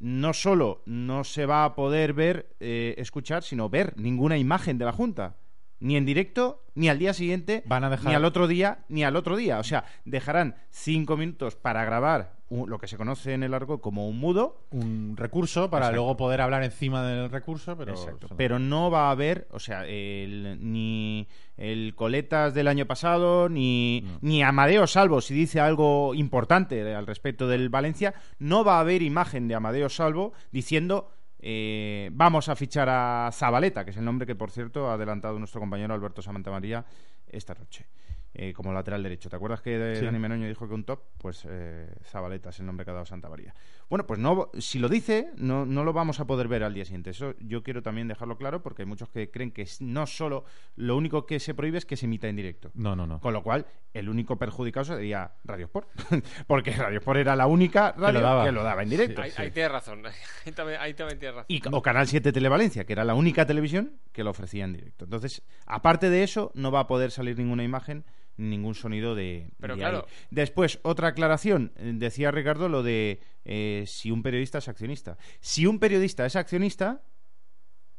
no 0.00 0.32
solo 0.32 0.82
no 0.86 1.22
se 1.24 1.46
va 1.46 1.64
a 1.64 1.74
poder 1.74 2.12
ver, 2.14 2.54
eh, 2.60 2.94
escuchar, 2.98 3.42
sino 3.42 3.68
ver 3.68 3.94
ninguna 3.96 4.36
imagen 4.38 4.78
de 4.78 4.84
la 4.84 4.92
Junta. 4.92 5.36
Ni 5.78 5.96
en 5.96 6.06
directo, 6.06 6.62
ni 6.76 6.88
al 6.88 6.98
día 7.00 7.12
siguiente, 7.12 7.62
Van 7.66 7.82
a 7.82 7.90
dejar- 7.90 8.08
ni 8.08 8.14
al 8.14 8.24
otro 8.24 8.46
día, 8.46 8.84
ni 8.88 9.02
al 9.02 9.16
otro 9.16 9.36
día. 9.36 9.58
O 9.58 9.64
sea, 9.64 9.84
dejarán 10.04 10.54
cinco 10.70 11.16
minutos 11.16 11.56
para 11.56 11.84
grabar 11.84 12.36
un- 12.52 12.68
lo 12.70 12.78
que 12.78 12.86
se 12.86 12.96
conoce 12.96 13.32
en 13.34 13.42
el 13.42 13.54
arco 13.54 13.80
como 13.80 14.08
un 14.08 14.18
mudo, 14.18 14.66
Un 14.70 15.16
recurso 15.16 15.70
para 15.70 15.86
Exacto. 15.86 15.96
luego 15.96 16.16
poder 16.16 16.40
hablar 16.40 16.62
encima 16.64 17.02
del 17.06 17.30
recurso, 17.30 17.76
pero... 17.76 17.92
Exacto. 17.92 18.28
Pero 18.36 18.58
no 18.58 18.90
va 18.90 19.08
a 19.08 19.10
haber, 19.12 19.46
o 19.50 19.58
sea, 19.58 19.86
el- 19.86 20.58
ni 20.60 21.26
el 21.56 21.94
Coletas 21.94 22.54
del 22.54 22.68
año 22.68 22.86
pasado, 22.86 23.48
ni, 23.48 24.02
No. 24.02 24.18
ni 24.22 24.42
Amadeo 24.42 24.86
Salvo, 24.86 25.20
si 25.20 25.34
dice 25.34 25.60
algo 25.60 26.14
importante 26.14 26.94
al 26.94 27.06
respecto 27.06 27.48
del 27.48 27.68
Valencia, 27.68 28.14
no 28.38 28.64
va 28.64 28.76
a 28.76 28.80
haber 28.80 29.02
imagen 29.02 29.48
de 29.48 29.54
Amadeo 29.54 29.88
Salvo 29.88 30.32
diciendo 30.50 31.10
eh, 31.44 32.08
vamos 32.12 32.48
a 32.48 32.54
fichar 32.54 32.88
a 32.88 33.28
Zabaleta, 33.32 33.84
que 33.84 33.90
es 33.90 33.96
el 33.96 34.04
nombre 34.04 34.28
que, 34.28 34.36
por 34.36 34.52
cierto, 34.52 34.88
ha 34.88 34.94
adelantado 34.94 35.36
nuestro 35.40 35.60
compañero 35.60 35.92
Alberto 35.92 36.22
Santamaría 36.22 36.84
esta 37.26 37.52
noche. 37.54 37.86
Eh, 38.34 38.52
como 38.52 38.72
lateral 38.72 39.02
derecho. 39.02 39.28
¿Te 39.28 39.36
acuerdas 39.36 39.60
que 39.60 39.96
Sí. 39.96 40.04
Dani 40.04 40.18
Meroño 40.18 40.46
dijo 40.46 40.66
que 40.66 40.74
un 40.74 40.84
top? 40.84 41.00
Pues 41.18 41.46
eh, 41.48 41.94
Zabaleta 42.04 42.50
es 42.50 42.60
el 42.60 42.66
nombre 42.66 42.84
que 42.84 42.90
ha 42.90 42.94
dado 42.94 43.06
Santa 43.06 43.28
María. 43.28 43.54
Bueno, 43.88 44.06
pues 44.06 44.18
no, 44.18 44.50
si 44.58 44.78
lo 44.78 44.88
dice, 44.88 45.30
no, 45.36 45.66
no 45.66 45.84
lo 45.84 45.92
vamos 45.92 46.18
a 46.20 46.26
poder 46.26 46.48
ver 46.48 46.62
al 46.64 46.72
día 46.72 46.84
siguiente. 46.84 47.10
Eso 47.10 47.34
yo 47.40 47.62
quiero 47.62 47.82
también 47.82 48.08
dejarlo 48.08 48.38
claro 48.38 48.62
porque 48.62 48.82
hay 48.82 48.86
muchos 48.86 49.10
que 49.10 49.30
creen 49.30 49.50
que 49.50 49.66
no 49.80 50.06
solo 50.06 50.44
lo 50.76 50.96
único 50.96 51.26
que 51.26 51.40
se 51.40 51.54
prohíbe 51.54 51.78
es 51.78 51.84
que 51.84 51.96
se 51.96 52.06
emita 52.06 52.28
en 52.28 52.36
directo. 52.36 52.70
No, 52.74 52.96
no, 52.96 53.06
no. 53.06 53.20
Con 53.20 53.34
lo 53.34 53.42
cual, 53.42 53.66
el 53.92 54.08
único 54.08 54.38
perjudicado 54.38 54.84
sería 54.84 55.32
Radio 55.44 55.66
Sport. 55.66 55.88
porque 56.46 56.72
Radio 56.72 56.98
Sport 56.98 57.20
era 57.20 57.36
la 57.36 57.46
única 57.46 57.92
radio 57.92 58.06
que 58.44 58.52
lo 58.52 58.52
lo 58.52 58.62
daba. 58.62 58.82
en 58.82 58.88
directo. 58.88 59.22
Ahí, 59.22 59.30
ahí 59.36 59.50
tienes 59.50 59.72
razón. 59.72 60.02
Ahí 60.46 60.52
también, 60.52 60.80
ahí 60.80 60.94
también 60.94 61.18
tienes 61.18 61.36
razón. 61.36 61.46
Y, 61.48 61.60
o 61.70 61.82
Canal 61.82 62.06
7 62.06 62.32
Televalencia, 62.32 62.84
que 62.84 62.92
era 62.92 63.04
la 63.04 63.14
única 63.14 63.46
televisión 63.46 63.98
que 64.12 64.24
lo 64.24 64.30
ofrecía 64.30 64.64
en 64.64 64.72
directo. 64.72 65.04
Entonces, 65.04 65.42
aparte 65.66 66.10
de 66.10 66.22
eso, 66.22 66.50
no 66.54 66.70
va 66.70 66.80
a 66.80 66.86
poder 66.86 67.10
salir 67.10 67.38
ninguna 67.38 67.62
imagen, 67.64 68.04
ningún 68.36 68.74
sonido 68.74 69.14
de. 69.14 69.50
Pero 69.60 69.74
de 69.74 69.80
claro. 69.80 70.06
ahí. 70.06 70.14
Después, 70.30 70.80
otra 70.82 71.08
aclaración. 71.08 71.72
Decía 71.76 72.30
Ricardo 72.30 72.68
lo 72.68 72.82
de 72.82 73.20
eh, 73.44 73.84
si 73.86 74.10
un 74.10 74.22
periodista 74.22 74.58
es 74.58 74.68
accionista. 74.68 75.18
Si 75.40 75.66
un 75.66 75.78
periodista 75.78 76.26
es 76.26 76.36
accionista, 76.36 77.02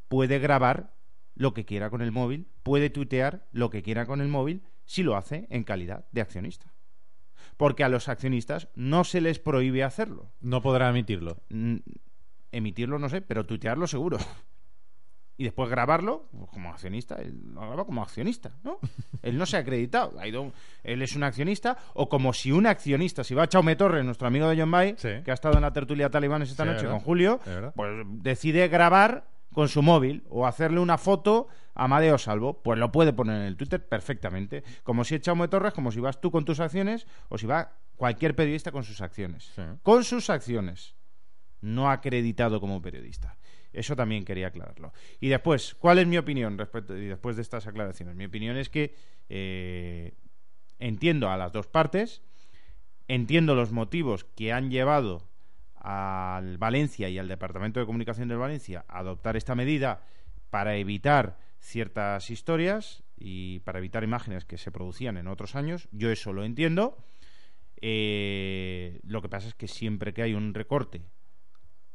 puede 0.07 0.39
grabar 0.39 0.93
lo 1.35 1.53
que 1.53 1.65
quiera 1.65 1.89
con 1.89 2.01
el 2.01 2.11
móvil, 2.11 2.47
puede 2.63 2.89
tuitear 2.89 3.47
lo 3.51 3.69
que 3.69 3.83
quiera 3.83 4.05
con 4.05 4.21
el 4.21 4.27
móvil, 4.27 4.63
si 4.85 5.03
lo 5.03 5.15
hace 5.15 5.47
en 5.49 5.63
calidad 5.63 6.05
de 6.11 6.21
accionista. 6.21 6.73
Porque 7.57 7.83
a 7.83 7.89
los 7.89 8.09
accionistas 8.09 8.69
no 8.75 9.03
se 9.03 9.21
les 9.21 9.39
prohíbe 9.39 9.83
hacerlo. 9.83 10.31
No 10.39 10.61
podrá 10.61 10.89
emitirlo. 10.89 11.41
Mm, 11.49 11.77
emitirlo 12.51 12.99
no 12.99 13.09
sé, 13.09 13.21
pero 13.21 13.45
tuitearlo 13.45 13.87
seguro. 13.87 14.17
Y 15.35 15.45
después 15.45 15.67
grabarlo 15.69 16.27
pues, 16.31 16.49
como 16.51 16.69
accionista, 16.69 17.15
él 17.15 17.41
lo 17.53 17.61
graba 17.61 17.85
como 17.85 18.03
accionista, 18.03 18.51
¿no? 18.63 18.77
Él 19.23 19.37
no 19.37 19.45
se 19.45 19.55
ha 19.55 19.61
acreditado, 19.61 20.19
ha 20.19 20.27
ido, 20.27 20.51
él 20.83 21.01
es 21.01 21.15
un 21.15 21.23
accionista, 21.23 21.77
o 21.93 22.09
como 22.09 22.33
si 22.33 22.51
un 22.51 22.67
accionista, 22.67 23.23
si 23.23 23.33
va 23.33 23.47
Chaume 23.47 23.75
Torres, 23.77 24.03
nuestro 24.03 24.27
amigo 24.27 24.49
de 24.49 24.59
John 24.59 24.69
Bay, 24.69 24.95
Sí. 24.97 25.09
que 25.23 25.31
ha 25.31 25.33
estado 25.33 25.55
en 25.55 25.61
la 25.61 25.71
tertulia 25.71 26.09
talibanes 26.09 26.51
esta 26.51 26.63
Sí, 26.63 26.69
noche 26.69 26.81
¿verdad? 26.83 26.91
con 26.97 26.99
Julio, 27.05 27.39
pues 27.73 27.89
decide 28.21 28.67
grabar 28.67 29.29
con 29.53 29.69
su 29.69 29.81
móvil 29.81 30.23
o 30.29 30.45
hacerle 30.45 30.79
una 30.81 30.97
foto 30.97 31.47
a 31.73 31.85
Amadeo 31.85 32.17
Salvo, 32.17 32.61
pues 32.61 32.77
lo 32.77 32.91
puede 32.91 33.13
poner 33.13 33.37
en 33.37 33.47
el 33.47 33.55
Twitter 33.55 33.87
perfectamente. 33.87 34.63
Como 34.83 35.03
si 35.05 35.15
es 35.15 35.21
Chaume 35.21 35.47
Torres, 35.47 35.73
como 35.73 35.91
si 35.91 35.99
vas 36.01 36.19
tú 36.19 36.29
con 36.29 36.43
tus 36.43 36.59
acciones 36.59 37.07
o 37.29 37.37
si 37.37 37.45
va 37.47 37.71
cualquier 37.95 38.35
periodista 38.35 38.71
con 38.73 38.83
sus 38.83 38.99
acciones. 39.01 39.51
Sí. 39.55 39.61
Con 39.83 40.03
sus 40.03 40.29
acciones. 40.29 40.95
No 41.61 41.89
acreditado 41.89 42.59
como 42.59 42.81
periodista. 42.81 43.37
Eso 43.73 43.95
también 43.95 44.23
quería 44.23 44.47
aclararlo. 44.47 44.93
Y 45.19 45.29
después, 45.29 45.75
¿cuál 45.75 45.99
es 45.99 46.07
mi 46.07 46.17
opinión 46.17 46.57
respecto 46.57 46.95
y 46.95 47.07
después 47.07 47.35
de 47.35 47.41
estas 47.41 47.67
aclaraciones? 47.67 48.15
Mi 48.15 48.25
opinión 48.25 48.55
es 48.55 48.69
que 48.69 48.95
eh, 49.29 50.13
entiendo 50.79 51.29
a 51.29 51.37
las 51.37 51.51
dos 51.51 51.67
partes, 51.67 52.21
entiendo 53.07 53.55
los 53.55 53.71
motivos 53.71 54.23
que 54.23 54.53
han 54.53 54.69
llevado 54.69 55.27
al 55.75 56.57
Valencia 56.57 57.09
y 57.09 57.17
al 57.17 57.27
Departamento 57.27 57.79
de 57.79 57.85
Comunicación 57.85 58.29
del 58.29 58.37
Valencia 58.37 58.85
a 58.87 58.99
adoptar 58.99 59.35
esta 59.35 59.55
medida 59.55 60.05
para 60.49 60.77
evitar 60.77 61.37
ciertas 61.59 62.29
historias 62.29 63.03
y 63.17 63.59
para 63.59 63.79
evitar 63.79 64.03
imágenes 64.03 64.45
que 64.45 64.57
se 64.57 64.71
producían 64.71 65.17
en 65.17 65.27
otros 65.27 65.55
años. 65.55 65.89
Yo 65.91 66.11
eso 66.11 66.31
lo 66.31 66.45
entiendo. 66.45 66.97
Eh, 67.81 68.99
lo 69.03 69.21
que 69.21 69.29
pasa 69.29 69.47
es 69.47 69.55
que 69.55 69.67
siempre 69.67 70.13
que 70.13 70.21
hay 70.21 70.33
un 70.33 70.53
recorte 70.53 71.01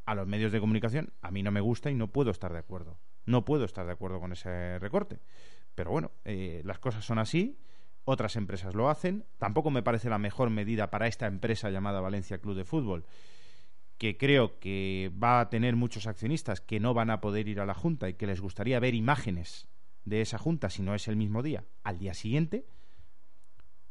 a 0.09 0.15
los 0.15 0.25
medios 0.25 0.51
de 0.51 0.59
comunicación, 0.59 1.13
a 1.21 1.29
mí 1.29 1.43
no 1.43 1.51
me 1.51 1.61
gusta 1.61 1.91
y 1.91 1.93
no 1.93 2.07
puedo 2.07 2.31
estar 2.31 2.51
de 2.51 2.57
acuerdo. 2.57 2.97
No 3.27 3.45
puedo 3.45 3.63
estar 3.63 3.85
de 3.85 3.91
acuerdo 3.91 4.19
con 4.19 4.31
ese 4.31 4.79
recorte. 4.79 5.19
Pero 5.75 5.91
bueno, 5.91 6.11
eh, 6.25 6.63
las 6.65 6.79
cosas 6.79 7.05
son 7.05 7.19
así. 7.19 7.59
Otras 8.05 8.35
empresas 8.35 8.73
lo 8.73 8.89
hacen. 8.89 9.25
Tampoco 9.37 9.69
me 9.69 9.83
parece 9.83 10.09
la 10.09 10.17
mejor 10.17 10.49
medida 10.49 10.89
para 10.89 11.05
esta 11.05 11.27
empresa 11.27 11.69
llamada 11.69 12.01
Valencia 12.01 12.39
Club 12.39 12.55
de 12.55 12.65
Fútbol, 12.65 13.05
que 13.99 14.17
creo 14.17 14.59
que 14.59 15.11
va 15.23 15.41
a 15.41 15.49
tener 15.51 15.75
muchos 15.75 16.07
accionistas 16.07 16.59
que 16.59 16.79
no 16.79 16.95
van 16.95 17.11
a 17.11 17.21
poder 17.21 17.47
ir 17.47 17.59
a 17.59 17.67
la 17.67 17.75
Junta 17.75 18.09
y 18.09 18.15
que 18.15 18.25
les 18.25 18.41
gustaría 18.41 18.79
ver 18.79 18.95
imágenes 18.95 19.67
de 20.05 20.21
esa 20.21 20.39
Junta 20.39 20.71
si 20.71 20.81
no 20.81 20.95
es 20.95 21.07
el 21.07 21.17
mismo 21.17 21.43
día, 21.43 21.65
al 21.83 21.99
día 21.99 22.15
siguiente. 22.15 22.65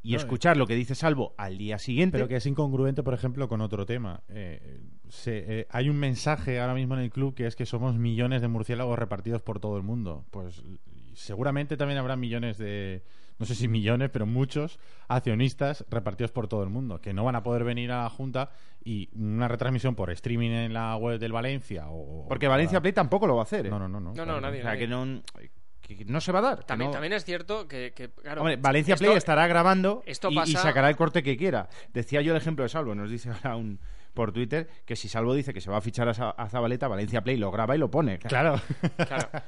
Y 0.02 0.12
No, 0.12 0.16
escuchar 0.18 0.56
lo 0.56 0.66
que 0.66 0.74
dice 0.74 0.94
Salvo 0.94 1.34
al 1.36 1.58
día 1.58 1.78
siguiente. 1.78 2.16
Pero 2.18 2.28
que 2.28 2.36
es 2.36 2.46
incongruente, 2.46 3.02
por 3.02 3.14
ejemplo, 3.14 3.48
con 3.48 3.60
otro 3.60 3.84
tema. 3.84 4.22
Eh, 4.28 4.80
se- 5.08 5.60
eh, 5.60 5.66
hay 5.70 5.88
un 5.88 5.96
mensaje 5.98 6.60
ahora 6.60 6.74
mismo 6.74 6.94
en 6.94 7.00
el 7.00 7.10
club 7.10 7.34
que 7.34 7.46
es 7.46 7.56
que 7.56 7.66
somos 7.66 7.96
millones 7.96 8.40
de 8.40 8.48
murciélagos 8.48 8.98
repartidos 8.98 9.42
por 9.42 9.58
todo 9.60 9.76
el 9.76 9.82
mundo. 9.82 10.24
Pues 10.30 10.62
seguramente 11.14 11.76
también 11.76 11.98
habrá 11.98 12.14
millones 12.16 12.58
de, 12.58 13.02
no 13.40 13.46
sé 13.46 13.54
si 13.56 13.66
millones, 13.66 14.08
pero 14.10 14.24
muchos 14.24 14.78
accionistas 15.08 15.84
repartidos 15.90 16.30
por 16.30 16.46
todo 16.46 16.62
el 16.62 16.70
mundo 16.70 17.00
que 17.00 17.12
no 17.12 17.24
van 17.24 17.34
a 17.34 17.42
poder 17.42 17.64
venir 17.64 17.90
a 17.90 18.04
la 18.04 18.08
Junta 18.10 18.50
y 18.84 19.08
una 19.16 19.48
retransmisión 19.48 19.96
por 19.96 20.10
streaming 20.10 20.50
en 20.50 20.72
la 20.74 20.96
web 20.96 21.18
del 21.18 21.32
Valencia 21.32 21.86
o... 21.88 22.26
Porque 22.28 22.46
Valencia 22.46 22.80
Play 22.80 22.92
tampoco 22.92 23.26
lo 23.26 23.34
va 23.34 23.42
a 23.42 23.44
hacer. 23.44 23.66
¿eh? 23.66 23.70
No, 23.70 23.78
no, 23.80 23.88
no. 23.88 23.98
no, 24.00 24.08
No, 24.10 24.14
claro 24.14 24.32
no, 24.34 24.40
nadie. 24.42 24.60
O 24.60 24.62
sea, 24.62 24.76
que 24.76 24.86
no, 24.86 25.22
que 25.80 26.04
no 26.04 26.20
se 26.20 26.32
va 26.32 26.40
a 26.40 26.42
dar. 26.42 26.64
También, 26.64 26.90
no- 26.90 26.92
también 26.92 27.12
es 27.12 27.24
cierto 27.24 27.66
que, 27.66 27.92
que, 27.94 28.10
claro, 28.10 28.42
Hombre, 28.42 28.56
Valencia 28.56 28.94
esto- 28.94 29.04
Play 29.06 29.16
estará 29.16 29.46
grabando 29.46 30.02
esto 30.06 30.30
y, 30.30 30.46
sacará 30.52 30.88
el 30.88 30.96
corte 30.96 31.22
que 31.22 31.36
quiera. 31.36 31.68
Decía 31.92 32.20
yo 32.20 32.32
el 32.32 32.38
ejemplo 32.38 32.62
de 32.62 32.68
Salvo, 32.68 32.94
nos 32.94 33.10
dice 33.10 33.30
ahora 33.30 33.56
un 33.56 33.78
por 34.14 34.32
Twitter 34.32 34.68
que 34.84 34.96
si 34.96 35.08
Salvo 35.08 35.34
dice 35.34 35.54
que 35.54 35.60
se 35.60 35.70
va 35.70 35.76
a 35.78 35.80
fichar 35.80 36.08
a, 36.08 36.48
Zabaleta, 36.48 36.88
Valencia 36.88 37.22
Play 37.22 37.36
lo 37.36 37.50
graba 37.50 37.76
y 37.76 37.78
lo 37.78 37.90
pone. 37.90 38.18
Claro. 38.18 38.60
Claro. 38.96 39.28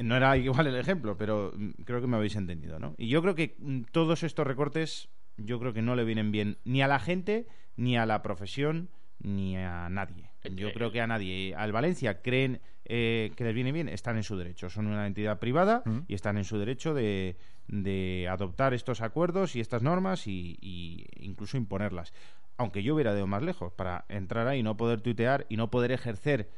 No 0.00 0.16
era 0.16 0.36
igual 0.36 0.68
el 0.68 0.76
ejemplo, 0.76 1.16
pero 1.16 1.52
mm, 1.56 1.70
creo 1.84 2.00
que 2.00 2.06
me 2.06 2.16
habéis 2.16 2.36
entendido, 2.36 2.78
¿no? 2.78 2.94
Y 2.98 3.08
yo 3.08 3.20
creo 3.20 3.34
que 3.34 3.56
mm, 3.58 3.82
todos 3.90 4.22
estos 4.22 4.46
recortes, 4.46 5.08
yo 5.36 5.58
creo 5.58 5.72
que 5.72 5.82
no 5.82 5.96
le 5.96 6.04
vienen 6.04 6.30
bien 6.30 6.58
ni 6.64 6.82
a 6.82 6.86
la 6.86 7.00
gente, 7.00 7.48
ni 7.74 7.96
a 7.98 8.06
la 8.06 8.22
profesión, 8.22 8.90
ni 9.18 9.56
a 9.56 9.88
nadie. 9.88 10.30
Yo 10.54 10.72
creo 10.72 10.92
que 10.92 11.00
a 11.00 11.08
nadie. 11.08 11.54
Al 11.56 11.72
Valencia 11.72 12.22
creen 12.22 12.60
eh, 12.88 13.32
que 13.36 13.44
les 13.44 13.54
viene 13.54 13.70
bien, 13.72 13.88
están 13.88 14.16
en 14.16 14.22
su 14.22 14.36
derecho. 14.36 14.70
Son 14.70 14.86
una 14.86 15.06
entidad 15.06 15.38
privada 15.38 15.82
Mm. 15.84 15.98
y 16.08 16.14
están 16.14 16.38
en 16.38 16.44
su 16.44 16.58
derecho 16.58 16.94
de, 16.94 17.36
de 17.68 18.26
adoptar 18.30 18.74
estos 18.74 19.00
acuerdos 19.02 19.54
y 19.56 19.60
estas 19.60 19.82
normas 19.82 20.26
y, 20.26 20.56
y 20.60 21.06
incluso 21.20 21.56
imponerlas. 21.56 22.12
Aunque 22.56 22.82
yo 22.82 22.94
hubiera 22.94 23.14
ido 23.14 23.26
más 23.26 23.42
lejos, 23.42 23.72
para 23.72 24.04
entrar 24.08 24.48
ahí 24.48 24.60
y 24.60 24.62
no 24.62 24.76
poder 24.76 25.00
tuitear 25.00 25.46
y 25.48 25.56
no 25.56 25.70
poder 25.70 25.92
ejercer 25.92 26.50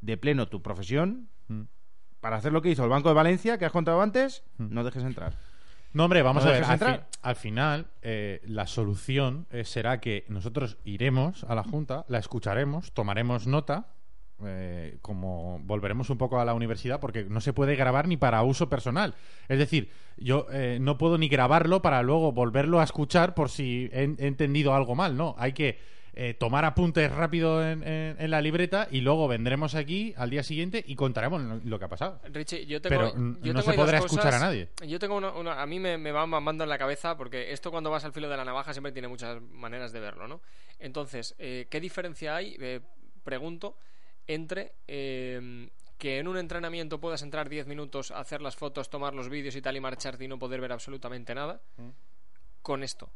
de 0.00 0.16
pleno 0.16 0.48
tu 0.48 0.60
profesión, 0.62 1.28
Mm. 1.48 1.62
para 2.20 2.36
hacer 2.36 2.52
lo 2.52 2.62
que 2.62 2.70
hizo 2.70 2.82
el 2.84 2.90
Banco 2.90 3.08
de 3.10 3.14
Valencia, 3.14 3.58
que 3.58 3.64
has 3.66 3.72
contado 3.72 4.00
antes, 4.02 4.42
Mm. 4.58 4.72
no 4.74 4.82
dejes 4.84 5.04
entrar. 5.04 5.36
No, 5.92 6.04
hombre, 6.04 6.22
vamos 6.22 6.42
¿No 6.44 6.50
a 6.50 6.52
ver. 6.54 6.64
Al, 6.64 6.78
fi- 6.78 7.00
al 7.22 7.36
final, 7.36 7.86
eh, 8.02 8.40
la 8.46 8.66
solución 8.66 9.46
eh, 9.52 9.64
será 9.64 10.00
que 10.00 10.24
nosotros 10.28 10.76
iremos 10.84 11.44
a 11.44 11.54
la 11.54 11.62
Junta, 11.62 12.04
la 12.08 12.18
escucharemos, 12.18 12.92
tomaremos 12.92 13.46
nota, 13.46 13.93
eh, 14.44 14.98
como 15.02 15.58
volveremos 15.64 16.10
un 16.10 16.18
poco 16.18 16.40
a 16.40 16.44
la 16.44 16.54
universidad, 16.54 17.00
porque 17.00 17.24
no 17.24 17.40
se 17.40 17.52
puede 17.52 17.76
grabar 17.76 18.08
ni 18.08 18.16
para 18.16 18.42
uso 18.42 18.68
personal. 18.68 19.14
Es 19.48 19.58
decir, 19.58 19.90
yo 20.16 20.46
eh, 20.52 20.78
no 20.80 20.98
puedo 20.98 21.18
ni 21.18 21.28
grabarlo 21.28 21.82
para 21.82 22.02
luego 22.02 22.32
volverlo 22.32 22.80
a 22.80 22.84
escuchar 22.84 23.34
por 23.34 23.48
si 23.50 23.88
he, 23.92 24.02
he 24.18 24.26
entendido 24.26 24.74
algo 24.74 24.94
mal. 24.94 25.16
No, 25.16 25.34
hay 25.38 25.52
que 25.52 25.78
eh, 26.16 26.32
tomar 26.34 26.64
apuntes 26.64 27.10
rápido 27.10 27.60
en, 27.68 27.82
en- 27.82 28.16
en 28.20 28.30
la 28.30 28.40
libreta 28.40 28.86
y 28.88 29.00
luego 29.00 29.26
vendremos 29.26 29.74
aquí 29.74 30.14
al 30.16 30.30
día 30.30 30.44
siguiente 30.44 30.84
y 30.86 30.94
contaremos 30.94 31.42
lo, 31.42 31.56
lo 31.64 31.78
que 31.78 31.84
ha 31.86 31.88
pasado. 31.88 32.20
Richie, 32.32 32.66
yo 32.66 32.80
tengo, 32.80 32.96
Pero, 32.96 33.14
yo 33.16 33.52
no 33.52 33.60
tengo 33.60 33.62
se 33.62 33.72
podrá 33.72 33.98
cosas. 33.98 34.12
escuchar 34.12 34.34
a 34.34 34.38
nadie. 34.38 34.68
Yo 34.86 34.98
tengo 35.00 35.16
una, 35.16 35.32
una- 35.32 35.60
a 35.60 35.66
mí 35.66 35.80
me, 35.80 35.98
me 35.98 36.12
va 36.12 36.24
mamando 36.26 36.62
en 36.62 36.70
la 36.70 36.78
cabeza 36.78 37.16
porque 37.16 37.52
esto 37.52 37.72
cuando 37.72 37.90
vas 37.90 38.04
al 38.04 38.12
filo 38.12 38.28
de 38.28 38.36
la 38.36 38.44
navaja 38.44 38.72
siempre 38.72 38.92
tiene 38.92 39.08
muchas 39.08 39.40
maneras 39.42 39.90
de 39.92 39.98
verlo, 40.00 40.28
¿no? 40.28 40.40
Entonces, 40.78 41.34
eh, 41.38 41.66
¿qué 41.68 41.80
diferencia 41.80 42.36
hay? 42.36 42.56
eh, 42.60 42.80
pregunto 43.24 43.76
entre 44.26 44.72
eh, 44.86 45.68
que 45.98 46.18
en 46.18 46.28
un 46.28 46.36
entrenamiento 46.36 47.00
puedas 47.00 47.22
entrar 47.22 47.48
10 47.48 47.66
minutos, 47.66 48.10
hacer 48.10 48.42
las 48.42 48.56
fotos, 48.56 48.90
tomar 48.90 49.14
los 49.14 49.28
vídeos 49.28 49.56
y 49.56 49.62
tal 49.62 49.76
y 49.76 49.80
marcharte 49.80 50.24
y 50.24 50.28
no 50.28 50.38
poder 50.38 50.60
ver 50.60 50.72
absolutamente 50.72 51.34
nada 51.34 51.60
con 52.62 52.82
esto. 52.82 53.10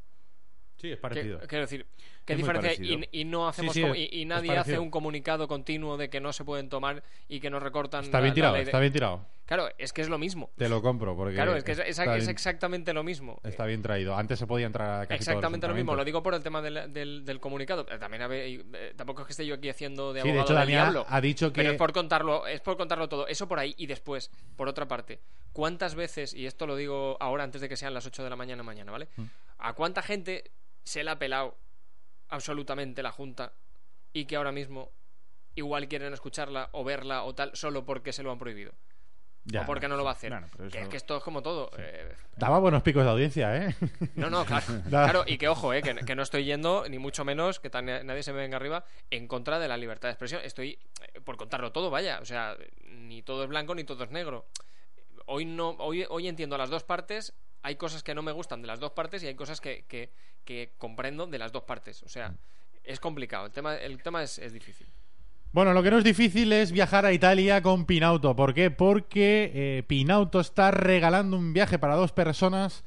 Sí, 0.81 0.89
es 0.91 0.97
Que- 0.97 1.01
parecido. 1.03 1.41
quiero 1.49 1.65
decir, 1.65 1.87
¿qué 2.25 2.35
Es 2.35 2.39
diferencia. 2.39 2.73
Y, 2.85 3.09
y 3.21 3.25
no 3.25 3.49
hacemos 3.49 3.75
sí, 3.75 3.83
es- 3.83 4.13
y, 4.13 4.25
nadie 4.25 4.57
hace 4.57 4.79
un 4.79 4.91
comunicado 4.91 5.49
continuo 5.49 5.97
de 5.97 6.09
que 6.09 6.21
no 6.21 6.33
se 6.33 6.45
pueden 6.45 6.69
tomar 6.69 7.03
y 7.29 7.41
que 7.41 7.51
nos 7.51 7.63
recortan 7.63 8.05
Está 8.05 8.19
la- 8.19 8.23
bien 8.23 8.35
tirado, 8.35 8.57
está 8.57 8.79
bien 8.79 8.93
tirado. 8.93 9.27
Claro, 9.45 9.69
es 9.79 9.95
que 9.95 10.03
es 10.03 10.11
lo 10.11 10.19
mismo. 10.19 10.51
Te 10.59 10.69
lo 10.69 10.83
compro 10.83 11.17
porque 11.17 11.35
Claro, 11.35 11.57
es 11.57 11.65
que 11.65 11.73
es, 11.73 11.79
es- 11.79 11.99
bien- 11.99 12.29
exactamente 12.29 12.93
lo 12.93 13.03
mismo. 13.03 13.41
Está 13.43 13.65
bien 13.65 13.81
traído. 13.83 14.15
Antes 14.15 14.39
se 14.39 14.47
podía 14.47 14.67
entrar 14.67 15.01
a 15.01 15.07
casi 15.07 15.15
Exactamente 15.21 15.65
todos 15.67 15.71
lo 15.75 15.77
mismo. 15.77 15.97
Lo 15.97 16.05
digo 16.05 16.23
por 16.23 16.35
el 16.35 16.43
tema 16.43 16.61
del, 16.61 16.93
del, 16.93 17.25
del 17.25 17.41
comunicado. 17.41 17.87
Eh, 17.91 17.99
También 17.99 18.23
eh, 18.31 18.93
tampoco 18.95 19.23
es 19.23 19.27
que 19.27 19.33
esté 19.33 19.47
yo 19.47 19.55
aquí 19.55 19.71
haciendo 19.71 20.13
de 20.13 20.21
Sí, 20.21 20.29
de 20.29 20.33
abogado 20.39 20.53
hecho, 20.53 20.59
del 20.61 20.69
diablo. 20.69 21.07
ha 21.09 21.21
dicho 21.23 21.51
que- 21.51 21.61
Pero 21.63 21.73
es 21.73 21.79
por 21.79 21.93
contarlo, 21.95 22.47
es 22.47 22.61
por 22.61 22.77
contarlo 22.77 23.09
todo. 23.09 23.27
Eso 23.27 23.49
por 23.49 23.59
ahí 23.59 23.75
y 23.79 23.87
después, 23.87 24.31
por 24.55 24.69
otra 24.69 24.87
parte, 24.87 25.19
¿cuántas 25.55 25.95
veces 25.95 26.35
y 26.35 26.45
esto 26.47 26.67
lo 26.67 26.77
digo 26.77 27.17
ahora 27.19 27.43
antes 27.43 27.63
de 27.63 27.71
que 27.71 27.77
sean 27.79 27.95
las 27.95 28.05
8 28.07 28.23
de 28.23 28.29
la 28.31 28.37
mañana 28.37 28.63
mañana, 28.63 28.93
¿vale? 28.93 29.09
Mm. 29.17 29.23
¿A 29.61 29.73
cuánta 29.73 30.03
gente 30.03 30.45
se 30.89 31.05
le 31.05 31.11
ha 31.11 31.19
pelado 31.19 31.57
absolutamente 32.29 33.03
la 33.03 33.13
junta 33.13 33.53
y 34.13 34.25
que 34.25 34.37
ahora 34.37 34.53
mismo 34.53 34.91
igual 35.55 35.89
quieren 35.89 36.13
escucharla 36.13 36.69
o 36.73 36.85
verla 36.85 37.25
o 37.25 37.35
tal 37.35 37.51
solo 37.55 37.85
porque 37.85 38.13
se 38.13 38.23
lo 38.23 38.31
han 38.33 38.39
prohibido? 38.39 38.73
Ya, 39.45 39.63
o 39.63 39.67
porque 39.67 39.89
no 39.89 39.97
lo 39.97 40.05
va 40.05 40.11
a 40.11 40.13
hacer. 40.13 40.35
Que 40.71 40.83
es 40.83 40.89
que 40.89 40.97
esto 40.99 41.17
es 41.17 41.23
como 41.23 41.43
todo. 41.43 41.71
eh, 41.79 42.13
Daba 42.37 42.59
buenos 42.59 42.83
picos 42.83 43.03
de 43.03 43.11
audiencia, 43.11 43.57
¿eh? 43.57 43.75
no, 44.17 44.29
no, 44.29 44.45
claro. 44.45 44.67
Claro 44.89 45.25
y 45.27 45.39
que 45.39 45.49
ojo, 45.49 45.73
eh, 45.73 45.81
que, 45.83 45.95
que 45.95 46.15
no 46.15 46.23
estoy 46.23 46.45
yendo, 46.45 46.87
ni 46.89 46.99
mucho 46.99 47.25
menos, 47.25 47.59
que 47.59 47.71
tan- 47.71 47.87
nadie 47.87 48.23
se 48.23 48.33
me 48.35 48.41
venga 48.41 48.57
arriba, 48.57 48.85
en 49.11 49.27
contra 49.27 49.59
de 49.59 49.67
la 49.69 49.79
libertad 49.79 50.09
de 50.09 50.13
expresión. 50.13 50.43
Estoy, 50.45 50.79
eh, 51.15 51.21
por 51.23 51.39
contarlo 51.39 51.73
todo, 51.73 51.89
vaya. 51.89 52.19
O 52.21 52.27
sea, 52.27 52.57
ni 52.91 53.23
todo 53.23 53.43
es 53.45 53.49
blanco 53.49 53.75
ni 53.75 53.85
todo 53.85 54.05
es 54.05 54.11
negro. 54.11 54.45
Hoy, 55.25 55.47
no, 55.47 55.71
hoy, 55.79 56.05
hoy 56.11 56.29
entiendo 56.29 56.59
las 56.59 56.69
dos 56.69 56.85
partes. 56.85 57.33
Hay 57.63 57.77
cosas 57.77 58.03
que 58.03 58.15
no 58.15 58.23
me 58.23 58.33
gustan 58.33 58.61
de 58.61 58.67
las 58.69 58.81
dos 58.81 58.93
partes 58.93 59.23
y 59.23 59.29
hay 59.29 59.35
cosas 59.35 59.61
que, 59.63 59.85
que, 59.89 60.11
que 60.49 60.71
comprendo 60.79 61.27
de 61.27 61.37
las 61.37 61.53
dos 61.53 61.65
partes. 61.65 62.03
O 62.05 62.09
sea, 62.09 62.33
es 62.83 63.01
complicado. 63.01 63.45
El 63.45 63.53
tema, 63.53 63.77
el 63.77 64.03
tema 64.03 64.23
es, 64.23 64.39
es 64.39 64.55
difícil. 64.55 64.87
Bueno, 65.53 65.75
lo 65.75 65.83
que 65.83 65.91
no 65.91 65.99
es 65.99 66.05
difícil 66.05 66.51
es 66.55 66.73
viajar 66.73 67.05
a 67.05 67.13
Italia 67.13 67.61
con 67.61 67.85
Pinauto. 67.85 68.35
¿Por 68.35 68.55
qué? 68.55 68.71
Porque 68.71 69.53
eh, 69.55 69.83
Pinauto 69.87 70.41
está 70.41 70.71
regalando 70.71 71.37
un 71.37 71.53
viaje 71.53 71.79
para 71.79 71.97
dos 71.97 72.13
personas 72.13 72.83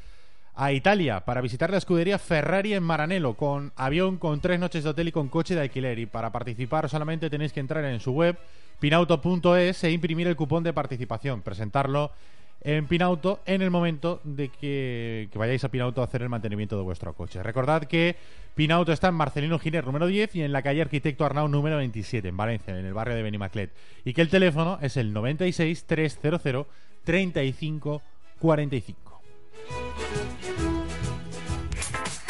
a 0.55 0.72
Italia 0.72 1.24
para 1.24 1.39
visitar 1.39 1.70
la 1.70 1.78
escudería 1.78 2.18
Ferrari 2.18 2.74
en 2.74 2.82
Maranello 2.82 3.36
con 3.36 3.72
avión, 3.76 4.18
con 4.18 4.41
tres 4.41 4.59
noches 4.59 4.84
de 4.84 4.89
hotel 4.89 5.09
y 5.09 5.12
con 5.12 5.30
coche 5.30 5.53
de 5.53 5.62
alquiler. 5.62 5.99
Y 5.99 6.07
para 6.07 6.32
participar 6.32 6.89
solamente 6.89 7.30
tenéis 7.30 7.53
que 7.53 7.59
entrar 7.59 7.86
en 7.86 7.99
su 7.99 8.12
web 8.12 8.39
pinauto.es 8.80 9.84
e 9.84 9.91
imprimir 9.91 10.28
el 10.28 10.36
cupón 10.36 10.64
de 10.64 10.74
participación, 10.74 11.43
presentarlo 11.43 12.12
en 12.62 12.88
Pinauto 12.88 13.41
en 13.45 13.62
el 13.62 13.72
momento 13.72 14.22
de 14.24 14.49
que, 14.49 15.30
vayáis 15.34 15.64
a 15.64 15.70
Pinauto 15.70 16.01
a 16.01 16.05
hacer 16.05 16.22
el 16.22 16.30
mantenimiento 16.30 16.78
de 16.78 16.84
vuestro 16.84 17.14
coche. 17.14 17.41
Recordad 17.41 17.84
que 17.84 18.16
Pinauto 18.55 18.91
está 18.91 19.07
en 19.07 19.16
Marcelino 19.16 19.59
Giner 19.59 19.86
número 19.86 20.07
10 20.07 20.36
y 20.36 20.43
en 20.43 20.51
la 20.51 20.62
calle 20.62 20.82
Arquitecto 20.82 21.26
Arnau 21.26 21.47
número 21.47 21.78
27 21.78 22.28
en 22.28 22.38
Valencia, 22.38 22.78
en 22.78 22.86
el 22.86 22.93
barrio 22.93 23.16
de 23.16 23.24
Benimaclet. 23.24 23.72
Y 24.05 24.14
que 24.14 24.22
el 24.22 24.30
teléfono 24.30 24.78
es 24.82 24.97
el 24.97 25.12
96 25.14 25.86
300 25.86 26.68
35 27.03 28.01
45. 28.39 29.22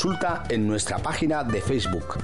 consulta 0.00 0.44
en 0.48 0.64
nuestra 0.64 0.98
página 0.98 1.42
de 1.42 1.60
Facebook. 1.60 2.18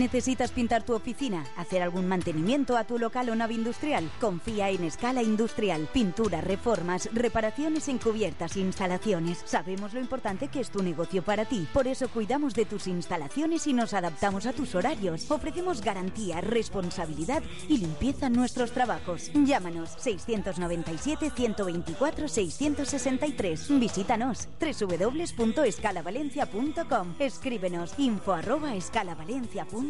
¿Necesitas 0.00 0.50
pintar 0.50 0.82
tu 0.82 0.94
oficina? 0.94 1.44
¿Hacer 1.58 1.82
algún 1.82 2.08
mantenimiento 2.08 2.78
a 2.78 2.84
tu 2.84 2.98
local 2.98 3.28
o 3.28 3.34
nave 3.34 3.52
industrial? 3.52 4.10
Confía 4.18 4.70
en 4.70 4.84
Escala 4.84 5.22
Industrial. 5.22 5.86
Pintura, 5.92 6.40
reformas, 6.40 7.10
reparaciones 7.12 7.86
encubiertas, 7.86 8.56
instalaciones. 8.56 9.42
Sabemos 9.44 9.92
lo 9.92 10.00
importante 10.00 10.48
que 10.48 10.60
es 10.60 10.70
tu 10.70 10.82
negocio 10.82 11.22
para 11.22 11.44
ti. 11.44 11.68
Por 11.74 11.86
eso 11.86 12.08
cuidamos 12.08 12.54
de 12.54 12.64
tus 12.64 12.86
instalaciones 12.86 13.66
y 13.66 13.74
nos 13.74 13.92
adaptamos 13.92 14.46
a 14.46 14.54
tus 14.54 14.74
horarios. 14.74 15.30
Ofrecemos 15.30 15.82
garantía, 15.82 16.40
responsabilidad 16.40 17.42
y 17.68 17.76
limpieza 17.76 18.28
en 18.28 18.32
nuestros 18.32 18.72
trabajos. 18.72 19.30
Llámanos 19.34 19.90
697 19.98 21.28
124 21.28 22.26
663. 22.26 23.78
Visítanos 23.78 24.48
www.escalavalencia.com. 24.58 27.16
Escríbenos 27.18 27.92
info 27.98 28.32
arroba 28.32 28.74
escalavalencia.com. 28.74 29.89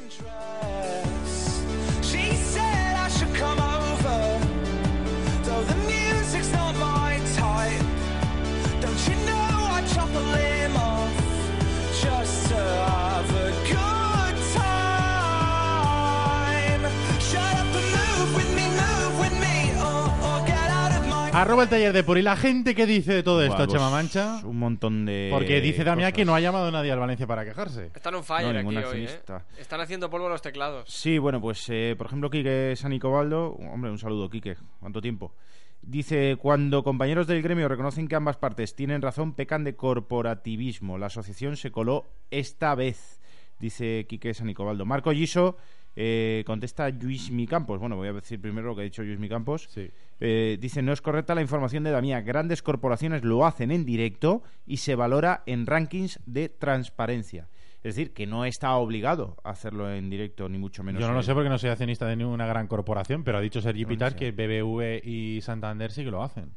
Arroba 21.51 21.63
el 21.63 21.69
taller 21.69 21.91
de 21.91 22.05
por 22.05 22.17
y 22.17 22.21
la 22.21 22.37
gente 22.37 22.73
que 22.73 22.85
dice 22.85 23.13
de 23.13 23.23
todo 23.23 23.41
esto, 23.41 23.57
Buah, 23.57 23.65
pues, 23.65 23.73
Chema 23.77 23.89
Mancha. 23.89 24.39
Un 24.45 24.57
montón 24.57 25.05
de. 25.05 25.27
Porque 25.33 25.59
dice 25.59 25.83
Damián 25.83 26.11
cosas. 26.11 26.15
que 26.15 26.23
no 26.23 26.33
ha 26.33 26.39
llamado 26.39 26.71
nadie 26.71 26.93
al 26.93 26.99
Valencia 26.99 27.27
para 27.27 27.43
quejarse. 27.43 27.91
Están 27.93 28.15
on 28.15 28.23
fire 28.23 28.43
No, 28.43 28.49
aquí 28.51 28.57
ningún 28.59 28.77
hoy, 28.77 29.03
¿eh? 29.03 29.21
Están 29.59 29.81
haciendo 29.81 30.09
polvo 30.09 30.29
los 30.29 30.41
teclados. 30.41 30.89
Sí, 30.89 31.17
bueno, 31.17 31.41
pues 31.41 31.67
eh, 31.67 31.95
por 31.97 32.07
ejemplo, 32.07 32.29
Quique 32.29 32.73
Sanicobaldo, 32.77 33.57
hombre, 33.69 33.91
un 33.91 33.97
saludo, 33.97 34.29
Quique, 34.29 34.55
¿cuánto 34.79 35.01
tiempo? 35.01 35.35
Dice, 35.81 36.37
cuando 36.39 36.85
compañeros 36.85 37.27
del 37.27 37.41
gremio 37.41 37.67
reconocen 37.67 38.07
que 38.07 38.15
ambas 38.15 38.37
partes 38.37 38.73
tienen 38.73 39.01
razón, 39.01 39.33
pecan 39.33 39.65
de 39.65 39.75
corporativismo. 39.75 40.97
La 40.97 41.07
asociación 41.07 41.57
se 41.57 41.69
coló 41.69 42.05
esta 42.29 42.75
vez, 42.75 43.19
dice 43.59 44.05
Quique 44.07 44.33
Sanicobaldo. 44.33 44.85
Marco 44.85 45.11
Giso 45.11 45.57
eh, 45.95 46.43
contesta 46.45 46.89
Luis 46.89 47.31
Micampos. 47.31 47.79
Bueno, 47.79 47.95
voy 47.95 48.07
a 48.07 48.13
decir 48.13 48.39
primero 48.39 48.67
lo 48.67 48.75
que 48.75 48.81
ha 48.81 48.85
dicho 48.85 49.03
Luis 49.03 49.19
Micampos. 49.19 49.67
Sí. 49.69 49.89
Eh, 50.19 50.57
dice, 50.59 50.81
no 50.81 50.93
es 50.93 51.01
correcta 51.01 51.35
la 51.35 51.41
información 51.41 51.83
de 51.83 51.91
Damián. 51.91 52.23
Grandes 52.23 52.61
corporaciones 52.61 53.23
lo 53.23 53.45
hacen 53.45 53.71
en 53.71 53.85
directo 53.85 54.43
y 54.65 54.77
se 54.77 54.95
valora 54.95 55.43
en 55.45 55.65
rankings 55.65 56.19
de 56.25 56.49
transparencia. 56.49 57.47
Es 57.83 57.95
decir, 57.95 58.13
que 58.13 58.27
no 58.27 58.45
está 58.45 58.75
obligado 58.75 59.37
a 59.43 59.49
hacerlo 59.49 59.91
en 59.91 60.09
directo, 60.11 60.47
ni 60.47 60.59
mucho 60.59 60.83
menos. 60.83 61.01
Yo 61.01 61.07
no 61.07 61.15
lo 61.15 61.23
sé 61.23 61.33
porque 61.33 61.49
no 61.49 61.57
soy 61.57 61.71
accionista 61.71 62.05
de 62.05 62.15
ninguna 62.15 62.45
gran 62.45 62.67
corporación, 62.67 63.23
pero 63.23 63.39
ha 63.39 63.41
dicho 63.41 63.59
Sergi 63.59 63.81
no 63.83 63.87
Pitar 63.89 64.11
sé. 64.11 64.17
que 64.17 64.31
BBV 64.31 65.01
y 65.03 65.41
Santander 65.41 65.91
sí 65.91 66.03
que 66.03 66.11
lo 66.11 66.21
hacen. 66.21 66.51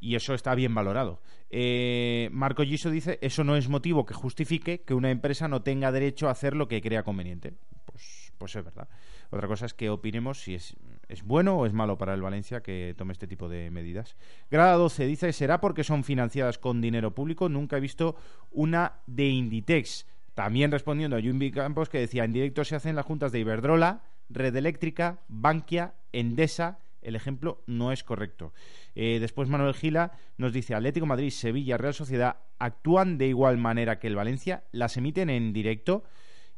Y 0.00 0.14
eso 0.14 0.32
está 0.32 0.54
bien 0.54 0.74
valorado. 0.74 1.20
Eh, 1.50 2.30
Marco 2.32 2.62
Giso 2.62 2.90
dice, 2.90 3.18
eso 3.20 3.44
no 3.44 3.56
es 3.56 3.68
motivo 3.68 4.06
que 4.06 4.14
justifique 4.14 4.80
que 4.80 4.94
una 4.94 5.10
empresa 5.10 5.48
no 5.48 5.60
tenga 5.60 5.92
derecho 5.92 6.28
a 6.28 6.32
hacer 6.32 6.56
lo 6.56 6.66
que 6.66 6.80
crea 6.80 7.02
conveniente. 7.02 7.52
Pues, 7.84 8.21
pues 8.42 8.56
es 8.56 8.64
verdad. 8.64 8.88
Otra 9.30 9.46
cosa 9.46 9.66
es 9.66 9.72
que 9.72 9.88
opinemos 9.88 10.42
si 10.42 10.56
es, 10.56 10.74
es 11.08 11.22
bueno 11.22 11.58
o 11.58 11.64
es 11.64 11.72
malo 11.72 11.96
para 11.96 12.12
el 12.12 12.22
Valencia 12.22 12.60
que 12.60 12.92
tome 12.98 13.12
este 13.12 13.28
tipo 13.28 13.48
de 13.48 13.70
medidas. 13.70 14.16
Grada 14.50 14.74
12 14.74 15.06
dice, 15.06 15.32
¿será 15.32 15.60
porque 15.60 15.84
son 15.84 16.02
financiadas 16.02 16.58
con 16.58 16.80
dinero 16.80 17.14
público? 17.14 17.48
Nunca 17.48 17.76
he 17.76 17.80
visto 17.80 18.16
una 18.50 18.94
de 19.06 19.28
Inditex. 19.28 20.06
También 20.34 20.72
respondiendo 20.72 21.16
a 21.16 21.22
Jumbi 21.22 21.52
Campos 21.52 21.88
que 21.88 22.00
decía, 22.00 22.24
en 22.24 22.32
directo 22.32 22.64
se 22.64 22.74
hacen 22.74 22.96
las 22.96 23.06
juntas 23.06 23.30
de 23.30 23.38
Iberdrola, 23.38 24.02
Red 24.28 24.56
Eléctrica, 24.56 25.20
Bankia, 25.28 25.94
Endesa, 26.10 26.80
el 27.00 27.14
ejemplo 27.14 27.62
no 27.66 27.92
es 27.92 28.02
correcto. 28.02 28.52
Eh, 28.96 29.18
después 29.20 29.48
Manuel 29.48 29.74
Gila 29.74 30.18
nos 30.36 30.52
dice 30.52 30.74
Atlético 30.74 31.06
Madrid, 31.06 31.30
Sevilla, 31.30 31.78
Real 31.78 31.94
Sociedad 31.94 32.38
actúan 32.58 33.18
de 33.18 33.28
igual 33.28 33.58
manera 33.58 34.00
que 34.00 34.08
el 34.08 34.16
Valencia, 34.16 34.64
las 34.72 34.96
emiten 34.96 35.30
en 35.30 35.52
directo 35.52 36.02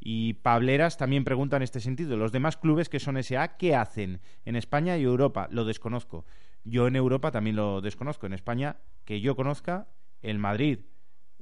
y 0.07 0.33
Pableras 0.35 0.97
también 0.97 1.23
pregunta 1.23 1.57
en 1.57 1.63
este 1.63 1.79
sentido, 1.79 2.15
los 2.15 2.31
demás 2.31 2.57
clubes 2.57 2.89
que 2.89 2.99
son 2.99 3.17
SA, 3.23 3.57
¿qué 3.57 3.75
hacen? 3.75 4.21
En 4.45 4.55
España 4.55 4.95
y 4.99 5.03
Europa, 5.03 5.47
lo 5.49 5.65
desconozco. 5.65 6.25
Yo 6.63 6.85
en 6.87 6.95
Europa 6.95 7.31
también 7.31 7.55
lo 7.55 7.81
desconozco. 7.81 8.27
En 8.27 8.33
España, 8.33 8.77
que 9.03 9.19
yo 9.19 9.35
conozca, 9.35 9.87
el 10.21 10.37
Madrid, 10.37 10.81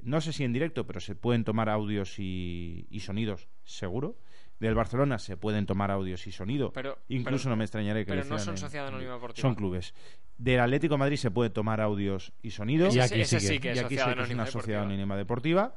no 0.02 0.22
sé 0.22 0.32
si 0.32 0.44
en 0.44 0.54
directo, 0.54 0.86
pero 0.86 1.00
se 1.00 1.14
pueden 1.14 1.44
tomar 1.44 1.68
audios 1.68 2.18
y, 2.18 2.86
y 2.88 3.00
sonidos, 3.00 3.48
seguro. 3.64 4.16
Del 4.60 4.74
Barcelona 4.74 5.18
se 5.18 5.36
pueden 5.36 5.66
tomar 5.66 5.90
audios 5.90 6.26
y 6.26 6.32
sonido. 6.32 6.72
Pero- 6.72 6.98
Incluso 7.08 7.44
pero- 7.44 7.50
no 7.50 7.56
me 7.56 7.64
extrañaría 7.64 8.02
que 8.06 8.12
pero 8.12 8.24
lo 8.24 8.30
no 8.30 8.38
son 8.38 8.56
sociedad 8.56 8.86
anónima 8.88 9.12
deportiva. 9.14 9.42
Son 9.42 9.54
clubes. 9.56 9.92
Del 10.38 10.60
Atlético 10.60 10.94
de 10.94 10.98
Madrid 11.00 11.16
se 11.16 11.30
puede 11.30 11.50
tomar 11.50 11.82
audios 11.82 12.32
y 12.40 12.50
sonidos. 12.50 12.94
Y 12.96 13.00
Ese, 13.00 13.14
aquí 13.14 13.20
ese 13.22 13.40
sí 13.40 13.46
sí 13.48 13.58
que- 13.58 13.68
y 13.68 13.72
es 13.72 13.78
aquí 13.80 13.84
sociedad 13.96 14.04
sé 14.06 14.14
que 14.14 14.20
es 14.20 14.24
anónima 14.24 14.42
una 14.44 14.50
sociedad 14.50 14.78
deportiva. 14.80 14.82
anónima 14.94 15.16
deportiva 15.18 15.74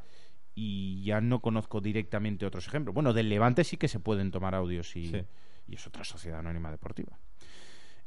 y 0.60 1.04
ya 1.04 1.22
no 1.22 1.40
conozco 1.40 1.82
directamente 1.82 2.44
otros 2.44 2.68
ejemplos. 2.68 2.96
Bueno, 2.96 3.14
del 3.14 3.30
Levante 3.30 3.64
sí 3.64 3.78
que 3.78 3.88
se 3.88 4.00
pueden 4.00 4.32
tomar 4.32 4.56
audios 4.56 4.96
y, 4.96 5.10
Sí. 5.10 5.22
y 5.68 5.76
es 5.76 5.86
otra 5.86 6.04
sociedad 6.04 6.40
anónima 6.40 6.72
deportiva. 6.72 7.20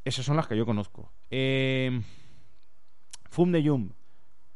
Esas 0.05 0.24
son 0.24 0.36
las 0.36 0.48
que 0.48 0.57
yo 0.57 0.66
conozco. 0.66 1.12
Eh, 1.30 2.03
Fum 3.30 3.53
de 3.53 3.62
Yum 3.62 3.92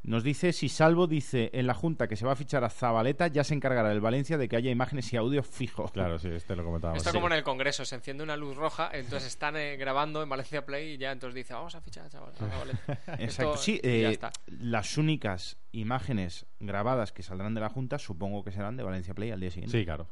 nos 0.05 0.23
dice 0.23 0.53
si 0.53 0.69
Salvo 0.69 1.07
dice 1.07 1.51
en 1.55 1.67
la 1.67 1.75
Junta 1.75 2.07
que 2.09 2.17
se 2.17 2.25
va 2.27 2.33
a 2.33 2.37
fichar 2.37 2.63
a 2.63 2.71
Zabaleta, 2.71 3.27
ya 3.29 3.43
se 3.43 3.55
encargará 3.55 3.91
el 3.91 4.01
Valencia 4.01 4.39
de 4.39 4.49
que 4.49 4.57
haya 4.57 4.71
imágenes 4.71 5.13
y 5.13 5.17
audio 5.17 5.43
fijo. 5.43 5.89
Claro, 5.89 6.19
sí, 6.19 6.29
este 6.29 6.55
lo 6.57 6.65
comentábamos. 6.65 6.99
Esto 6.99 7.11
Sí. 7.11 7.15
como 7.17 7.27
en 7.29 7.33
el 7.33 7.43
Congreso, 7.43 7.85
se 7.85 7.95
enciende 7.95 8.23
una 8.23 8.37
luz 8.37 8.57
roja, 8.57 8.91
entonces 8.93 9.29
están 9.29 9.57
eh, 9.57 9.77
grabando 9.77 10.23
en 10.23 10.29
Valencia 10.29 10.65
Play 10.65 10.93
y 10.93 10.99
ya 10.99 11.11
entonces 11.13 11.35
dice, 11.35 11.55
vamos 11.55 11.75
a 11.75 11.81
fichar, 11.81 12.09
a 12.15 12.21
Valencia". 12.21 12.85
Exacto, 13.19 13.55
Esto- 13.55 13.57
sí, 13.57 13.81
eh, 13.83 14.09
está. 14.13 14.31
las 14.47 14.97
únicas 14.99 15.57
imágenes 15.73 16.47
grabadas 16.61 17.11
que 17.13 17.23
saldrán 17.23 17.55
de 17.55 17.61
la 17.63 17.69
Junta 17.69 17.99
supongo 17.99 18.45
que 18.45 18.53
serán 18.53 18.77
de 18.77 18.83
Valencia 18.85 19.15
Play 19.15 19.31
al 19.31 19.41
día 19.41 19.51
siguiente. 19.51 19.77
Sí, 19.79 19.85
claro. 19.85 20.07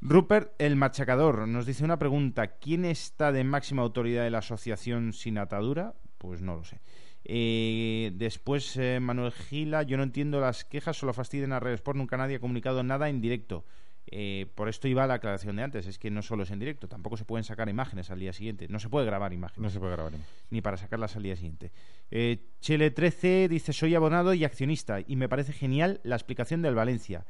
Rupert 0.00 0.52
el 0.58 0.76
Machacador 0.76 1.46
nos 1.48 1.66
dice 1.66 1.84
una 1.84 1.98
pregunta. 1.98 2.48
¿Quién 2.58 2.84
está 2.84 3.32
de 3.32 3.44
máxima 3.44 3.82
autoridad 3.82 4.24
de 4.24 4.30
la 4.30 4.38
asociación 4.38 5.12
sin 5.12 5.38
atadura? 5.38 5.94
Pues 6.18 6.42
no 6.42 6.56
lo 6.56 6.64
sé. 6.64 6.80
Eh, 7.24 8.12
después 8.14 8.76
eh, 8.76 9.00
Manuel 9.00 9.32
Gila, 9.32 9.82
yo 9.82 9.96
no 9.96 10.02
entiendo 10.02 10.40
las 10.40 10.64
quejas, 10.64 10.96
solo 10.96 11.12
fastidian 11.12 11.52
a 11.52 11.60
Red 11.60 11.74
Sport, 11.74 11.96
nunca 11.96 12.16
nadie 12.16 12.36
ha 12.36 12.40
comunicado 12.40 12.82
nada 12.82 13.08
en 13.08 13.20
directo. 13.20 13.64
Eh, 14.06 14.46
por 14.54 14.68
esto 14.68 14.86
iba 14.86 15.06
la 15.06 15.14
aclaración 15.14 15.56
de 15.56 15.62
antes, 15.62 15.86
es 15.86 15.98
que 15.98 16.10
no 16.10 16.20
solo 16.20 16.42
es 16.42 16.50
en 16.50 16.58
directo, 16.58 16.88
tampoco 16.88 17.16
se 17.16 17.24
pueden 17.24 17.42
sacar 17.44 17.68
imágenes 17.68 18.10
al 18.10 18.20
día 18.20 18.34
siguiente, 18.34 18.68
no 18.68 18.78
se 18.78 18.90
puede 18.90 19.06
grabar 19.06 19.32
imágenes 19.32 19.62
No 19.62 19.70
se 19.70 19.80
puede 19.80 19.92
grabar. 19.92 20.12
ni 20.50 20.60
para 20.60 20.76
sacarlas 20.76 21.16
al 21.16 21.22
día 21.22 21.36
siguiente. 21.36 21.72
Eh, 22.10 22.50
Chele 22.60 22.90
13 22.90 23.48
dice 23.48 23.72
soy 23.72 23.94
abonado 23.94 24.34
y 24.34 24.44
accionista 24.44 24.98
y 25.00 25.16
me 25.16 25.28
parece 25.28 25.52
genial 25.52 26.00
la 26.04 26.16
explicación 26.16 26.60
del 26.60 26.74
Valencia 26.74 27.24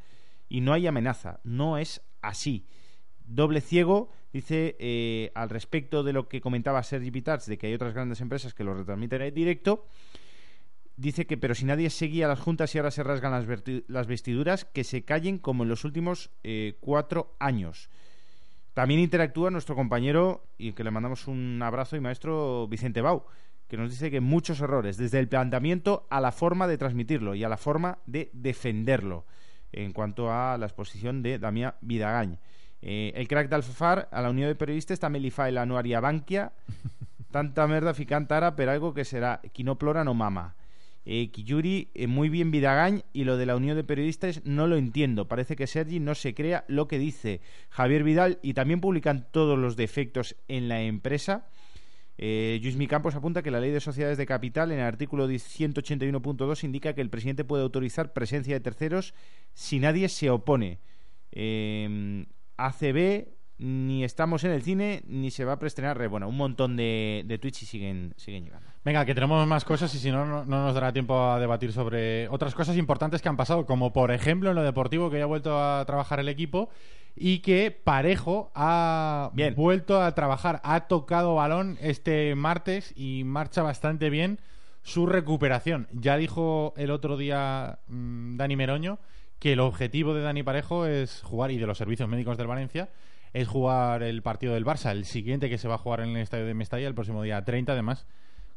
y 0.49 0.61
no 0.63 0.73
hay 0.73 0.87
amenaza, 0.89 1.41
no 1.45 1.79
es 1.79 2.03
así. 2.21 2.67
Doble 3.25 3.61
ciego 3.61 4.11
dice 4.33 4.77
eh, 4.79 5.33
al 5.35 5.49
respecto 5.49 6.03
de 6.03 6.13
lo 6.13 6.29
que 6.29 6.41
comentaba 6.41 6.83
Sergi 6.83 7.11
de 7.11 7.59
que 7.59 7.67
hay 7.67 7.75
otras 7.75 7.95
grandes 7.95 8.21
empresas 8.21 8.55
que 8.55 8.65
lo 8.65 8.75
retransmiten 8.75 9.23
en 9.23 9.35
directo. 9.35 9.87
Dice 10.97 11.27
que, 11.27 11.37
pero 11.37 11.55
si 11.55 11.65
nadie 11.65 11.91
seguía 11.91 12.29
las 12.29 12.39
juntas 12.39 12.75
y 12.75 12.79
ahora 12.79 12.91
se 12.91 13.03
rasgan 13.03 13.33
las 13.89 14.07
vestiduras, 14.07 14.65
que 14.65 14.85
se 14.85 15.05
callen 15.05 15.39
como 15.39 15.65
en 15.65 15.69
los 15.69 15.85
últimos 15.85 16.31
eh, 16.45 16.77
cuatro 16.81 17.35
años. 17.41 17.91
También 18.75 19.01
interactúa 19.01 19.51
nuestro 19.51 19.75
compañero, 19.75 20.47
y 20.57 20.73
que 20.73 20.85
le 20.85 20.91
mandamos 20.91 21.27
un 21.27 21.61
abrazo 21.63 21.97
y 21.97 22.01
maestro 22.01 22.69
Vicente 22.69 23.01
Bau, 23.01 23.25
que 23.69 23.77
nos 23.77 23.91
dice 23.91 24.11
que 24.11 24.21
muchos 24.21 24.61
errores, 24.61 24.97
desde 24.97 25.19
el 25.19 25.29
planteamiento 25.29 26.07
a 26.11 26.21
la 26.21 26.33
forma 26.33 26.67
de 26.67 26.79
transmitirlo 26.79 27.35
y 27.35 27.45
a 27.45 27.49
la 27.49 27.57
forma 27.57 27.99
de 28.07 28.31
defenderlo, 28.33 29.27
en 29.73 29.93
cuanto 29.93 30.33
a 30.33 30.59
la 30.59 30.67
exposición 30.67 31.23
de 31.23 31.39
Damián 31.39 31.75
Vidagañ. 31.81 32.39
Eh, 32.87 33.13
el 33.17 33.27
crack 33.29 33.49
de 33.49 33.57
Alfafar, 33.57 34.09
a 34.13 34.21
la 34.21 34.29
Unión 34.29 34.51
de 34.53 34.59
Periodistas, 34.61 35.01
també 35.01 35.17
li 35.17 35.31
fa 35.33 35.47
l'anuaria 35.49 36.03
Bankia, 36.05 36.51
tanta 37.33 37.65
merda 37.67 37.95
ficant 37.97 38.29
ara 38.37 38.51
per 38.53 38.69
algo 38.69 38.93
que 38.93 39.07
serà 39.09 39.39
qui 39.57 39.65
no 39.65 39.79
plora 39.81 40.05
no 40.05 40.13
mama. 40.13 40.51
Eh, 41.07 41.31
Kiyuri, 41.33 41.89
eh, 41.95 42.07
muy 42.07 42.29
bien 42.29 42.51
Vidagañ 42.51 43.03
y 43.15 43.25
lo 43.25 43.39
de 43.39 43.47
la 43.47 43.57
unión 43.57 43.77
de 43.77 43.85
periodistas 43.85 44.43
no 44.45 44.67
lo 44.67 44.77
entiendo. 44.77 45.29
Parece 45.29 45.57
que 45.57 45.67
Sergi 45.67 45.99
no 45.99 46.15
se 46.15 46.35
crea 46.35 46.65
lo 46.69 46.87
que 46.87 46.99
dice 46.99 47.41
Javier 47.71 48.05
Vidal 48.05 48.39
y 48.43 48.53
también 48.53 48.83
publican 48.83 49.29
todos 49.31 49.59
los 49.59 49.77
defectos 49.77 50.37
en 50.49 50.69
la 50.69 50.83
empresa. 50.83 51.47
Eh, 52.17 52.61
Luis 52.63 52.89
Campos 52.89 53.15
apunta 53.15 53.43
que 53.43 53.51
la 53.51 53.61
ley 53.61 53.71
de 53.71 53.81
sociedades 53.81 54.19
de 54.19 54.27
capital 54.27 54.73
en 54.73 54.79
el 54.79 54.85
artículo 54.85 55.27
181.2 55.27 56.65
indica 56.65 56.95
que 56.95 57.01
el 57.01 57.11
presidente 57.11 57.45
puede 57.45 57.63
autorizar 57.63 58.13
presencia 58.13 58.55
de 58.55 58.61
terceros 58.61 59.15
si 59.55 59.81
nadie 59.81 60.09
se 60.11 60.29
opone. 60.29 60.81
Eh, 61.33 62.27
ACB 62.57 63.29
ni 63.59 64.03
estamos 64.03 64.43
en 64.45 64.51
el 64.51 64.63
cine 64.63 65.03
ni 65.07 65.31
se 65.31 65.45
va 65.45 65.53
a 65.53 65.59
preestrenar. 65.59 65.97
Re- 65.97 66.09
Bueno, 66.09 66.29
un 66.29 66.37
montón 66.37 66.77
de, 66.77 67.23
de 67.27 67.39
tweets 67.39 67.63
y 67.63 67.67
siguen, 67.67 68.13
siguen 68.17 68.45
llegando. 68.45 68.69
Venga, 68.85 69.05
que 69.07 69.15
tenemos 69.15 69.47
más 69.47 69.65
cosas 69.65 69.95
y 69.95 69.99
si 69.99 70.11
no, 70.11 70.27
no, 70.27 70.45
no 70.45 70.65
nos 70.65 70.75
dará 70.75 70.93
tiempo 70.93 71.19
a 71.31 71.39
debatir 71.41 71.73
sobre 71.73 72.29
otras 72.29 72.55
cosas 72.55 72.77
importantes 72.77 73.23
que 73.23 73.29
han 73.29 73.37
pasado, 73.37 73.65
como 73.65 73.93
por 73.93 74.11
ejemplo 74.11 74.51
en 74.51 74.57
lo 74.57 74.63
deportivo 74.63 75.09
que 75.11 75.19
ya 75.19 75.23
ha 75.25 75.27
vuelto 75.27 75.59
a 75.59 75.85
trabajar 75.87 76.21
el 76.21 76.29
equipo 76.29 76.69
y 77.17 77.39
que 77.39 77.71
Parejo 77.71 78.51
ha 78.55 79.31
Bien. 79.35 79.55
vuelto 79.55 80.03
a 80.03 80.13
trabajar, 80.15 80.61
ha 80.65 80.81
tocado 80.89 81.37
balón 81.37 81.79
este 81.81 82.35
martes 82.35 82.93
y 82.97 83.23
marcha 83.25 83.63
bastante 83.63 84.11
bien 84.11 84.39
su 84.83 85.07
recuperación. 85.07 85.87
Ya 85.93 86.17
dijo 86.19 86.75
el 86.77 86.91
otro 86.91 87.17
día 87.17 87.79
mm, 87.89 88.37
Dani 88.37 88.57
Meroño 88.57 88.99
que 89.45 89.53
el 89.53 89.61
objetivo 89.61 90.15
de 90.15 90.23
Dani 90.23 90.43
Parejo 90.43 90.87
es 90.87 91.21
jugar, 91.21 91.51
y 91.51 91.59
de 91.59 91.67
los 91.67 91.77
servicios 91.77 92.09
médicos 92.09 92.39
del 92.39 92.47
Valencia, 92.47 92.89
es 93.35 93.47
jugar 93.47 94.03
el 94.03 94.23
partido 94.23 94.55
del 94.55 94.65
Barça, 94.65 94.91
el 94.91 95.05
siguiente 95.05 95.51
que 95.51 95.59
se 95.59 95.69
va 95.69 95.75
a 95.75 95.79
jugar 95.79 96.01
en 96.01 96.17
el 96.17 96.23
estadio 96.23 96.47
de 96.47 96.55
Mestalla 96.55 96.89
el 96.89 96.95
próximo 96.95 97.23
día 97.23 97.45
30, 97.45 97.73
además, 97.73 98.07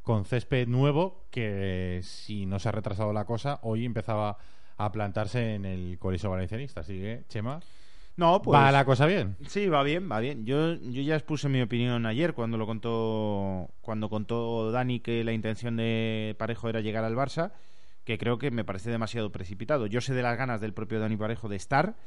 con 0.01 0.23
césped 0.23 0.65
nuevo, 0.69 1.25
que 1.29 1.99
si 2.03 2.45
no 2.45 2.57
se 2.59 2.69
ha 2.69 2.71
retrasado 2.71 3.11
la 3.11 3.25
cosa, 3.25 3.59
hoy 3.63 3.83
empezaba 3.83 4.37
a 4.77 4.91
plantarse 4.93 5.55
en 5.55 5.65
el 5.65 5.99
Coliseo 5.99 6.29
Valencianista. 6.29 6.79
Así 6.79 6.97
que, 6.97 7.23
Chema, 7.27 7.59
No, 8.15 8.41
pues. 8.41 8.57
va 8.57 8.71
la 8.71 8.85
cosa 8.85 9.05
bien. 9.07 9.35
Sí, 9.45 9.67
va 9.67 9.83
bien, 9.83 10.09
va 10.09 10.21
bien. 10.21 10.45
Yo, 10.45 10.75
yo 10.75 11.01
ya 11.01 11.17
expuse 11.17 11.49
mi 11.49 11.61
opinión 11.61 12.05
ayer 12.05 12.33
cuando 12.33 12.57
lo 12.57 12.65
contó 12.65 13.71
cuando 13.81 14.07
contó 14.09 14.71
Dani 14.71 15.01
que 15.01 15.25
la 15.25 15.33
intención 15.33 15.75
de 15.75 16.33
Parejo 16.39 16.69
era 16.69 16.79
llegar 16.79 17.03
al 17.03 17.17
Barça, 17.17 17.51
que 18.07 18.17
creo 18.17 18.37
que 18.37 18.51
me 18.51 18.63
parece 18.63 18.89
demasiado 18.89 19.33
precipitado. 19.33 19.85
Yo 19.85 19.99
sé 19.99 20.13
de 20.13 20.21
las 20.21 20.37
ganas 20.37 20.61
del 20.61 20.73
propio 20.73 20.97
Dani 21.01 21.17
Parejo 21.17 21.49
de 21.49 21.57
estar. 21.57 21.97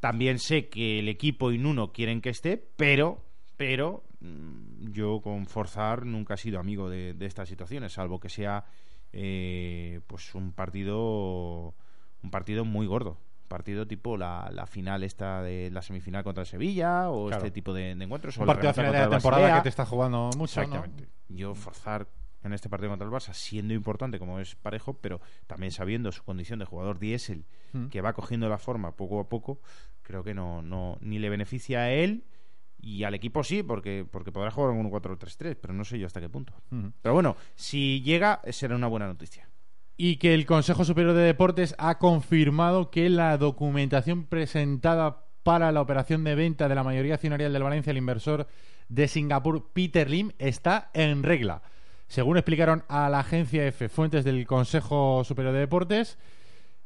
También 0.00 0.38
sé 0.38 0.68
que 0.68 0.98
el 0.98 1.08
equipo 1.08 1.50
y 1.50 1.56
Nuno 1.56 1.92
quieren 1.92 2.20
que 2.20 2.28
esté, 2.28 2.58
pero 2.76 3.24
pero 3.56 4.04
mm, 4.20 4.90
yo 4.92 5.22
con 5.22 5.46
forzar 5.46 6.04
nunca 6.04 6.34
he 6.34 6.36
sido 6.36 6.60
amigo 6.60 6.90
de, 6.90 7.14
de 7.14 7.24
estas 7.24 7.48
situaciones, 7.48 7.94
salvo 7.94 8.20
que 8.20 8.28
sea 8.28 8.66
eh, 9.14 10.00
pues 10.06 10.34
un 10.34 10.52
partido 10.52 11.74
un 12.22 12.30
partido 12.30 12.64
muy 12.66 12.86
gordo 12.86 13.18
partido 13.48 13.86
tipo 13.86 14.16
la, 14.18 14.50
la 14.52 14.66
final 14.66 15.04
esta 15.04 15.42
de 15.42 15.70
la 15.70 15.80
semifinal 15.82 16.22
contra 16.24 16.42
el 16.42 16.46
Sevilla 16.46 17.10
o 17.10 17.28
Claro. 17.28 17.44
este 17.44 17.50
tipo 17.50 17.72
de, 17.72 17.94
de 17.94 18.04
encuentros 18.04 18.36
o 18.36 18.42
Un 18.42 18.46
la 18.46 18.52
partido 18.54 18.74
final 18.74 18.92
de 18.92 18.98
la 18.98 19.08
temporada 19.10 19.42
Basilea. 19.42 19.56
que 19.58 19.62
te 19.62 19.68
está 19.70 19.86
jugando 19.86 20.30
mucho. 20.36 20.60
¿no? 20.60 20.66
Exactamente. 20.66 21.08
Yo 21.28 21.54
forzar 21.54 22.06
en 22.44 22.52
este 22.52 22.68
partido 22.68 22.90
contra 22.90 23.06
el 23.06 23.12
Barça, 23.12 23.32
siendo 23.34 23.74
importante 23.74 24.18
como 24.18 24.40
es 24.40 24.54
Parejo, 24.56 24.94
pero 24.94 25.20
también 25.46 25.72
sabiendo 25.72 26.10
su 26.12 26.22
condición 26.24 26.58
de 26.58 26.64
jugador 26.64 26.98
diésel, 26.98 27.44
Mm. 27.72 27.86
que 27.88 28.00
va 28.02 28.12
cogiendo 28.12 28.48
la 28.48 28.58
forma 28.58 28.96
poco 28.96 29.20
a 29.20 29.28
poco, 29.28 29.60
creo 30.02 30.22
que 30.24 30.34
no, 30.34 30.60
no 30.62 30.98
ni 31.00 31.18
le 31.18 31.30
beneficia 31.30 31.80
a 31.80 31.90
él 31.90 32.24
y 32.80 33.04
al 33.04 33.14
equipo 33.14 33.44
sí, 33.44 33.62
porque, 33.62 34.04
porque 34.10 34.32
podrá 34.32 34.50
jugar 34.50 34.72
en 34.74 34.78
un 34.84 34.90
4-3-3, 34.90 35.56
pero 35.60 35.72
no 35.72 35.84
sé 35.84 35.98
yo 35.98 36.06
hasta 36.06 36.20
qué 36.20 36.28
punto. 36.28 36.52
Ujú. 36.70 36.92
Pero 37.00 37.14
bueno, 37.14 37.36
si 37.54 38.02
llega, 38.02 38.40
será 38.50 38.74
una 38.76 38.88
buena 38.88 39.06
noticia. 39.06 39.48
y 39.96 40.16
que 40.16 40.34
el 40.34 40.46
Consejo 40.46 40.84
Superior 40.84 41.14
de 41.14 41.22
Deportes 41.22 41.76
ha 41.78 41.98
confirmado 41.98 42.90
que 42.90 43.08
la 43.08 43.36
documentación 43.38 44.24
presentada 44.26 45.26
para 45.44 45.70
la 45.70 45.80
operación 45.80 46.24
de 46.24 46.34
venta 46.34 46.68
de 46.68 46.74
la 46.74 46.82
mayoría 46.82 47.14
accionarial 47.14 47.52
del 47.52 47.62
Valencia, 47.62 47.90
el 47.92 47.98
inversor 47.98 48.48
de 48.88 49.06
Singapur, 49.06 49.70
Peter 49.72 50.10
Lim, 50.10 50.32
está 50.38 50.90
en 50.94 51.22
regla. 51.22 51.62
Según 52.12 52.36
explicaron 52.36 52.84
a 52.88 53.08
la 53.08 53.20
agencia 53.20 53.66
F 53.66 53.88
fuentes 53.88 54.22
del 54.22 54.46
Consejo 54.46 55.24
Superior 55.24 55.54
de 55.54 55.60
Deportes, 55.60 56.18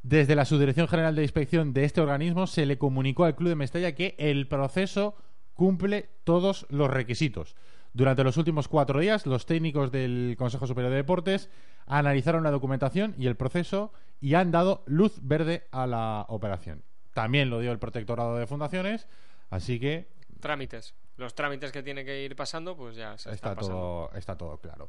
desde 0.04 0.36
la 0.36 0.44
Subdirección 0.44 0.86
General 0.86 1.16
de 1.16 1.22
Inspección 1.22 1.72
de 1.72 1.82
este 1.82 2.00
organismo 2.00 2.46
se 2.46 2.64
le 2.64 2.78
comunicó 2.78 3.24
al 3.24 3.34
Club 3.34 3.48
de 3.48 3.56
Mestalla 3.56 3.96
que 3.96 4.14
el 4.18 4.46
proceso 4.46 5.16
cumple 5.52 6.10
todos 6.22 6.64
los 6.70 6.88
requisitos. 6.88 7.56
Durante 7.92 8.22
los 8.22 8.36
últimos 8.36 8.68
cuatro 8.68 9.00
días, 9.00 9.26
los 9.26 9.46
técnicos 9.46 9.90
del 9.90 10.36
Consejo 10.38 10.68
Superior 10.68 10.92
de 10.92 10.98
Deportes 10.98 11.50
analizaron 11.86 12.44
la 12.44 12.52
documentación 12.52 13.16
y 13.18 13.26
el 13.26 13.34
proceso 13.34 13.92
y 14.20 14.34
han 14.34 14.52
dado 14.52 14.84
luz 14.86 15.18
verde 15.22 15.66
a 15.72 15.88
la 15.88 16.24
operación. 16.28 16.84
También 17.14 17.50
lo 17.50 17.58
dio 17.58 17.72
el 17.72 17.80
Protectorado 17.80 18.36
de 18.36 18.46
Fundaciones, 18.46 19.08
así 19.50 19.80
que 19.80 20.06
Trámites. 20.38 20.94
Los 21.16 21.34
trámites 21.34 21.72
que 21.72 21.82
tiene 21.82 22.04
que 22.04 22.22
ir 22.22 22.36
pasando, 22.36 22.76
pues 22.76 22.94
ya 22.94 23.16
se 23.16 23.30
está 23.30 23.54
pasando. 23.54 23.76
todo, 23.78 24.10
está 24.14 24.36
todo 24.36 24.58
claro. 24.58 24.88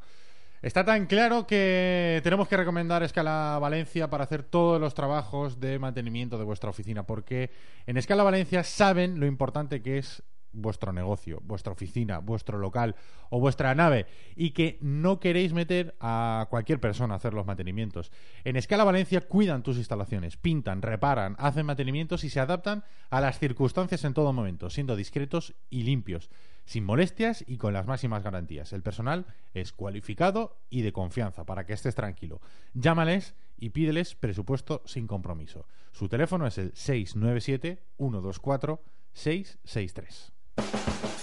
Está 0.61 0.83
tan 0.83 1.05
claro 1.05 1.45
que 1.45 2.19
tenemos 2.23 2.47
que 2.47 2.57
recomendar 2.57 3.03
Escala 3.03 3.59
Valencia 3.61 4.09
para 4.09 4.23
hacer 4.23 4.41
todos 4.41 4.81
los 4.81 4.95
trabajos 4.95 5.59
de 5.59 5.77
mantenimiento 5.77 6.39
de 6.39 6.45
vuestra 6.45 6.71
oficina, 6.71 7.03
porque 7.03 7.51
en 7.85 7.97
Escala 7.97 8.23
Valencia 8.23 8.63
saben 8.63 9.19
lo 9.19 9.27
importante 9.27 9.83
que 9.83 9.99
es 9.99 10.23
vuestro 10.51 10.91
negocio, 10.91 11.39
vuestra 11.43 11.73
oficina, 11.73 12.17
vuestro 12.17 12.57
local 12.57 12.95
o 13.29 13.39
vuestra 13.39 13.75
nave 13.75 14.07
y 14.35 14.51
que 14.51 14.79
no 14.81 15.19
queréis 15.19 15.53
meter 15.53 15.95
a 15.99 16.47
cualquier 16.49 16.79
persona 16.79 17.13
a 17.13 17.17
hacer 17.17 17.35
los 17.35 17.45
mantenimientos. 17.45 18.11
En 18.43 18.55
Escala 18.55 18.83
Valencia 18.83 19.21
cuidan 19.21 19.61
tus 19.61 19.77
instalaciones, 19.77 20.37
pintan, 20.37 20.81
reparan, 20.81 21.35
hacen 21.37 21.67
mantenimientos 21.67 22.23
y 22.23 22.31
se 22.31 22.39
adaptan 22.39 22.83
a 23.11 23.21
las 23.21 23.37
circunstancias 23.37 24.03
en 24.05 24.15
todo 24.15 24.33
momento, 24.33 24.71
siendo 24.71 24.95
discretos 24.95 25.53
y 25.69 25.83
limpios, 25.83 26.31
sin 26.67 26.83
molestias 26.83 27.43
y 27.47 27.57
con 27.57 27.73
las 27.73 27.87
máximas 27.87 28.21
garantías. 28.21 28.73
El 28.73 28.83
personal 28.83 29.25
es 29.53 29.71
cualificado 29.71 30.59
y 30.69 30.81
de 30.81 30.91
confianza 30.91 31.45
para 31.45 31.65
que 31.65 31.73
estés 31.73 31.95
tranquilo. 31.95 32.41
Llámales 32.73 33.33
y 33.57 33.69
pídeles 33.69 34.13
presupuesto 34.13 34.83
sin 34.85 35.07
compromiso. 35.07 35.65
Su 35.93 36.09
teléfono 36.09 36.45
es 36.45 36.59
el 36.59 36.75
697 36.75 37.81
124 37.97 38.83
663. 39.13 41.16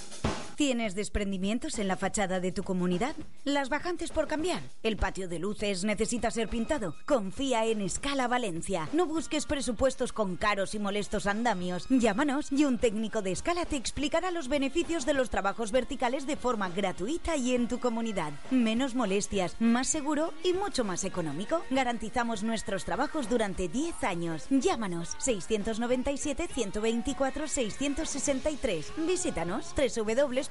¿Tienes 0.56 0.94
desprendimientos 0.94 1.80
en 1.80 1.88
la 1.88 1.96
fachada 1.96 2.38
de 2.38 2.52
tu 2.52 2.62
comunidad? 2.62 3.16
¿Las 3.42 3.68
bajantes 3.68 4.12
por 4.12 4.28
cambiar? 4.28 4.62
¿El 4.84 4.96
patio 4.96 5.28
de 5.28 5.40
luces 5.40 5.82
necesita 5.82 6.30
ser 6.30 6.48
pintado? 6.48 6.94
Confía 7.06 7.66
en 7.66 7.80
Escala 7.80 8.28
Valencia. 8.28 8.88
No 8.92 9.06
busques 9.06 9.46
presupuestos 9.46 10.12
con 10.12 10.36
caros 10.36 10.76
y 10.76 10.78
molestos 10.78 11.26
andamios. 11.26 11.86
Llámanos 11.88 12.52
y 12.52 12.66
un 12.66 12.78
técnico 12.78 13.20
de 13.20 13.32
Escala 13.32 13.64
te 13.64 13.74
explicará 13.74 14.30
los 14.30 14.46
beneficios 14.46 15.04
de 15.06 15.14
los 15.14 15.28
trabajos 15.28 15.72
verticales 15.72 16.24
de 16.24 16.36
forma 16.36 16.68
gratuita 16.68 17.36
y 17.36 17.56
en 17.56 17.66
tu 17.66 17.80
comunidad. 17.80 18.32
Menos 18.52 18.94
molestias, 18.94 19.56
más 19.58 19.88
seguro 19.88 20.32
y 20.44 20.52
mucho 20.52 20.84
más 20.84 21.02
económico. 21.02 21.62
Garantizamos 21.70 22.44
nuestros 22.44 22.84
trabajos 22.84 23.28
durante 23.28 23.66
10 23.66 24.04
años. 24.04 24.46
Llámanos 24.50 25.16
697 25.18 26.46
124 26.46 27.48
663. 27.48 28.92
Visítanos 28.98 29.74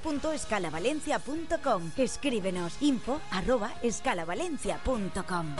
www.escalavalencia.com. 0.02 1.92
Escríbenos 1.96 2.76
info 2.80 3.20
arroba 3.30 3.72
escalavalencia.com. 3.82 5.56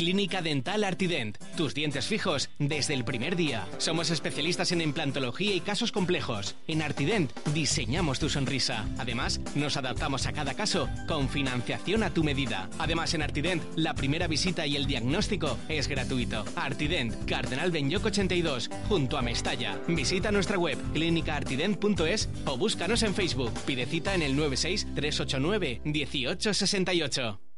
Clínica 0.00 0.40
Dental 0.40 0.82
Artident. 0.84 1.36
Tus 1.58 1.74
dientes 1.74 2.06
fijos 2.06 2.48
desde 2.58 2.94
el 2.94 3.04
primer 3.04 3.36
día. 3.36 3.68
Somos 3.76 4.08
especialistas 4.08 4.72
en 4.72 4.80
implantología 4.80 5.54
y 5.54 5.60
casos 5.60 5.92
complejos. 5.92 6.56
En 6.66 6.80
Artident 6.80 7.30
diseñamos 7.52 8.18
tu 8.18 8.30
sonrisa. 8.30 8.86
Además, 8.96 9.42
nos 9.54 9.76
adaptamos 9.76 10.24
a 10.24 10.32
cada 10.32 10.54
caso 10.54 10.88
con 11.06 11.28
financiación 11.28 12.02
a 12.02 12.14
tu 12.14 12.24
medida. 12.24 12.70
Además, 12.78 13.12
en 13.12 13.20
Artident, 13.20 13.62
la 13.76 13.92
primera 13.92 14.26
visita 14.26 14.66
y 14.66 14.74
el 14.74 14.86
diagnóstico 14.86 15.58
es 15.68 15.86
gratuito. 15.86 16.46
Artident, 16.56 17.26
Cardenal 17.26 17.70
Benyoc 17.70 18.06
82, 18.06 18.70
junto 18.88 19.18
a 19.18 19.22
Mestalla. 19.22 19.78
Visita 19.86 20.32
nuestra 20.32 20.56
web 20.56 20.78
clínicaartident.es 20.94 22.30
o 22.46 22.56
búscanos 22.56 23.02
en 23.02 23.14
Facebook. 23.14 23.52
Pide 23.66 23.84
cita 23.84 24.14
en 24.14 24.22
el 24.22 24.34
96 24.34 24.94
389 24.94 25.82
1868. 25.84 27.49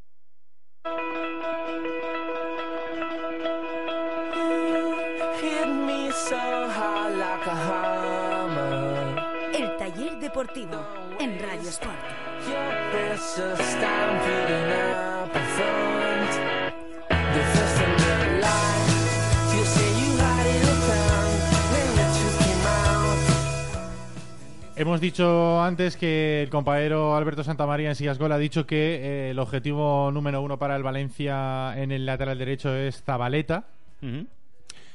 El 9.55 9.77
taller 9.79 10.19
deportivo 10.19 10.85
en 11.21 11.39
Radio 11.41 11.69
Sport. 11.69 11.95
Hemos 24.83 25.01
dicho 25.01 25.63
antes 25.63 25.97
que 25.97 26.43
el 26.43 26.51
compañero 26.51 27.15
Alberto 27.15 27.45
Santamaría 27.45 27.91
en 27.91 27.95
Sillasgol 27.95 28.33
ha 28.33 28.37
dicho 28.37 28.67
que 28.67 28.97
eh, 28.97 29.31
el 29.31 29.39
objetivo 29.39 30.11
número 30.11 30.43
uno 30.43 30.59
para 30.59 30.75
el 30.75 30.83
Valencia 30.83 31.73
en 31.81 31.93
el 31.93 32.05
lateral 32.05 32.37
derecho 32.37 32.75
es 32.75 33.01
Zabaleta. 33.05 33.67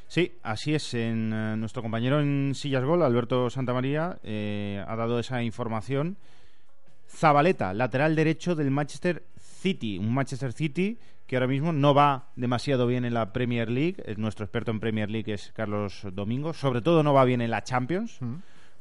Sí, 0.09 0.33
así 0.43 0.75
es. 0.75 0.93
En, 0.93 1.31
eh, 1.33 1.55
nuestro 1.55 1.81
compañero 1.81 2.19
en 2.19 2.51
Sillas 2.53 2.83
Gol, 2.83 3.01
Alberto 3.01 3.49
Santamaría, 3.49 4.17
eh, 4.23 4.83
ha 4.85 4.97
dado 4.97 5.19
esa 5.19 5.41
información. 5.41 6.17
Zabaleta, 7.09 7.73
lateral 7.73 8.13
derecho 8.17 8.55
del 8.55 8.71
Manchester 8.71 9.23
City. 9.39 9.99
Un 9.99 10.13
Manchester 10.13 10.51
City 10.51 10.97
que 11.27 11.37
ahora 11.37 11.47
mismo 11.47 11.71
no 11.71 11.93
va 11.93 12.27
demasiado 12.35 12.87
bien 12.87 13.05
en 13.05 13.13
la 13.13 13.31
Premier 13.31 13.69
League. 13.69 14.03
Es 14.05 14.17
nuestro 14.17 14.43
experto 14.43 14.69
en 14.69 14.81
Premier 14.81 15.09
League 15.09 15.31
es 15.31 15.53
Carlos 15.55 16.05
Domingo. 16.11 16.51
Sobre 16.51 16.81
todo 16.81 17.03
no 17.03 17.13
va 17.13 17.23
bien 17.23 17.39
en 17.39 17.51
la 17.51 17.63
Champions, 17.63 18.19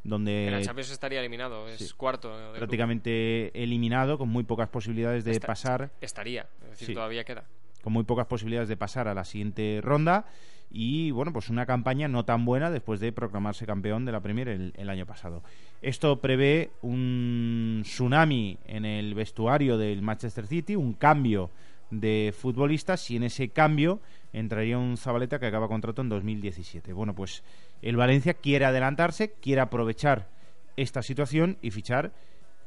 donde 0.06 0.46
En 0.46 0.52
la 0.52 0.62
Champions 0.62 0.90
estaría 0.90 1.20
eliminado, 1.20 1.68
es 1.68 1.78
sí. 1.78 1.94
cuarto. 1.96 2.32
prácticamente 2.56 3.50
eliminado, 3.62 4.18
con 4.18 4.28
muy 4.28 4.44
pocas 4.44 4.68
posibilidades 4.68 5.24
de 5.24 5.32
Esta- 5.32 5.46
pasar. 5.46 5.90
Estaría, 6.00 6.46
es 6.64 6.70
decir, 6.70 6.86
Sí. 6.88 6.94
todavía 6.94 7.24
queda. 7.24 7.44
con 7.82 7.92
muy 7.92 8.02
pocas 8.02 8.26
posibilidades 8.26 8.68
de 8.68 8.76
pasar 8.76 9.06
a 9.06 9.14
la 9.14 9.24
siguiente 9.24 9.78
ronda 9.80 10.24
y 10.72 11.12
bueno 11.12 11.32
pues 11.32 11.50
una 11.50 11.66
campaña 11.66 12.08
no 12.08 12.24
tan 12.24 12.44
buena 12.44 12.68
después 12.72 12.98
de 12.98 13.12
proclamarse 13.12 13.64
campeón 13.64 14.04
de 14.04 14.10
la 14.10 14.20
Premier 14.20 14.48
el, 14.48 14.72
el 14.76 14.90
año 14.90 15.06
pasado 15.06 15.44
esto 15.82 16.20
prevé 16.20 16.70
un 16.82 17.82
tsunami 17.84 18.58
en 18.66 18.84
el 18.84 19.14
vestuario 19.14 19.78
del 19.78 20.02
Manchester 20.02 20.48
City 20.48 20.74
un 20.74 20.94
cambio 20.94 21.50
de 21.92 22.34
futbolistas 22.36 23.08
y 23.12 23.16
en 23.16 23.22
ese 23.22 23.50
cambio 23.50 24.00
entraría 24.32 24.76
un 24.78 24.96
Zabaleta 24.96 25.38
que 25.38 25.46
acaba 25.46 25.68
contrato 25.68 26.02
en 26.02 26.08
2017 26.08 26.92
bueno 26.92 27.14
pues 27.14 27.44
el 27.82 27.96
Valencia 27.96 28.34
quiere 28.34 28.64
adelantarse 28.64 29.32
quiere 29.40 29.60
aprovechar 29.60 30.28
esta 30.76 31.02
situación 31.02 31.58
y 31.62 31.70
fichar 31.70 32.12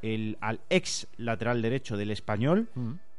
el, 0.01 0.37
al 0.41 0.61
ex 0.69 1.07
lateral 1.17 1.61
derecho 1.61 1.97
del 1.97 2.11
español 2.11 2.69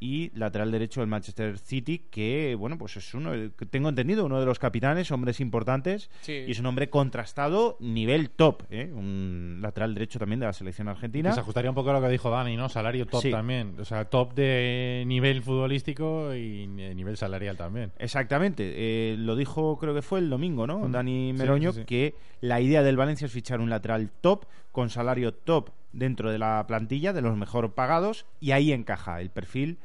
y 0.02 0.30
lateral 0.34 0.72
derecho 0.72 1.00
del 1.00 1.08
Manchester 1.10 1.58
City, 1.58 2.06
que, 2.10 2.56
bueno, 2.58 2.78
pues 2.78 2.96
es 2.96 3.12
uno, 3.12 3.32
que 3.56 3.66
tengo 3.66 3.90
entendido, 3.90 4.24
uno 4.24 4.40
de 4.40 4.46
los 4.46 4.58
capitanes, 4.58 5.10
hombres 5.10 5.40
importantes, 5.40 6.10
Sí. 6.22 6.32
y 6.48 6.50
es 6.52 6.58
un 6.58 6.64
hombre 6.66 6.88
contrastado, 6.88 7.76
nivel 7.80 8.30
top, 8.30 8.62
¿eh? 8.70 8.90
un 8.94 9.58
lateral 9.60 9.92
derecho 9.92 10.18
también 10.18 10.40
de 10.40 10.46
la 10.46 10.54
selección 10.54 10.88
argentina. 10.88 11.32
Se 11.32 11.40
ajustaría 11.40 11.70
un 11.70 11.74
poco 11.74 11.90
a 11.90 11.92
lo 11.92 12.00
que 12.00 12.08
dijo 12.08 12.30
Dani, 12.30 12.56
¿no? 12.56 12.70
Salario 12.70 13.06
top 13.06 13.20
Sí. 13.20 13.30
también. 13.30 13.74
O 13.78 13.84
sea, 13.84 14.06
top 14.06 14.32
de 14.34 15.04
nivel 15.06 15.42
futbolístico 15.42 16.34
y 16.34 16.66
de 16.66 16.94
nivel 16.94 17.18
salarial 17.18 17.58
también. 17.58 17.92
Exactamente, 17.98 18.72
eh, 18.74 19.16
lo 19.18 19.36
dijo 19.36 19.76
creo 19.78 19.94
que 19.94 20.02
fue 20.02 20.20
el 20.20 20.30
domingo, 20.30 20.66
¿no? 20.66 20.78
Mm. 20.80 20.92
Dani 20.92 21.32
Sí, 21.32 21.38
Meroño, 21.38 21.72
sí, 21.72 21.80
sí. 21.80 21.84
que 21.84 22.14
la 22.40 22.60
idea 22.62 22.82
del 22.82 22.96
Valencia 22.96 23.26
es 23.26 23.32
fichar 23.32 23.60
un 23.60 23.68
lateral 23.68 24.10
top, 24.22 24.46
con 24.72 24.88
salario 24.88 25.34
top 25.34 25.70
dentro 25.92 26.30
de 26.30 26.38
la 26.38 26.64
plantilla, 26.66 27.12
de 27.12 27.22
los 27.22 27.36
mejor 27.36 27.74
pagados, 27.74 28.26
y 28.40 28.52
ahí 28.52 28.72
encaja 28.72 29.20
el 29.20 29.30
perfil 29.30 29.78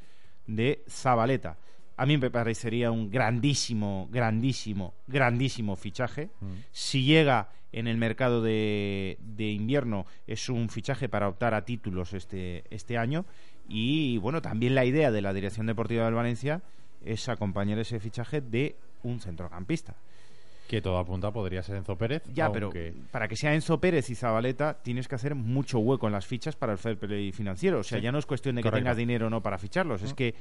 de 0.48 0.84
Zabaleta. 0.90 1.58
A 1.98 2.06
mí 2.06 2.18
me 2.18 2.30
parecería 2.30 2.92
un 2.92 3.10
grandísimo, 3.10 4.10
grandísimo, 4.12 4.94
grandísimo 5.08 5.76
fichaje. 5.76 6.30
Si 6.72 7.04
llega 7.06 7.50
en 7.72 7.88
el 7.88 7.98
mercado 7.98 8.42
de, 8.42 9.18
de 9.22 9.52
invierno, 9.52 10.06
es 10.28 10.50
un 10.50 10.70
fichaje 10.70 11.08
para 11.08 11.30
optar 11.30 11.54
a 11.54 11.64
títulos 11.64 12.14
este, 12.14 12.64
este 12.70 12.98
año. 12.98 13.26
Y 13.68 14.18
bueno, 14.18 14.42
también 14.42 14.76
la 14.76 14.86
idea 14.86 15.12
de 15.12 15.22
la 15.22 15.34
Dirección 15.34 15.68
Deportiva 15.68 16.06
del 16.06 16.14
Valencia 16.14 16.62
es 17.04 17.30
acompañar 17.30 17.80
ese 17.80 18.00
fichaje 18.00 18.42
de 18.42 18.76
un 19.04 19.20
centrocampista. 19.20 19.96
Que 20.68 20.82
todo 20.82 20.98
apunta 20.98 21.32
podría 21.32 21.62
ser 21.62 21.76
Enzo 21.78 21.96
Pérez. 21.96 22.24
Ya, 22.34 22.46
aunque- 22.48 22.60
pero 22.94 23.08
para 23.12 23.28
que 23.28 23.36
sea 23.36 23.54
Enzo 23.54 23.80
Pérez 23.80 24.10
y 24.10 24.16
Zabaleta 24.16 24.74
tienes 24.82 25.08
que 25.08 25.16
hacer 25.16 25.36
mucho 25.36 25.80
hueco 25.80 26.08
en 26.08 26.14
las 26.14 26.26
fichas 26.26 26.56
para 26.56 26.72
el 26.72 26.78
fair 26.80 26.98
play 26.98 27.32
financiero. 27.32 27.80
O 27.80 27.84
sea, 27.84 28.00
Sí. 28.00 28.04
ya 28.04 28.12
no 28.12 28.18
es 28.18 28.26
cuestión 28.26 28.56
de 28.56 28.62
que 28.62 28.70
Correcto. 28.70 28.84
tengas 28.86 28.98
dinero 28.98 29.28
o 29.28 29.30
no 29.30 29.42
para 29.42 29.58
ficharlos, 29.58 30.02
es 30.02 30.14
que 30.14 30.34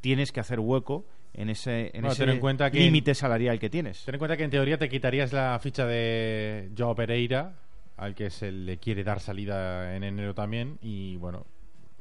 tienes 0.00 0.30
que 0.32 0.40
hacer 0.40 0.60
hueco 0.60 1.04
en 1.34 1.48
ese, 1.50 1.86
en 1.86 2.02
Bueno, 2.02 2.12
ese 2.12 2.24
ten 2.24 2.34
en 2.34 2.40
cuenta 2.40 2.70
que- 2.70 2.78
límite 2.80 3.14
salarial 3.14 3.58
que 3.58 3.70
tienes. 3.70 4.04
Ten 4.04 4.14
en 4.14 4.18
cuenta 4.18 4.36
que 4.36 4.44
en 4.44 4.50
teoría 4.50 4.78
te 4.78 4.88
quitarías 4.88 5.32
la 5.32 5.58
ficha 5.60 5.86
de 5.86 6.70
Joao 6.76 6.94
Pereira, 6.94 7.54
al 7.96 8.14
que 8.14 8.30
se 8.30 8.50
le 8.52 8.78
quiere 8.78 9.02
dar 9.04 9.20
salida 9.20 9.94
en 9.96 10.02
enero 10.04 10.34
también, 10.34 10.78
y 10.82 11.16
bueno, 11.16 11.44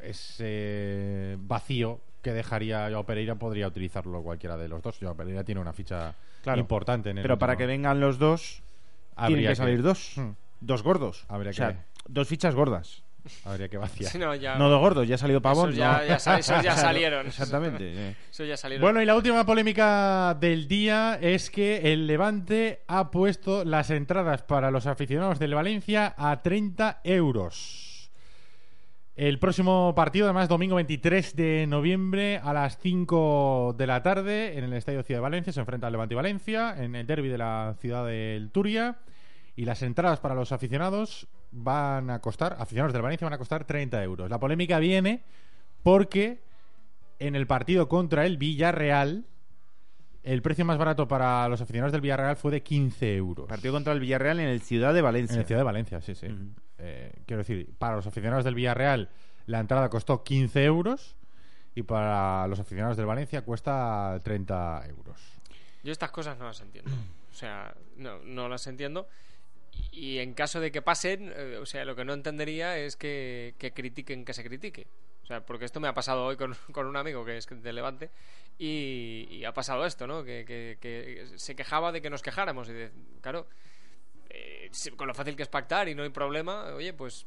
ese 0.02 1.38
vacío 1.42 2.00
que 2.22 2.32
dejaría 2.34 2.88
Joao 2.90 3.06
Pereira 3.06 3.36
podría 3.36 3.68
utilizarlo 3.68 4.22
cualquiera 4.22 4.58
de 4.58 4.68
los 4.68 4.82
dos. 4.82 4.98
Joao 5.02 5.16
Pereira 5.16 5.44
tiene 5.44 5.60
una 5.62 5.74
ficha 5.74 6.14
Claro. 6.44 6.60
importante 6.60 7.10
en 7.10 7.18
el 7.18 7.22
Pero 7.22 7.38
para 7.38 7.56
que 7.58 7.66
vengan 7.66 8.00
los 8.00 8.18
dos, 8.18 8.62
Habría 9.16 9.38
tienen 9.38 9.52
que 9.52 9.56
salir 9.56 9.82
dos. 9.84 10.14
Hmm. 10.18 10.30
Dos 10.60 10.84
gordos. 10.84 11.26
Habría 11.28 11.52
o 11.52 11.54
sea, 11.54 11.74
que- 11.74 11.78
dos 12.08 12.28
fichas 12.28 12.54
gordas. 12.56 13.04
Habría 13.46 13.70
que 13.70 13.78
vaciar. 13.78 14.16
No, 14.18 14.34
ya- 14.34 14.56
No 14.56 14.68
dos 14.68 14.80
gordos, 14.80 15.08
ya 15.08 15.14
ha 15.14 15.18
salido 15.20 15.42
Pavón. 15.44 15.70
Esos 15.70 15.78
ya- 15.78 16.76
salieron. 16.76 17.28
Exactamente. 17.28 18.16
Eso 18.32 18.44
ya 18.46 18.58
salieron. 18.58 18.82
Bueno, 18.82 19.00
y 19.02 19.06
la 19.06 19.16
última 19.16 19.46
polémica 19.46 20.36
del 20.40 20.68
día 20.68 21.20
es 21.22 21.52
que 21.52 21.94
el 21.94 22.08
Levante 22.08 22.82
ha 22.88 23.12
puesto 23.12 23.64
las 23.64 23.92
entradas 23.92 24.42
para 24.42 24.72
los 24.72 24.88
aficionados 24.88 25.38
del 25.38 25.54
Valencia 25.54 26.16
a 26.18 26.42
30 26.42 27.02
euros. 27.04 27.91
El 29.22 29.38
próximo 29.38 29.94
partido, 29.96 30.26
además, 30.26 30.50
domingo 30.50 30.78
23 30.78 31.36
de 31.36 31.68
noviembre 31.68 32.40
a 32.40 32.54
las 32.54 32.80
5 32.80 33.76
de 33.78 33.86
la 33.86 34.02
tarde 34.02 34.58
en 34.58 34.64
el 34.64 34.74
Estadio 34.74 35.04
Ciudad 35.04 35.20
de 35.20 35.22
Valencia. 35.22 35.54
Se 35.54 35.60
enfrenta 35.60 35.86
al 35.86 35.94
Levante 35.94 36.16
y 36.16 36.18
Valencia 36.18 36.84
en 36.84 36.96
el 36.96 37.06
derby 37.06 37.28
de 37.30 37.38
la 37.38 37.76
ciudad 37.80 38.08
del 38.08 38.50
Turia. 38.50 38.98
Y 39.56 39.66
las 39.66 39.84
entradas 39.84 40.20
para 40.20 40.34
los 40.34 40.52
aficionados 40.52 41.28
van 41.52 42.10
a 42.10 42.18
costar, 42.18 42.56
aficionados 42.58 42.94
del 42.94 43.04
Valencia 43.04 43.28
van 43.28 43.36
a 43.36 43.38
costar 43.38 43.64
30 43.64 44.04
euros. 44.04 44.28
La 44.28 44.40
polémica 44.40 44.80
viene 44.80 45.22
porque 45.84 46.42
en 47.20 47.36
el 47.36 47.46
partido 47.46 47.88
contra 47.88 48.26
el 48.26 48.38
Villarreal, 48.38 49.26
el 50.24 50.42
precio 50.42 50.66
más 50.66 50.80
barato 50.80 51.08
para 51.08 51.48
los 51.48 51.62
aficionados 51.62 51.92
del 51.92 52.02
Villarreal 52.02 52.38
fue 52.38 52.50
de 52.50 52.64
15 52.64 53.18
euros. 53.18 53.48
Partido 53.48 53.72
contra 53.72 53.94
el 53.94 54.00
Villarreal 54.00 54.40
en 54.40 54.48
el 54.48 54.62
Ciudad 54.62 54.96
de 54.96 55.04
Valencia. 55.04 55.36
En 55.36 55.42
el 55.42 55.46
Ciudad 55.46 55.60
de 55.60 55.66
Valencia, 55.66 56.02
sí, 56.02 56.16
sí. 56.16 56.26
Eh, 56.82 57.12
quiero 57.28 57.40
decir, 57.40 57.70
para 57.78 57.96
los 57.96 58.08
aficionados 58.08 58.44
del 58.44 58.56
Villarreal 58.56 59.10
la 59.46 59.60
entrada 59.60 59.90
costó 59.90 60.24
15 60.24 60.64
euros 60.66 61.16
y 61.76 61.84
para 61.84 62.48
los 62.48 62.60
aficionados 62.60 62.98
del 62.98 63.06
Valencia 63.06 63.44
cuesta 63.44 64.20
30 64.24 64.84
euros. 64.90 65.20
Yo 65.84 65.92
estas 65.92 66.12
cosas 66.12 66.38
no 66.38 66.46
las 66.46 66.60
entiendo. 66.62 66.92
O 67.32 67.34
sea, 67.34 67.74
no, 67.96 68.20
no 68.20 68.50
las 68.50 68.68
entiendo. 68.68 69.08
Y 69.92 70.18
en 70.20 70.34
caso 70.34 70.60
de 70.60 70.72
que 70.72 70.82
pasen, 70.82 71.32
eh, 71.36 71.58
o 71.62 71.66
sea, 71.66 71.86
lo 71.86 71.96
que 71.96 72.04
no 72.06 72.14
entendería 72.14 72.78
es 72.78 72.96
que, 72.98 73.56
que 73.58 73.72
critiquen 73.72 74.26
que 74.26 74.34
se 74.34 74.44
critique. 74.44 74.86
O 75.24 75.26
sea, 75.26 75.46
porque 75.46 75.66
esto 75.66 75.80
me 75.80 75.88
ha 75.88 75.94
pasado 75.94 76.26
hoy 76.26 76.36
con, 76.36 76.56
con 76.72 76.88
un 76.88 76.98
amigo 76.98 77.24
que 77.26 77.38
es 77.38 77.48
de 77.50 77.74
Levante 77.74 78.10
y, 78.60 79.44
ha 79.46 79.54
pasado 79.54 79.86
esto, 79.86 80.08
¿no? 80.08 80.24
Que, 80.24 80.44
que- 80.46 80.78
que 80.82 81.38
se 81.38 81.56
quejaba 81.56 81.92
de 81.92 82.02
que 82.02 82.10
nos 82.10 82.22
quejáramos. 82.22 82.70
Y 82.70 82.74
de, 82.74 82.92
claro, 83.22 83.48
eh, 84.34 84.72
con 84.96 85.08
lo 85.08 85.14
fácil 85.14 85.36
que 85.36 85.44
es 85.44 85.50
pactar 85.50 85.90
y 85.90 85.96
no 85.96 86.04
hay 86.04 86.10
problema, 86.10 86.66
oye, 86.74 86.94
pues 86.94 87.26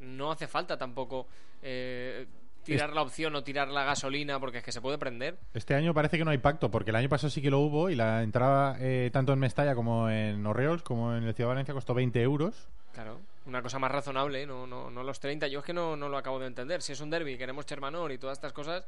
no 0.00 0.32
hace 0.32 0.46
falta 0.46 0.76
tampoco 0.76 1.26
eh, 1.62 2.26
tirar 2.64 2.92
la 2.92 3.02
opción 3.02 3.34
o 3.34 3.42
tirar 3.42 3.68
la 3.68 3.84
gasolina 3.84 4.38
porque 4.38 4.58
es 4.58 4.64
que 4.64 4.72
se 4.72 4.80
puede 4.80 4.98
prender. 4.98 5.38
Este 5.54 5.74
año 5.74 5.94
parece 5.94 6.18
que 6.18 6.24
no 6.24 6.30
hay 6.30 6.38
pacto, 6.38 6.70
porque 6.70 6.90
el 6.90 6.96
año 6.96 7.08
pasado 7.08 7.30
sí 7.30 7.42
que 7.42 7.50
lo 7.50 7.60
hubo 7.60 7.90
y 7.90 7.94
la 7.94 8.22
entrada 8.22 8.76
eh, 8.80 9.10
tanto 9.12 9.32
en 9.32 9.38
Mestalla 9.38 9.74
como 9.74 10.08
en 10.08 10.44
Orreols 10.46 10.82
como 10.82 11.14
en 11.14 11.24
el 11.24 11.34
Ciudad 11.34 11.48
de 11.48 11.54
Valencia 11.54 11.74
costó 11.74 11.94
20 11.94 12.20
euros. 12.22 12.68
Claro, 12.92 13.20
una 13.46 13.62
cosa 13.62 13.78
más 13.78 13.90
razonable, 13.90 14.46
no, 14.46 14.66
no, 14.66 14.90
no 14.90 15.02
los 15.02 15.18
30. 15.18 15.48
Yo 15.48 15.60
es 15.60 15.64
que 15.64 15.72
no, 15.72 15.96
no 15.96 16.08
lo 16.08 16.18
acabo 16.18 16.38
de 16.38 16.46
entender. 16.46 16.82
Si 16.82 16.92
es 16.92 17.00
un 17.00 17.10
derby, 17.10 17.38
queremos 17.38 17.66
Chermanor 17.66 18.12
y 18.12 18.18
todas 18.18 18.38
estas 18.38 18.52
cosas, 18.52 18.84
eh, 18.84 18.86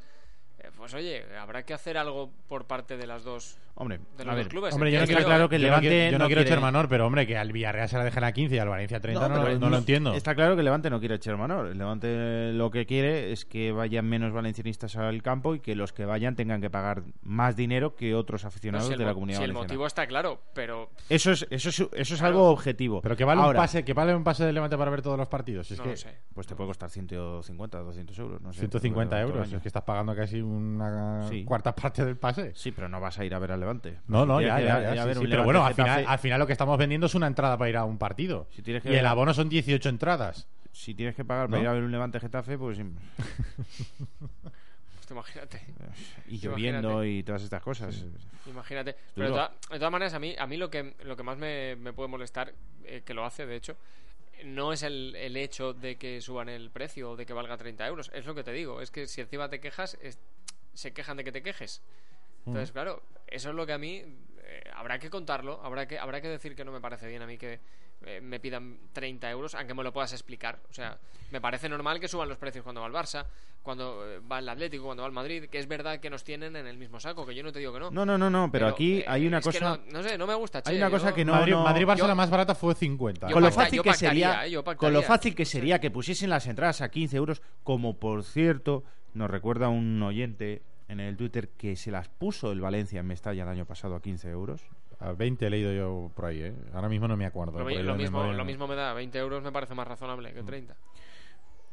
pues 0.76 0.94
oye, 0.94 1.24
habrá 1.38 1.62
que 1.64 1.74
hacer 1.74 1.96
algo 1.98 2.30
por 2.48 2.66
parte 2.66 2.96
de 2.96 3.06
las 3.06 3.22
dos. 3.24 3.56
Hombre, 3.76 3.98
de 4.16 4.22
a 4.22 4.26
los 4.26 4.34
ver, 4.36 4.44
dos 4.44 4.50
clubes. 4.52 4.74
Hombre, 4.74 4.92
yo 4.92 5.00
no 5.00 5.06
quiero, 5.06 5.24
claro 5.24 5.48
que 5.48 5.56
el 5.56 5.62
yo 5.62 5.66
no 5.66 5.70
Levante 5.72 5.88
quiero- 5.88 6.04
yo 6.12 6.18
no 6.18 6.24
no 6.24 6.26
quiero 6.28 6.38
quiere- 6.42 6.50
Chermanor, 6.50 6.88
pero 6.88 7.06
hombre, 7.06 7.26
que 7.26 7.36
al 7.36 7.50
Villarreal 7.52 7.88
se 7.88 7.98
la 7.98 8.04
dejen 8.04 8.22
a 8.22 8.30
15 8.32 8.54
y 8.54 8.58
al 8.58 8.68
Valencia 8.68 8.98
a 8.98 9.00
30 9.00 9.28
no, 9.28 9.68
lo 9.70 9.76
entiendo. 9.76 10.14
Está 10.14 10.34
claro 10.36 10.54
que 10.54 10.60
el 10.60 10.64
Levante 10.66 10.90
no 10.90 11.00
quiere 11.00 11.16
echar 11.16 11.36
menor. 11.36 11.66
El 11.66 11.78
Levante 11.78 12.52
lo 12.52 12.70
que 12.70 12.86
quiere 12.86 13.32
es 13.32 13.44
que 13.44 13.72
vayan 13.72 14.06
menos 14.06 14.32
valencianistas 14.32 14.94
al 14.96 15.22
campo 15.22 15.56
y 15.56 15.60
que 15.60 15.74
los 15.74 15.92
que 15.92 16.04
vayan 16.04 16.36
tengan 16.36 16.60
que 16.60 16.70
pagar 16.70 17.02
más 17.22 17.56
dinero 17.56 17.96
que 17.96 18.14
otros 18.14 18.44
aficionados 18.44 18.86
si 18.86 18.92
el, 18.92 18.98
de 19.00 19.06
la 19.06 19.14
comunidad 19.14 19.38
si 19.38 19.44
el 19.44 19.50
valenciana. 19.50 19.66
motivo 19.74 19.86
está 19.88 20.06
claro, 20.06 20.40
pero 20.54 20.90
Eso 21.08 21.32
es, 21.32 21.44
eso 21.50 21.68
es, 21.70 21.80
eso 21.80 21.90
es 21.92 22.08
Claro. 22.20 22.26
algo 22.26 22.50
objetivo. 22.50 23.02
Pero 23.02 23.16
que 23.16 23.24
vale 23.24 23.40
Ahora, 23.42 23.58
un 23.58 23.62
pase, 23.64 23.84
que 23.84 23.92
vale 23.92 24.14
un 24.14 24.22
pase 24.22 24.44
del 24.44 24.54
Levante 24.54 24.78
para 24.78 24.92
ver 24.92 25.02
todos 25.02 25.18
los 25.18 25.26
partidos. 25.28 25.68
Es 25.72 25.78
no 25.78 25.84
que 25.84 25.90
lo 25.90 25.96
sé. 25.96 26.16
Pues 26.32 26.46
te 26.46 26.54
puede 26.54 26.68
costar 26.68 26.90
150, 26.90 27.78
200 27.80 28.18
euros. 28.20 28.40
No 28.40 28.52
sé, 28.52 28.60
150 28.60 29.10
todo 29.16 29.20
el 29.20 29.30
euros, 29.32 29.52
es 29.52 29.60
que 29.62 29.68
estás 29.68 29.82
pagando 29.82 30.14
casi 30.14 30.40
una 30.44 31.26
Sí. 31.28 31.44
cuarta 31.44 31.74
parte 31.74 32.04
del 32.04 32.16
pase. 32.16 32.52
Sí, 32.54 32.72
pero 32.72 32.88
no 32.88 33.00
vas 33.00 33.18
a 33.18 33.24
ir 33.24 33.34
a 33.34 33.38
ver 33.38 33.52
al 33.52 33.60
Levante. 33.60 33.98
No, 34.08 34.24
no, 34.26 34.40
ya, 34.40 34.60
ya, 34.60 35.14
sí, 35.14 35.26
pero 35.28 35.44
bueno, 35.44 35.64
al 35.64 35.74
final, 35.74 36.04
al 36.06 36.18
final 36.18 36.38
lo 36.40 36.46
que 36.46 36.52
estamos 36.52 36.78
vendiendo 36.78 37.06
es 37.06 37.14
una 37.14 37.26
entrada 37.26 37.56
para 37.58 37.70
ir 37.70 37.76
a 37.76 37.84
un 37.84 37.98
partido. 37.98 38.46
Si 38.54 38.62
tienes 38.62 38.82
que 38.82 38.92
y 38.92 38.96
el 38.96 39.06
abono 39.06 39.34
son 39.34 39.48
18 39.48 39.88
entradas. 39.88 40.46
Si 40.72 40.94
tienes 40.94 41.14
que 41.14 41.24
pagar 41.24 41.46
para 41.48 41.58
¿No? 41.58 41.62
ir 41.62 41.68
a 41.68 41.72
ver 41.72 41.82
un 41.84 41.92
Levante 41.92 42.18
Getafe, 42.20 42.58
pues... 42.58 42.78
Pues 44.96 45.10
imagínate. 45.10 45.60
y 46.28 46.36
Imagínate. 46.36 46.48
lloviendo 46.48 47.04
y 47.04 47.22
todas 47.22 47.42
estas 47.42 47.62
cosas. 47.62 48.04
Imagínate. 48.46 48.96
Pero 49.14 49.26
de, 49.26 49.30
Duro. 49.32 49.34
toda- 49.48 49.54
de 49.70 49.78
todas 49.78 49.92
maneras, 49.92 50.14
a 50.14 50.18
mí, 50.18 50.34
a 50.38 50.46
mí 50.46 50.56
lo 50.56 50.70
que, 50.70 50.94
lo 51.04 51.16
que 51.16 51.22
más 51.22 51.36
me, 51.36 51.76
me 51.76 51.92
puede 51.92 52.08
molestar, 52.08 52.52
eh, 52.84 53.02
que 53.04 53.14
lo 53.14 53.24
hace, 53.24 53.46
de 53.46 53.56
hecho, 53.56 53.76
no 54.44 54.72
es 54.72 54.82
el, 54.82 55.14
el 55.16 55.36
hecho 55.36 55.72
de 55.74 55.96
que 55.96 56.20
suban 56.20 56.48
el 56.48 56.70
precio 56.70 57.10
o 57.12 57.16
de 57.16 57.26
que 57.26 57.32
valga 57.32 57.56
30 57.56 57.86
euros. 57.86 58.10
Es 58.14 58.26
lo 58.26 58.34
que 58.34 58.42
te 58.44 58.52
digo. 58.52 58.80
Es 58.80 58.90
que 58.90 59.06
si 59.06 59.20
encima 59.20 59.48
te 59.48 59.60
quejas, 59.60 59.96
es- 60.02 60.18
se 60.74 60.92
quejan 60.92 61.16
de 61.16 61.24
que 61.24 61.32
te 61.32 61.42
quejes. 61.42 61.82
Entonces, 62.46 62.70
Mm. 62.70 62.72
claro, 62.74 63.02
eso 63.26 63.48
es 63.50 63.54
lo 63.54 63.64
que 63.66 63.72
a 63.72 63.78
mí 63.78 64.02
eh, 64.46 64.62
habrá 64.74 64.98
que 64.98 65.08
contarlo. 65.08 65.60
Habrá 65.64 65.86
que, 65.88 65.98
habrá 65.98 66.20
que 66.20 66.28
decir 66.28 66.54
que 66.54 66.64
no 66.64 66.72
me 66.72 66.80
parece 66.80 67.08
bien 67.08 67.22
a 67.22 67.26
mí 67.26 67.38
que 67.38 67.58
eh, 68.06 68.20
me 68.20 68.38
pidan 68.38 68.78
30 68.92 69.30
euros, 69.30 69.54
aunque 69.54 69.72
me 69.72 69.82
lo 69.82 69.90
puedas 69.92 70.12
explicar. 70.12 70.58
O 70.68 70.74
sea, 70.74 70.98
me 71.30 71.40
parece 71.40 71.68
normal 71.70 71.98
que 72.00 72.08
suban 72.08 72.28
los 72.28 72.36
precios 72.36 72.62
cuando 72.62 72.82
va 72.82 72.86
el 72.86 72.92
Barça, 72.92 73.24
cuando 73.62 74.04
eh, 74.06 74.20
va 74.30 74.40
el 74.40 74.48
Atlético, 74.50 74.84
cuando 74.84 75.02
va 75.02 75.06
el 75.06 75.14
Madrid, 75.14 75.46
que 75.48 75.58
es 75.58 75.66
verdad 75.66 75.98
que 76.00 76.10
nos 76.10 76.22
tienen 76.22 76.54
en 76.56 76.66
el 76.66 76.76
mismo 76.76 77.00
saco, 77.00 77.24
que 77.24 77.34
yo 77.34 77.42
no 77.42 77.50
te 77.50 77.60
digo 77.60 77.72
que 77.72 77.80
no. 77.80 77.90
No, 77.90 78.04
no, 78.04 78.18
no, 78.18 78.28
no, 78.28 78.52
pero, 78.52 78.66
aquí 78.68 78.98
eh, 78.98 79.04
hay 79.08 79.26
una 79.26 79.38
es 79.38 79.44
que 79.46 79.52
cosa... 79.58 79.78
no, 79.86 79.92
no 79.92 80.02
sé, 80.06 80.18
no 80.18 80.26
me 80.26 80.34
gusta. 80.34 80.60
Hay 80.66 80.76
una 80.76 80.90
cosa 80.90 81.08
yo- 81.10 81.14
que 81.14 81.24
no... 81.24 81.32
Madrid, 81.32 81.52
no- 81.52 81.64
Madrid 81.64 81.86
Barça 81.86 81.96
yo- 81.96 82.06
la 82.08 82.14
más 82.14 82.28
barata 82.28 82.54
fue 82.54 82.74
50. 82.74 83.28
Yo 83.28 83.32
con 83.32 83.42
lo 83.42 83.50
fácil 83.50 83.80
que 83.80 83.88
pactaría, 83.90 84.42
sería 84.42 84.60
eh, 84.60 84.76
con 84.76 84.92
lo 84.92 85.00
fácil 85.02 85.34
que 85.34 85.46
sería 85.46 85.80
que 85.80 85.90
pusiesen 85.90 86.28
las 86.28 86.46
entradas 86.46 86.82
a 86.82 86.90
15 86.90 87.16
euros 87.16 87.40
como 87.62 87.98
por 87.98 88.22
cierto 88.24 88.84
nos 89.14 89.30
recuerda 89.30 89.68
un 89.68 90.02
oyente 90.02 90.62
en 90.88 91.00
el 91.00 91.16
Twitter 91.16 91.48
que 91.48 91.76
se 91.76 91.90
las 91.90 92.08
puso 92.08 92.52
el 92.52 92.60
Valencia 92.60 93.00
en 93.00 93.06
Mestalla 93.06 93.42
el 93.44 93.48
año 93.48 93.64
pasado 93.64 93.94
a 93.94 94.02
15 94.02 94.28
euros 94.30 94.60
A 95.00 95.12
20 95.12 95.46
he 95.46 95.50
leído 95.50 95.72
yo 95.72 96.10
por 96.14 96.26
ahí, 96.26 96.40
¿eh? 96.42 96.54
Ahora 96.74 96.88
mismo 96.88 97.08
no 97.08 97.16
me 97.16 97.26
acuerdo. 97.26 97.58
Lo, 97.58 97.64
lo 97.64 97.94
mismo, 97.96 98.18
memoria 98.18 98.32
lo 98.32 98.38
no. 98.38 98.44
mismo 98.44 98.66
me 98.68 98.74
da, 98.74 98.92
20 98.92 99.18
euros 99.18 99.42
me 99.42 99.50
parece 99.52 99.74
más 99.74 99.88
razonable 99.88 100.30
Mm. 100.30 100.34
que 100.34 100.42
30. 100.42 100.76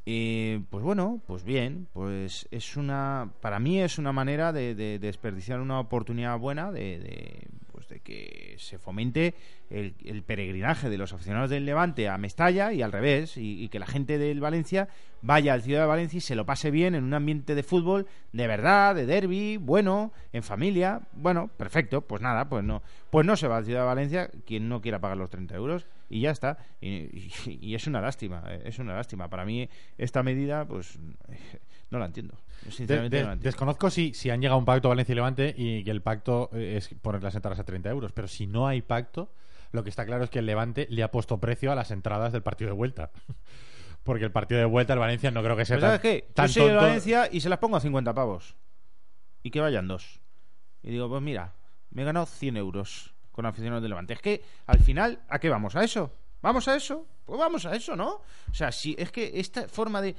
Y 0.03 0.57
pues 0.71 0.83
bueno, 0.83 1.21
pues 1.27 1.43
bien, 1.43 1.87
pues 1.93 2.47
es 2.49 2.75
una, 2.75 3.29
para 3.41 3.59
mí 3.59 3.79
es 3.79 3.99
una 3.99 4.11
manera 4.11 4.51
de, 4.51 4.73
de 4.73 4.97
desperdiciar 4.97 5.59
una 5.61 5.79
oportunidad 5.79 6.39
buena 6.39 6.71
de, 6.71 6.97
de, 6.99 7.47
de 7.91 7.99
que 7.99 8.55
se 8.57 8.79
fomente 8.79 9.35
el, 9.69 10.23
peregrinaje 10.23 10.89
de 10.89 10.97
los 10.97 11.13
aficionados 11.13 11.49
del 11.49 11.65
Levante 11.65 12.09
a 12.09 12.17
Mestalla 12.17 12.73
y 12.73 12.81
al 12.81 12.91
revés, 12.91 13.37
y, 13.37 13.63
y 13.63 13.69
que 13.69 13.79
la 13.79 13.85
gente 13.85 14.17
del 14.17 14.39
Valencia 14.39 14.87
vaya 15.21 15.53
al 15.53 15.61
Ciudad 15.61 15.81
de 15.81 15.87
Valencia 15.87 16.17
y 16.17 16.21
se 16.21 16.35
lo 16.35 16.45
pase 16.45 16.71
bien 16.71 16.95
en 16.95 17.03
un 17.03 17.13
ambiente 17.13 17.53
de 17.53 17.63
fútbol 17.63 18.07
de 18.31 18.47
verdad, 18.47 18.95
de 18.95 19.05
derby, 19.05 19.57
bueno, 19.57 20.11
en 20.33 20.41
familia, 20.41 21.01
bueno, 21.13 21.49
perfecto, 21.57 22.01
pues 22.01 22.21
nada, 22.21 22.49
pues 22.49 22.63
no, 22.63 22.81
pues 23.09 23.25
no 23.25 23.35
se 23.35 23.47
va 23.47 23.57
al 23.57 23.65
Ciudad 23.65 23.81
de 23.81 23.87
Valencia 23.87 24.31
quien 24.45 24.69
no 24.69 24.81
quiera 24.81 24.99
pagar 24.99 25.17
los 25.17 25.29
30 25.29 25.55
euros 25.55 25.85
y 26.11 26.21
ya 26.21 26.31
está, 26.31 26.57
y, 26.81 26.89
y- 26.89 27.31
y 27.61 27.75
es 27.75 27.87
una 27.87 28.01
lástima, 28.01 28.43
eh, 28.47 28.61
es 28.65 28.79
una 28.79 28.95
lástima. 28.95 29.29
Para 29.29 29.45
mí 29.45 29.67
esta 29.97 30.21
medida, 30.23 30.65
pues 30.67 30.99
no 31.89 31.99
la 31.99 32.05
entiendo, 32.05 32.37
sinceramente 32.69 33.17
de- 33.17 33.23
no 33.23 33.27
la 33.29 33.33
entiendo. 33.33 33.43
desconozco 33.47 33.89
si, 33.89 34.13
si 34.13 34.29
han 34.29 34.41
llegado 34.41 34.55
a 34.55 34.59
un 34.59 34.65
pacto 34.65 34.89
Valencia 34.89 35.13
y 35.13 35.15
Levante 35.15 35.53
y 35.57 35.83
que 35.83 35.91
el 35.91 36.01
pacto 36.01 36.49
eh, 36.53 36.75
es 36.77 36.89
poner 37.01 37.23
las 37.23 37.35
entradas 37.35 37.59
a 37.59 37.63
30 37.63 37.89
euros. 37.89 38.11
Pero 38.11 38.27
si 38.27 38.47
no 38.47 38.67
hay 38.67 38.81
pacto, 38.81 39.33
lo 39.71 39.83
que 39.83 39.89
está 39.89 40.05
claro 40.05 40.23
es 40.23 40.29
que 40.29 40.39
el 40.39 40.45
Levante 40.45 40.87
le 40.89 41.03
ha 41.03 41.11
puesto 41.11 41.39
precio 41.39 41.71
a 41.71 41.75
las 41.75 41.91
entradas 41.91 42.31
del 42.33 42.43
partido 42.43 42.69
de 42.69 42.75
vuelta. 42.75 43.11
Porque 44.03 44.25
el 44.25 44.31
partido 44.31 44.59
de 44.59 44.65
vuelta, 44.65 44.93
el 44.93 44.99
Valencia, 44.99 45.29
no 45.31 45.43
creo 45.43 45.55
que 45.55 45.63
sea 45.65 45.77
tan, 45.77 45.89
¿sabes 45.89 46.01
qué? 46.01 46.25
Yo 46.27 46.33
tan 46.33 46.49
soy 46.49 46.69
de. 46.69 46.75
Valencia 46.75 47.29
y 47.31 47.39
se 47.41 47.49
las 47.49 47.59
pongo 47.59 47.77
a 47.77 47.79
50 47.81 48.13
pavos. 48.13 48.55
Y 49.43 49.51
que 49.51 49.59
vayan 49.59 49.87
dos. 49.87 50.21
Y 50.83 50.89
digo, 50.89 51.07
pues 51.07 51.21
mira, 51.21 51.53
me 51.91 52.01
he 52.01 52.05
ganado 52.05 52.25
100 52.25 52.57
euros 52.57 53.10
con 53.31 53.45
aficionados 53.45 53.81
del 53.81 53.89
Levante. 53.89 54.13
Es 54.13 54.21
que 54.21 54.43
al 54.67 54.79
final, 54.79 55.19
¿a 55.29 55.39
qué 55.39 55.49
vamos? 55.49 55.75
¿A 55.75 55.83
eso? 55.83 56.11
¿Vamos 56.41 56.67
a 56.67 56.75
eso? 56.75 57.05
Pues 57.25 57.39
vamos 57.39 57.65
a 57.65 57.75
eso, 57.75 57.95
¿no? 57.95 58.09
O 58.49 58.53
sea, 58.53 58.71
si 58.71 58.95
es 58.97 59.11
que 59.11 59.31
esta 59.35 59.67
forma 59.67 60.01
de. 60.01 60.15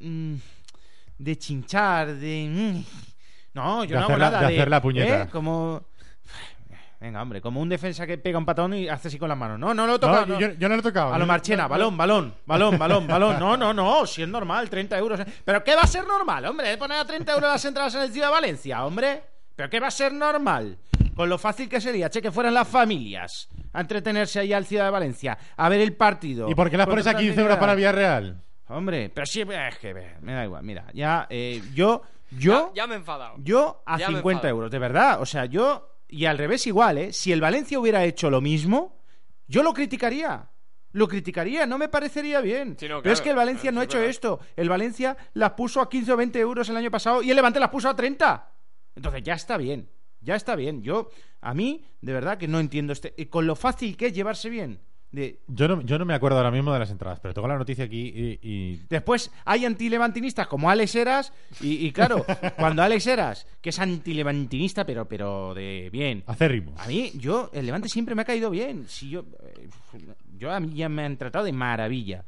mm, 0.00 0.34
de 1.18 1.38
chinchar, 1.38 2.14
de. 2.14 2.48
mm, 2.50 2.84
no, 3.54 3.84
yo 3.84 3.94
De 3.94 4.00
no 4.00 4.06
hago 4.06 4.16
la- 4.16 4.30
nada. 4.30 4.48
de 4.48 4.54
hacer 4.56 4.68
la 4.70 4.82
puñeta. 4.82 5.22
¿eh? 5.22 5.28
Como. 5.30 5.84
Venga, 7.00 7.20
hombre, 7.20 7.40
como 7.40 7.60
un 7.60 7.68
defensa 7.68 8.06
que 8.06 8.16
pega 8.16 8.38
un 8.38 8.44
patón 8.46 8.74
y 8.74 8.88
hace 8.88 9.08
así 9.08 9.18
con 9.18 9.28
las 9.28 9.36
manos. 9.36 9.58
No, 9.58 9.74
no 9.74 9.88
lo 9.88 9.96
he 9.96 9.98
tocado. 9.98 10.24
No, 10.24 10.34
no. 10.34 10.40
yo, 10.40 10.52
yo 10.52 10.68
no 10.68 10.76
lo 10.76 10.80
he 10.80 10.84
tocado. 10.84 11.12
A 11.12 11.18
lo 11.18 11.26
Marchena, 11.26 11.66
balón, 11.66 11.96
balón, 11.96 12.32
balón, 12.46 12.78
balón, 12.78 13.06
balón. 13.08 13.40
No, 13.40 13.56
no, 13.56 13.74
no, 13.74 14.06
si 14.06 14.22
es 14.22 14.28
normal, 14.28 14.70
30 14.70 14.98
euros. 14.98 15.20
¿Pero 15.44 15.64
qué 15.64 15.74
va 15.74 15.80
a 15.82 15.86
ser 15.88 16.06
normal, 16.06 16.44
hombre? 16.44 16.76
¿Poner 16.78 16.98
a 16.98 17.04
30 17.04 17.32
euros 17.34 17.50
las 17.50 17.64
entradas 17.64 17.92
en 17.96 18.02
el 18.02 18.12
Ciudad 18.12 18.28
de 18.28 18.32
Valencia, 18.34 18.84
hombre? 18.84 19.20
¿Pero 19.56 19.68
qué 19.68 19.80
va 19.80 19.88
a 19.88 19.90
ser 19.90 20.12
normal? 20.12 20.78
Con 21.14 21.28
lo 21.28 21.36
fácil 21.38 21.68
que 21.68 21.80
sería, 21.80 22.08
che, 22.08 22.22
que 22.22 22.30
fueran 22.32 22.54
las 22.54 22.66
familias 22.68 23.48
a 23.72 23.80
entretenerse 23.80 24.40
ahí 24.40 24.52
al 24.52 24.64
Ciudad 24.64 24.84
de 24.86 24.90
Valencia, 24.90 25.36
a 25.56 25.68
ver 25.68 25.80
el 25.80 25.94
partido. 25.94 26.48
¿Y 26.48 26.54
por 26.54 26.70
qué 26.70 26.76
las 26.76 26.86
pones 26.86 27.06
a 27.06 27.14
15 27.14 27.40
euros 27.40 27.58
para 27.58 27.74
Villarreal? 27.74 28.42
Hombre, 28.68 29.10
pero 29.14 29.26
sí, 29.26 29.42
es 29.42 29.78
que 29.78 29.94
me 30.22 30.32
da 30.32 30.44
igual. 30.44 30.62
Mira, 30.62 30.86
ya, 30.94 31.26
eh, 31.28 31.62
yo, 31.74 32.02
yo, 32.30 32.68
Ya, 32.74 32.82
ya 32.82 32.86
me 32.86 32.94
he 32.94 32.98
enfadado. 32.98 33.34
yo 33.38 33.82
a 33.84 33.98
Ya 33.98 34.08
me 34.08 34.16
50 34.16 34.38
enfado. 34.38 34.48
euros, 34.54 34.70
de 34.70 34.78
verdad. 34.78 35.20
O 35.20 35.26
sea, 35.26 35.44
yo, 35.44 35.96
y 36.08 36.24
al 36.24 36.38
revés 36.38 36.66
igual, 36.66 36.96
¿eh? 36.96 37.12
Si 37.12 37.32
el 37.32 37.40
Valencia 37.42 37.78
hubiera 37.78 38.04
hecho 38.04 38.30
lo 38.30 38.40
mismo, 38.40 38.98
yo 39.46 39.62
lo 39.62 39.74
criticaría. 39.74 40.48
Lo 40.92 41.08
criticaría, 41.08 41.66
no 41.66 41.76
me 41.78 41.88
parecería 41.88 42.40
bien. 42.40 42.76
Sí, 42.78 42.86
no, 42.88 43.02
Pero 43.02 43.12
es 43.14 43.20
que 43.20 43.30
el 43.30 43.36
Valencia 43.36 43.68
eso 43.70 43.74
no 43.74 43.80
ha 43.80 43.84
hecho 43.84 43.98
verdad. 43.98 44.10
esto. 44.10 44.40
El 44.56 44.68
Valencia 44.68 45.16
las 45.34 45.50
puso 45.52 45.80
a 45.80 45.88
15 45.88 46.12
o 46.12 46.16
20 46.16 46.38
euros 46.38 46.68
el 46.68 46.76
año 46.76 46.90
pasado 46.90 47.22
y 47.22 47.30
el 47.30 47.36
Levante 47.36 47.60
las 47.60 47.70
puso 47.70 47.88
a 47.88 47.96
30. 47.96 48.50
Entonces 48.96 49.22
ya 49.22 49.34
está 49.34 49.56
bien. 49.56 49.88
Ya 50.22 50.34
está 50.36 50.54
bien. 50.56 50.82
Yo, 50.82 51.10
a 51.40 51.52
mí, 51.54 51.84
de 52.00 52.12
verdad 52.12 52.38
que 52.38 52.48
no 52.48 52.60
entiendo 52.60 52.92
este. 52.92 53.12
y 53.16 53.26
con 53.26 53.46
lo 53.46 53.56
fácil 53.56 53.96
que 53.96 54.06
es 54.06 54.12
llevarse 54.14 54.48
bien. 54.50 54.78
De, 55.10 55.40
Yo 55.46 55.68
no, 55.68 55.82
yo 55.82 55.98
no 55.98 56.06
me 56.06 56.14
acuerdo 56.14 56.38
ahora 56.38 56.50
mismo 56.50 56.72
de 56.72 56.78
las 56.78 56.90
entradas, 56.90 57.20
pero 57.20 57.34
tengo 57.34 57.46
la 57.46 57.58
noticia 57.58 57.84
aquí 57.84 58.00
y, 58.16 58.38
y- 58.48 58.80
Después 58.88 59.30
hay 59.44 59.66
antilevantinistas 59.66 60.46
como 60.46 60.70
Alex 60.70 60.94
Eras 60.94 61.32
y, 61.60 61.86
y 61.86 61.92
claro, 61.92 62.24
cuando 62.56 62.82
Alex 62.82 63.06
Eras, 63.08 63.46
que 63.60 63.68
es 63.68 63.78
antilevantinista, 63.78 64.86
pero, 64.86 65.06
pero 65.06 65.52
de 65.52 65.90
bien. 65.92 66.22
acérrimos. 66.26 66.80
A 66.80 66.86
mí, 66.88 67.12
yo, 67.16 67.50
el 67.52 67.66
Levante 67.66 67.90
siempre 67.90 68.14
me 68.14 68.22
ha 68.22 68.24
caído 68.24 68.48
bien. 68.48 68.86
Si 68.88 69.10
yo, 69.10 69.26
eh, 69.42 69.68
yo 70.38 70.50
a 70.50 70.60
mí 70.60 70.72
ya 70.74 70.88
me 70.88 71.04
han 71.04 71.18
tratado 71.18 71.44
de 71.44 71.52
maravilla. 71.52 72.24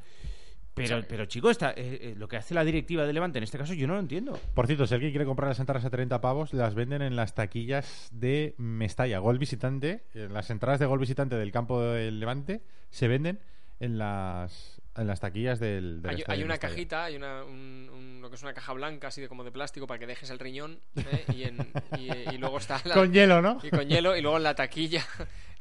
Pero, 0.74 1.02
pero 1.08 1.24
chico, 1.26 1.50
esta, 1.50 1.70
eh, 1.70 1.74
eh, 1.76 2.14
lo 2.16 2.26
que 2.26 2.36
hace 2.36 2.52
la 2.54 2.64
directiva 2.64 3.06
de 3.06 3.12
Levante 3.12 3.38
en 3.38 3.44
este 3.44 3.58
caso 3.58 3.74
yo 3.74 3.86
no 3.86 3.94
lo 3.94 4.00
entiendo. 4.00 4.38
Por 4.54 4.66
cierto, 4.66 4.86
si 4.86 4.94
alguien 4.94 5.12
quiere 5.12 5.24
comprar 5.24 5.48
las 5.48 5.60
entradas 5.60 5.84
a 5.84 5.90
30 5.90 6.20
pavos, 6.20 6.52
las 6.52 6.74
venden 6.74 7.00
en 7.02 7.14
las 7.16 7.34
taquillas 7.34 8.08
de 8.12 8.54
Mestalla. 8.58 9.18
Gol 9.20 9.38
visitante, 9.38 10.04
las 10.14 10.50
entradas 10.50 10.80
de 10.80 10.86
gol 10.86 10.98
visitante 10.98 11.36
del 11.36 11.52
campo 11.52 11.80
del 11.80 12.18
Levante 12.18 12.60
se 12.90 13.06
venden 13.08 13.38
en 13.80 13.98
las, 13.98 14.80
en 14.96 15.06
las 15.06 15.20
taquillas 15.20 15.58
del, 15.60 16.00
del 16.02 16.10
Hay, 16.28 16.42
una 16.42 16.54
Mestalla. 16.54 16.58
cajita, 16.58 17.04
hay 17.04 17.16
una, 17.16 17.44
un- 17.44 17.90
un- 17.92 18.20
lo 18.22 18.28
que 18.30 18.36
es 18.36 18.42
una 18.42 18.54
caja 18.54 18.72
blanca, 18.72 19.08
así 19.08 19.20
de 19.20 19.28
como 19.28 19.44
de 19.44 19.52
plástico, 19.52 19.86
para 19.86 19.98
que 19.98 20.06
dejes 20.06 20.30
el 20.30 20.38
riñón. 20.38 20.78
¿eh? 20.96 21.24
Y, 21.34 21.42
en- 21.44 21.72
y- 21.98 22.34
y 22.34 22.38
luego 22.38 22.58
está 22.58 22.80
la- 22.84 22.94
Con 22.94 23.12
hielo, 23.12 23.42
¿no? 23.42 23.58
Y 23.62 23.70
con 23.70 23.86
hielo, 23.88 24.16
y 24.16 24.22
luego 24.22 24.36
en 24.38 24.42
la 24.44 24.54
taquilla, 24.54 25.04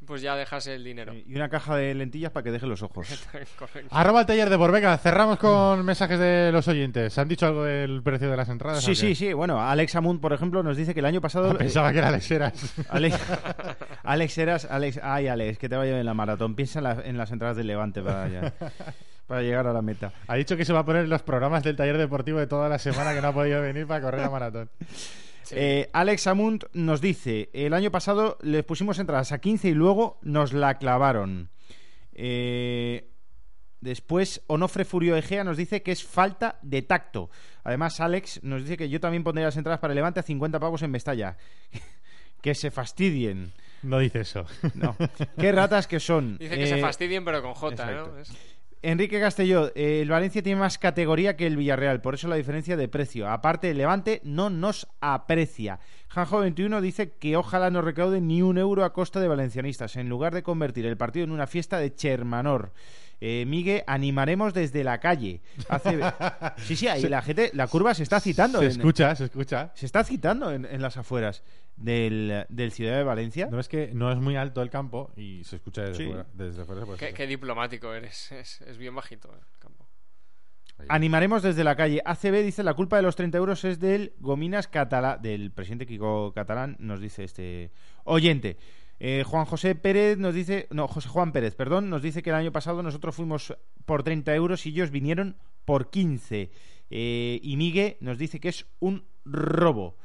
pues 0.06 0.22
ya 0.22 0.36
dejas 0.36 0.68
el 0.68 0.84
dinero. 0.84 1.14
Y 1.14 1.36
una 1.36 1.50
caja 1.50 1.76
de 1.76 1.94
lentillas 1.94 2.32
para 2.32 2.44
que 2.44 2.52
deje 2.52 2.66
los 2.68 2.82
ojos. 2.84 3.08
Correcto. 3.58 3.88
Arroba 3.92 4.22
el 4.22 4.26
taller 4.26 4.50
de 4.50 4.56
Borvega. 4.56 4.98
Cerramos 4.98 5.38
con 5.40 5.86
mensajes 5.86 6.20
de 6.20 6.52
los 6.52 6.68
oyentes. 6.68 7.18
¿Han 7.18 7.28
dicho 7.28 7.46
algo 7.48 7.64
del 7.64 8.02
precio 8.04 8.30
de 8.30 8.38
las 8.38 8.50
entradas? 8.50 8.84
Sí, 8.84 8.96
sí, 8.96 9.16
sí. 9.16 9.34
Bueno, 9.34 9.62
Alex 9.62 9.96
Amund, 9.96 10.20
por 10.22 10.34
ejemplo, 10.34 10.64
nos 10.64 10.78
dice 10.78 10.94
que 10.94 11.00
el 11.00 11.06
año 11.06 11.22
pasado... 11.22 11.52
Ah, 11.52 11.58
pensaba 11.58 11.92
que 11.92 11.98
era 12.00 12.10
Alex 12.10 12.32
Heras. 12.32 12.74
Alex, 12.90 13.18
Alex 14.04 14.38
Eras, 14.38 14.66
Alex, 14.70 15.00
ay 15.02 15.28
Alex, 15.28 15.58
que 15.58 15.70
te 15.70 15.76
vaya 15.76 15.94
bien 15.94 16.06
la 16.06 16.14
maratón. 16.14 16.56
Piensa 16.56 16.80
en, 16.80 16.84
la- 16.84 17.02
en 17.04 17.18
las 17.18 17.32
entradas 17.32 17.58
del 17.58 17.68
Levante 17.68 18.02
para, 18.02 18.28
ya- 18.28 18.54
para 19.28 19.42
llegar 19.42 19.68
a 19.68 19.74
la 19.74 19.82
meta. 19.82 20.12
Ha 20.28 20.36
dicho 20.36 20.58
que 20.58 20.66
se 20.66 20.74
va 20.74 20.80
a 20.80 20.86
poner 20.86 21.04
en 21.06 21.10
los 21.10 21.22
programas 21.24 21.64
del 21.64 21.76
taller 21.76 21.98
deportivo 21.98 22.40
de 22.40 22.48
toda 22.48 22.68
la 22.70 22.78
semana 22.80 23.14
que 23.14 23.22
no 23.22 23.30
ha 23.30 23.34
podido 23.34 23.62
venir 23.62 23.88
para 23.88 24.02
correr 24.02 24.22
la 24.22 24.30
maratón. 24.30 24.70
Sí. 25.44 25.56
Eh, 25.58 25.90
Alex 25.94 26.28
Amund 26.28 26.66
nos 26.74 27.02
dice, 27.02 27.50
el 27.54 27.74
año 27.74 27.92
pasado 27.92 28.38
les 28.42 28.64
pusimos 28.64 29.00
entradas 29.00 29.32
a 29.32 29.40
15 29.40 29.70
y 29.70 29.74
luego 29.74 30.20
nos 30.22 30.54
la 30.54 30.78
clavaron. 30.78 31.50
Eh, 32.14 33.10
después 33.82 34.42
Onofre 34.48 34.86
Furio 34.86 35.16
Egea 35.18 35.44
nos 35.44 35.58
dice 35.58 35.82
que 35.84 35.92
es 35.92 36.04
falta 36.04 36.60
de 36.62 36.82
tacto. 36.82 37.30
Además 37.64 38.00
Alex 38.00 38.42
nos 38.44 38.62
dice 38.64 38.78
que 38.78 38.90
yo 38.90 39.00
también 39.00 39.24
pondría 39.24 39.48
las 39.48 39.58
entradas 39.58 39.80
para 39.80 39.92
el 39.94 39.96
Levante 39.96 40.20
a 40.20 40.24
50 40.24 40.60
pavos 40.60 40.82
en 40.84 40.92
Mestalla. 40.92 41.38
que 42.42 42.56
se 42.56 42.72
fastidien. 42.72 43.54
No 43.84 44.00
dice 44.00 44.22
eso. 44.22 44.46
No. 44.76 44.96
Qué 45.38 45.52
ratas 45.52 45.88
que 45.88 46.00
son. 46.00 46.38
Dice 46.38 46.56
que 46.56 46.64
Eh, 46.64 46.68
se 46.68 46.78
fastidien, 46.82 47.26
pero 47.26 47.42
con 47.42 47.54
J, 47.54 47.74
exacto. 47.74 48.12
¿no? 48.14 48.20
Es- 48.20 48.32
Enrique 48.84 49.20
Castelló, 49.20 49.72
eh, 49.76 50.02
el 50.02 50.10
Valencia 50.10 50.44
tiene 50.44 50.60
más 50.60 50.78
categoría 50.78 51.38
que 51.38 51.48
el 51.48 51.56
Villarreal, 51.58 52.02
por 52.02 52.16
eso 52.16 52.28
la 52.28 52.36
diferencia 52.36 52.76
de 52.76 52.90
precio. 52.90 53.30
Aparte, 53.30 53.72
el 53.72 53.78
Levante 53.78 54.20
no 54.26 54.50
nos 54.50 54.88
aprecia. 55.00 55.80
Janjo21 56.14 56.82
dice 56.82 57.14
que 57.14 57.38
ojalá 57.38 57.70
no 57.70 57.82
recaude 57.82 58.20
ni 58.20 58.42
un 58.42 58.58
euro 58.58 58.84
a 58.84 58.92
costa 58.94 59.22
de 59.22 59.30
valencianistas, 59.30 59.96
en 59.96 60.10
lugar 60.10 60.34
de 60.34 60.44
convertir 60.44 60.86
el 60.86 60.98
partido 60.98 61.24
en 61.24 61.32
una 61.32 61.48
fiesta 61.48 61.78
de 61.80 61.96
Chermanor. 61.96 62.74
Eh, 63.22 63.46
Migue, 63.48 63.86
animaremos 63.88 64.54
desde 64.54 64.84
la 64.84 65.00
calle. 65.00 65.42
Hace... 65.70 65.98
Sí, 66.58 66.76
sí, 66.76 66.88
ahí 66.90 67.04
la 67.04 67.22
gente, 67.22 67.52
la 67.54 67.68
curva 67.68 67.94
se 67.94 68.04
está 68.04 68.20
citando. 68.20 68.60
Se 68.60 68.66
en- 68.66 68.72
escucha, 68.72 69.16
se 69.16 69.24
escucha. 69.26 69.72
se 69.76 69.86
está 69.86 70.04
citando 70.04 70.52
en, 70.52 70.66
en 70.66 70.82
las 70.82 70.98
afueras 70.98 71.42
del, 71.84 72.46
del 72.50 72.72
Ciudad 72.72 72.98
de 72.98 73.04
Valencia. 73.04 73.48
No 73.52 73.60
es 73.60 73.68
que 73.68 73.92
no 73.94 74.12
es 74.12 74.18
muy 74.18 74.36
alto 74.36 74.62
el 74.62 74.70
campo 74.70 75.12
y 75.18 75.44
se 75.44 75.58
escucha 75.58 75.82
desde 75.84 75.96
Sí. 75.98 76.06
fuera. 76.08 76.26
Desde 76.34 76.66
fuera 76.66 76.82
Qué, 76.86 76.92
escuchar. 76.92 77.14
qué 77.14 77.28
diplomático 77.28 77.94
eres. 77.94 78.32
Es, 78.32 78.62
es 78.62 78.78
bien 78.78 78.96
bajito 78.96 79.32
el 79.34 79.40
campo. 79.60 79.88
Animaremos 80.90 81.44
desde 81.44 81.64
la 81.64 81.76
calle. 81.76 82.02
ACB 82.04 82.42
dice 82.44 82.64
la 82.64 82.74
culpa 82.74 82.98
de 82.98 83.04
los 83.04 83.16
30 83.16 83.38
euros 83.38 83.64
es 83.64 83.80
del 83.80 84.14
Gominas 84.20 84.68
Catalá, 84.68 85.18
del 85.18 85.52
presidente 85.52 85.86
Kiko 85.86 86.34
Catalán, 86.34 86.76
nos 86.80 87.00
dice 87.00 87.24
este 87.24 87.72
oyente. 88.04 88.58
Eh, 89.00 89.24
Juan 89.26 89.46
José 89.46 89.76
Pérez 89.76 90.18
nos 90.18 90.34
dice, 90.34 90.68
no, 90.72 90.88
José 90.88 91.10
Juan 91.10 91.32
Pérez, 91.32 91.56
perdón, 91.56 91.90
nos 91.90 92.02
dice 92.02 92.22
que 92.24 92.30
el 92.32 92.36
año 92.38 92.52
pasado 92.52 92.82
nosotros 92.84 93.16
fuimos 93.16 93.56
por 93.86 94.04
30 94.04 94.34
euros 94.36 94.66
y 94.66 94.70
ellos 94.70 94.92
vinieron 94.92 95.38
por 95.66 95.90
15. 95.90 96.52
Eh, 96.90 97.40
y 97.42 97.58
Migue 97.58 97.98
nos 98.02 98.18
dice 98.18 98.40
que 98.40 98.50
es 98.50 98.66
un 98.80 99.06
robo. 99.26 99.98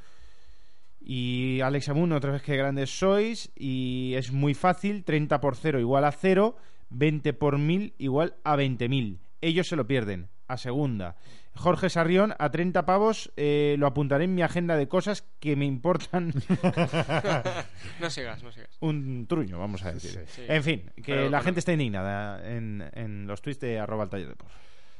Y 1.10 1.62
Alex 1.62 1.88
Amun, 1.88 2.12
otra 2.12 2.32
vez 2.32 2.42
que 2.42 2.54
grandes 2.54 2.98
sois. 2.98 3.50
Y 3.56 4.12
es 4.16 4.30
muy 4.30 4.52
fácil: 4.52 5.04
30 5.04 5.40
por 5.40 5.56
0 5.56 5.80
igual 5.80 6.04
a 6.04 6.12
0, 6.12 6.54
20 6.90 7.32
por 7.32 7.56
1000 7.56 7.94
igual 7.96 8.34
a 8.44 8.56
20.000. 8.56 9.16
Ellos 9.40 9.66
se 9.68 9.76
lo 9.76 9.86
pierden, 9.86 10.28
a 10.48 10.58
segunda. 10.58 11.16
Jorge 11.54 11.88
Sarrión, 11.88 12.34
a 12.38 12.50
30 12.50 12.84
pavos, 12.84 13.32
eh, 13.38 13.76
lo 13.78 13.86
apuntaré 13.86 14.24
en 14.24 14.34
mi 14.34 14.42
agenda 14.42 14.76
de 14.76 14.86
cosas 14.86 15.24
que 15.40 15.56
me 15.56 15.64
importan. 15.64 16.34
no 18.00 18.10
sigas, 18.10 18.42
no 18.42 18.52
sigas. 18.52 18.76
Un 18.80 19.26
truño, 19.26 19.58
vamos 19.58 19.82
a 19.86 19.92
decir. 19.94 20.22
Sí. 20.26 20.42
En 20.46 20.62
fin, 20.62 20.90
que 20.96 21.14
Pero 21.14 21.30
la 21.30 21.40
gente 21.40 21.60
está 21.60 21.72
indignada 21.72 22.46
en, 22.46 22.84
en 22.92 23.26
los 23.26 23.40
tweets 23.40 23.60
de 23.60 23.78
arroba 23.78 24.04
el 24.04 24.10
taller 24.10 24.28
de 24.28 24.36
por. 24.36 24.48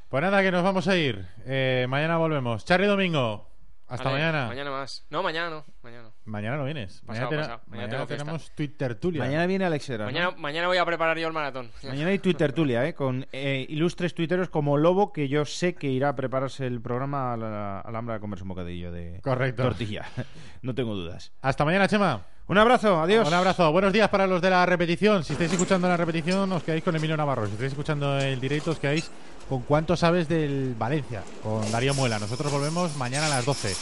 Pues 0.09 0.23
nada, 0.23 0.43
que 0.43 0.51
nos 0.51 0.63
vamos 0.63 0.89
a 0.89 0.97
ir. 0.97 1.27
Eh, 1.45 1.85
mañana 1.87 2.17
volvemos. 2.17 2.65
Charlie 2.65 2.87
Domingo. 2.87 3.58
Hasta 3.89 4.05
Vale, 4.05 4.19
mañana. 4.19 4.47
Mañana 4.49 4.71
más. 4.71 5.07
No, 5.09 5.23
mañana 5.23 5.49
no. 5.49 5.65
Mañana 5.83 6.03
no. 6.03 6.13
Mañana 6.27 6.57
no 6.59 6.65
vienes. 6.65 7.01
Pasado, 7.07 7.31
mañana 7.31 7.43
pasado. 7.43 7.61
Mañana 7.67 7.71
mañana 7.71 7.89
tengo 7.89 8.07
fiesta. 8.07 8.25
tenemos 8.25 8.51
Twitter 8.55 8.95
Tulia. 8.97 9.25
Mañana 9.25 9.47
viene 9.47 9.65
Alex 9.65 9.89
¿no? 9.91 10.05
Mañana, 10.05 10.31
mañana 10.33 10.67
voy 10.67 10.77
a 10.77 10.85
preparar 10.85 11.19
yo 11.19 11.27
el 11.27 11.33
maratón. 11.33 11.71
Mañana 11.83 12.11
hay 12.11 12.19
Twitter 12.19 12.53
Tulia, 12.53 12.87
¿eh? 12.87 12.95
con 12.95 13.27
eh, 13.33 13.65
ilustres 13.71 14.15
tuiteros 14.15 14.51
como 14.51 14.77
Lobo, 14.77 15.11
que 15.11 15.29
yo 15.29 15.47
sé 15.47 15.75
que 15.75 15.89
irá 15.89 16.11
a 16.11 16.17
prepararse 16.17 16.67
el 16.67 16.83
programa 16.83 17.33
a 17.33 17.37
la 17.39 17.81
Alhambra 17.81 18.17
a 18.17 18.21
comerse 18.21 18.43
un 18.43 18.51
bocadillo 18.51 18.93
de 18.93 19.21
Correcto. 19.23 19.63
tortilla. 19.63 20.07
no 20.63 20.75
tengo 20.75 20.95
dudas. 20.95 21.33
Hasta 21.41 21.65
mañana, 21.65 21.89
Chema. 21.89 22.27
Un 22.49 22.57
abrazo, 22.57 23.01
adiós. 23.01 23.29
Un 23.29 23.35
abrazo. 23.35 23.71
Buenos 23.73 23.93
días 23.93 24.09
para 24.09 24.27
los 24.27 24.41
de 24.41 24.49
la 24.49 24.65
repetición. 24.65 25.23
Si 25.23 25.35
estáis 25.35 25.53
escuchando 25.53 25.87
la 25.87 25.99
repetición, 25.99 26.51
os 26.53 26.63
quedáis 26.63 26.83
con 26.83 26.97
Emilio 26.97 27.15
Navarro. 27.15 27.47
Si 27.47 27.53
estáis 27.53 27.73
escuchando 27.73 28.19
el 28.19 28.41
directo, 28.41 28.71
os 28.71 28.79
quedáis 28.79 29.11
con 29.49 29.63
cuánto 29.63 29.97
sabes 29.97 30.29
del 30.29 30.75
Valencia, 30.79 31.23
con 31.43 31.71
Darío 31.71 31.95
Muela. 31.95 32.19
Nosotros 32.19 32.53
volvemos 32.53 32.97
mañana 32.97 33.27
a 33.27 33.31
las 33.31 33.45
12. 33.45 33.75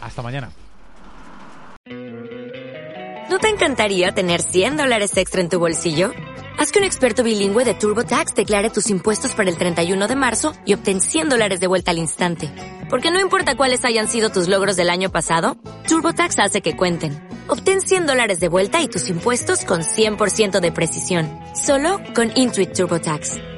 Hasta 0.00 0.22
mañana. 0.22 0.50
¿No 3.30 3.38
te 3.38 3.48
encantaría 3.48 4.12
tener 4.12 4.42
100 4.42 4.76
dólares 4.76 5.16
extra 5.16 5.40
en 5.40 5.48
tu 5.48 5.58
bolsillo? 5.58 6.12
Haz 6.58 6.72
que 6.72 6.80
un 6.80 6.84
experto 6.84 7.22
bilingüe 7.22 7.64
de 7.64 7.74
TurboTax 7.74 8.34
declare 8.34 8.70
tus 8.70 8.90
impuestos 8.90 9.32
para 9.34 9.48
el 9.48 9.56
31 9.56 10.08
de 10.08 10.16
marzo 10.16 10.54
y 10.64 10.74
obtén 10.74 11.00
100 11.00 11.28
dólares 11.28 11.60
de 11.60 11.68
vuelta 11.68 11.92
al 11.92 11.98
instante. 11.98 12.50
Porque 12.90 13.12
no 13.12 13.20
importa 13.20 13.56
cuáles 13.56 13.84
hayan 13.84 14.08
sido 14.08 14.30
tus 14.30 14.48
logros 14.48 14.76
del 14.76 14.90
año 14.90 15.12
pasado, 15.12 15.56
TurboTax 15.86 16.38
hace 16.40 16.60
que 16.60 16.76
cuenten. 16.76 17.28
Obtén 17.46 17.80
100 17.80 18.06
dólares 18.06 18.40
de 18.40 18.48
vuelta 18.48 18.80
y 18.80 18.88
tus 18.88 19.08
impuestos 19.08 19.64
con 19.64 19.82
100% 19.82 20.58
de 20.58 20.72
precisión. 20.72 21.28
Solo 21.54 22.00
con 22.14 22.32
Intuit 22.34 22.72
TurboTax. 22.72 23.57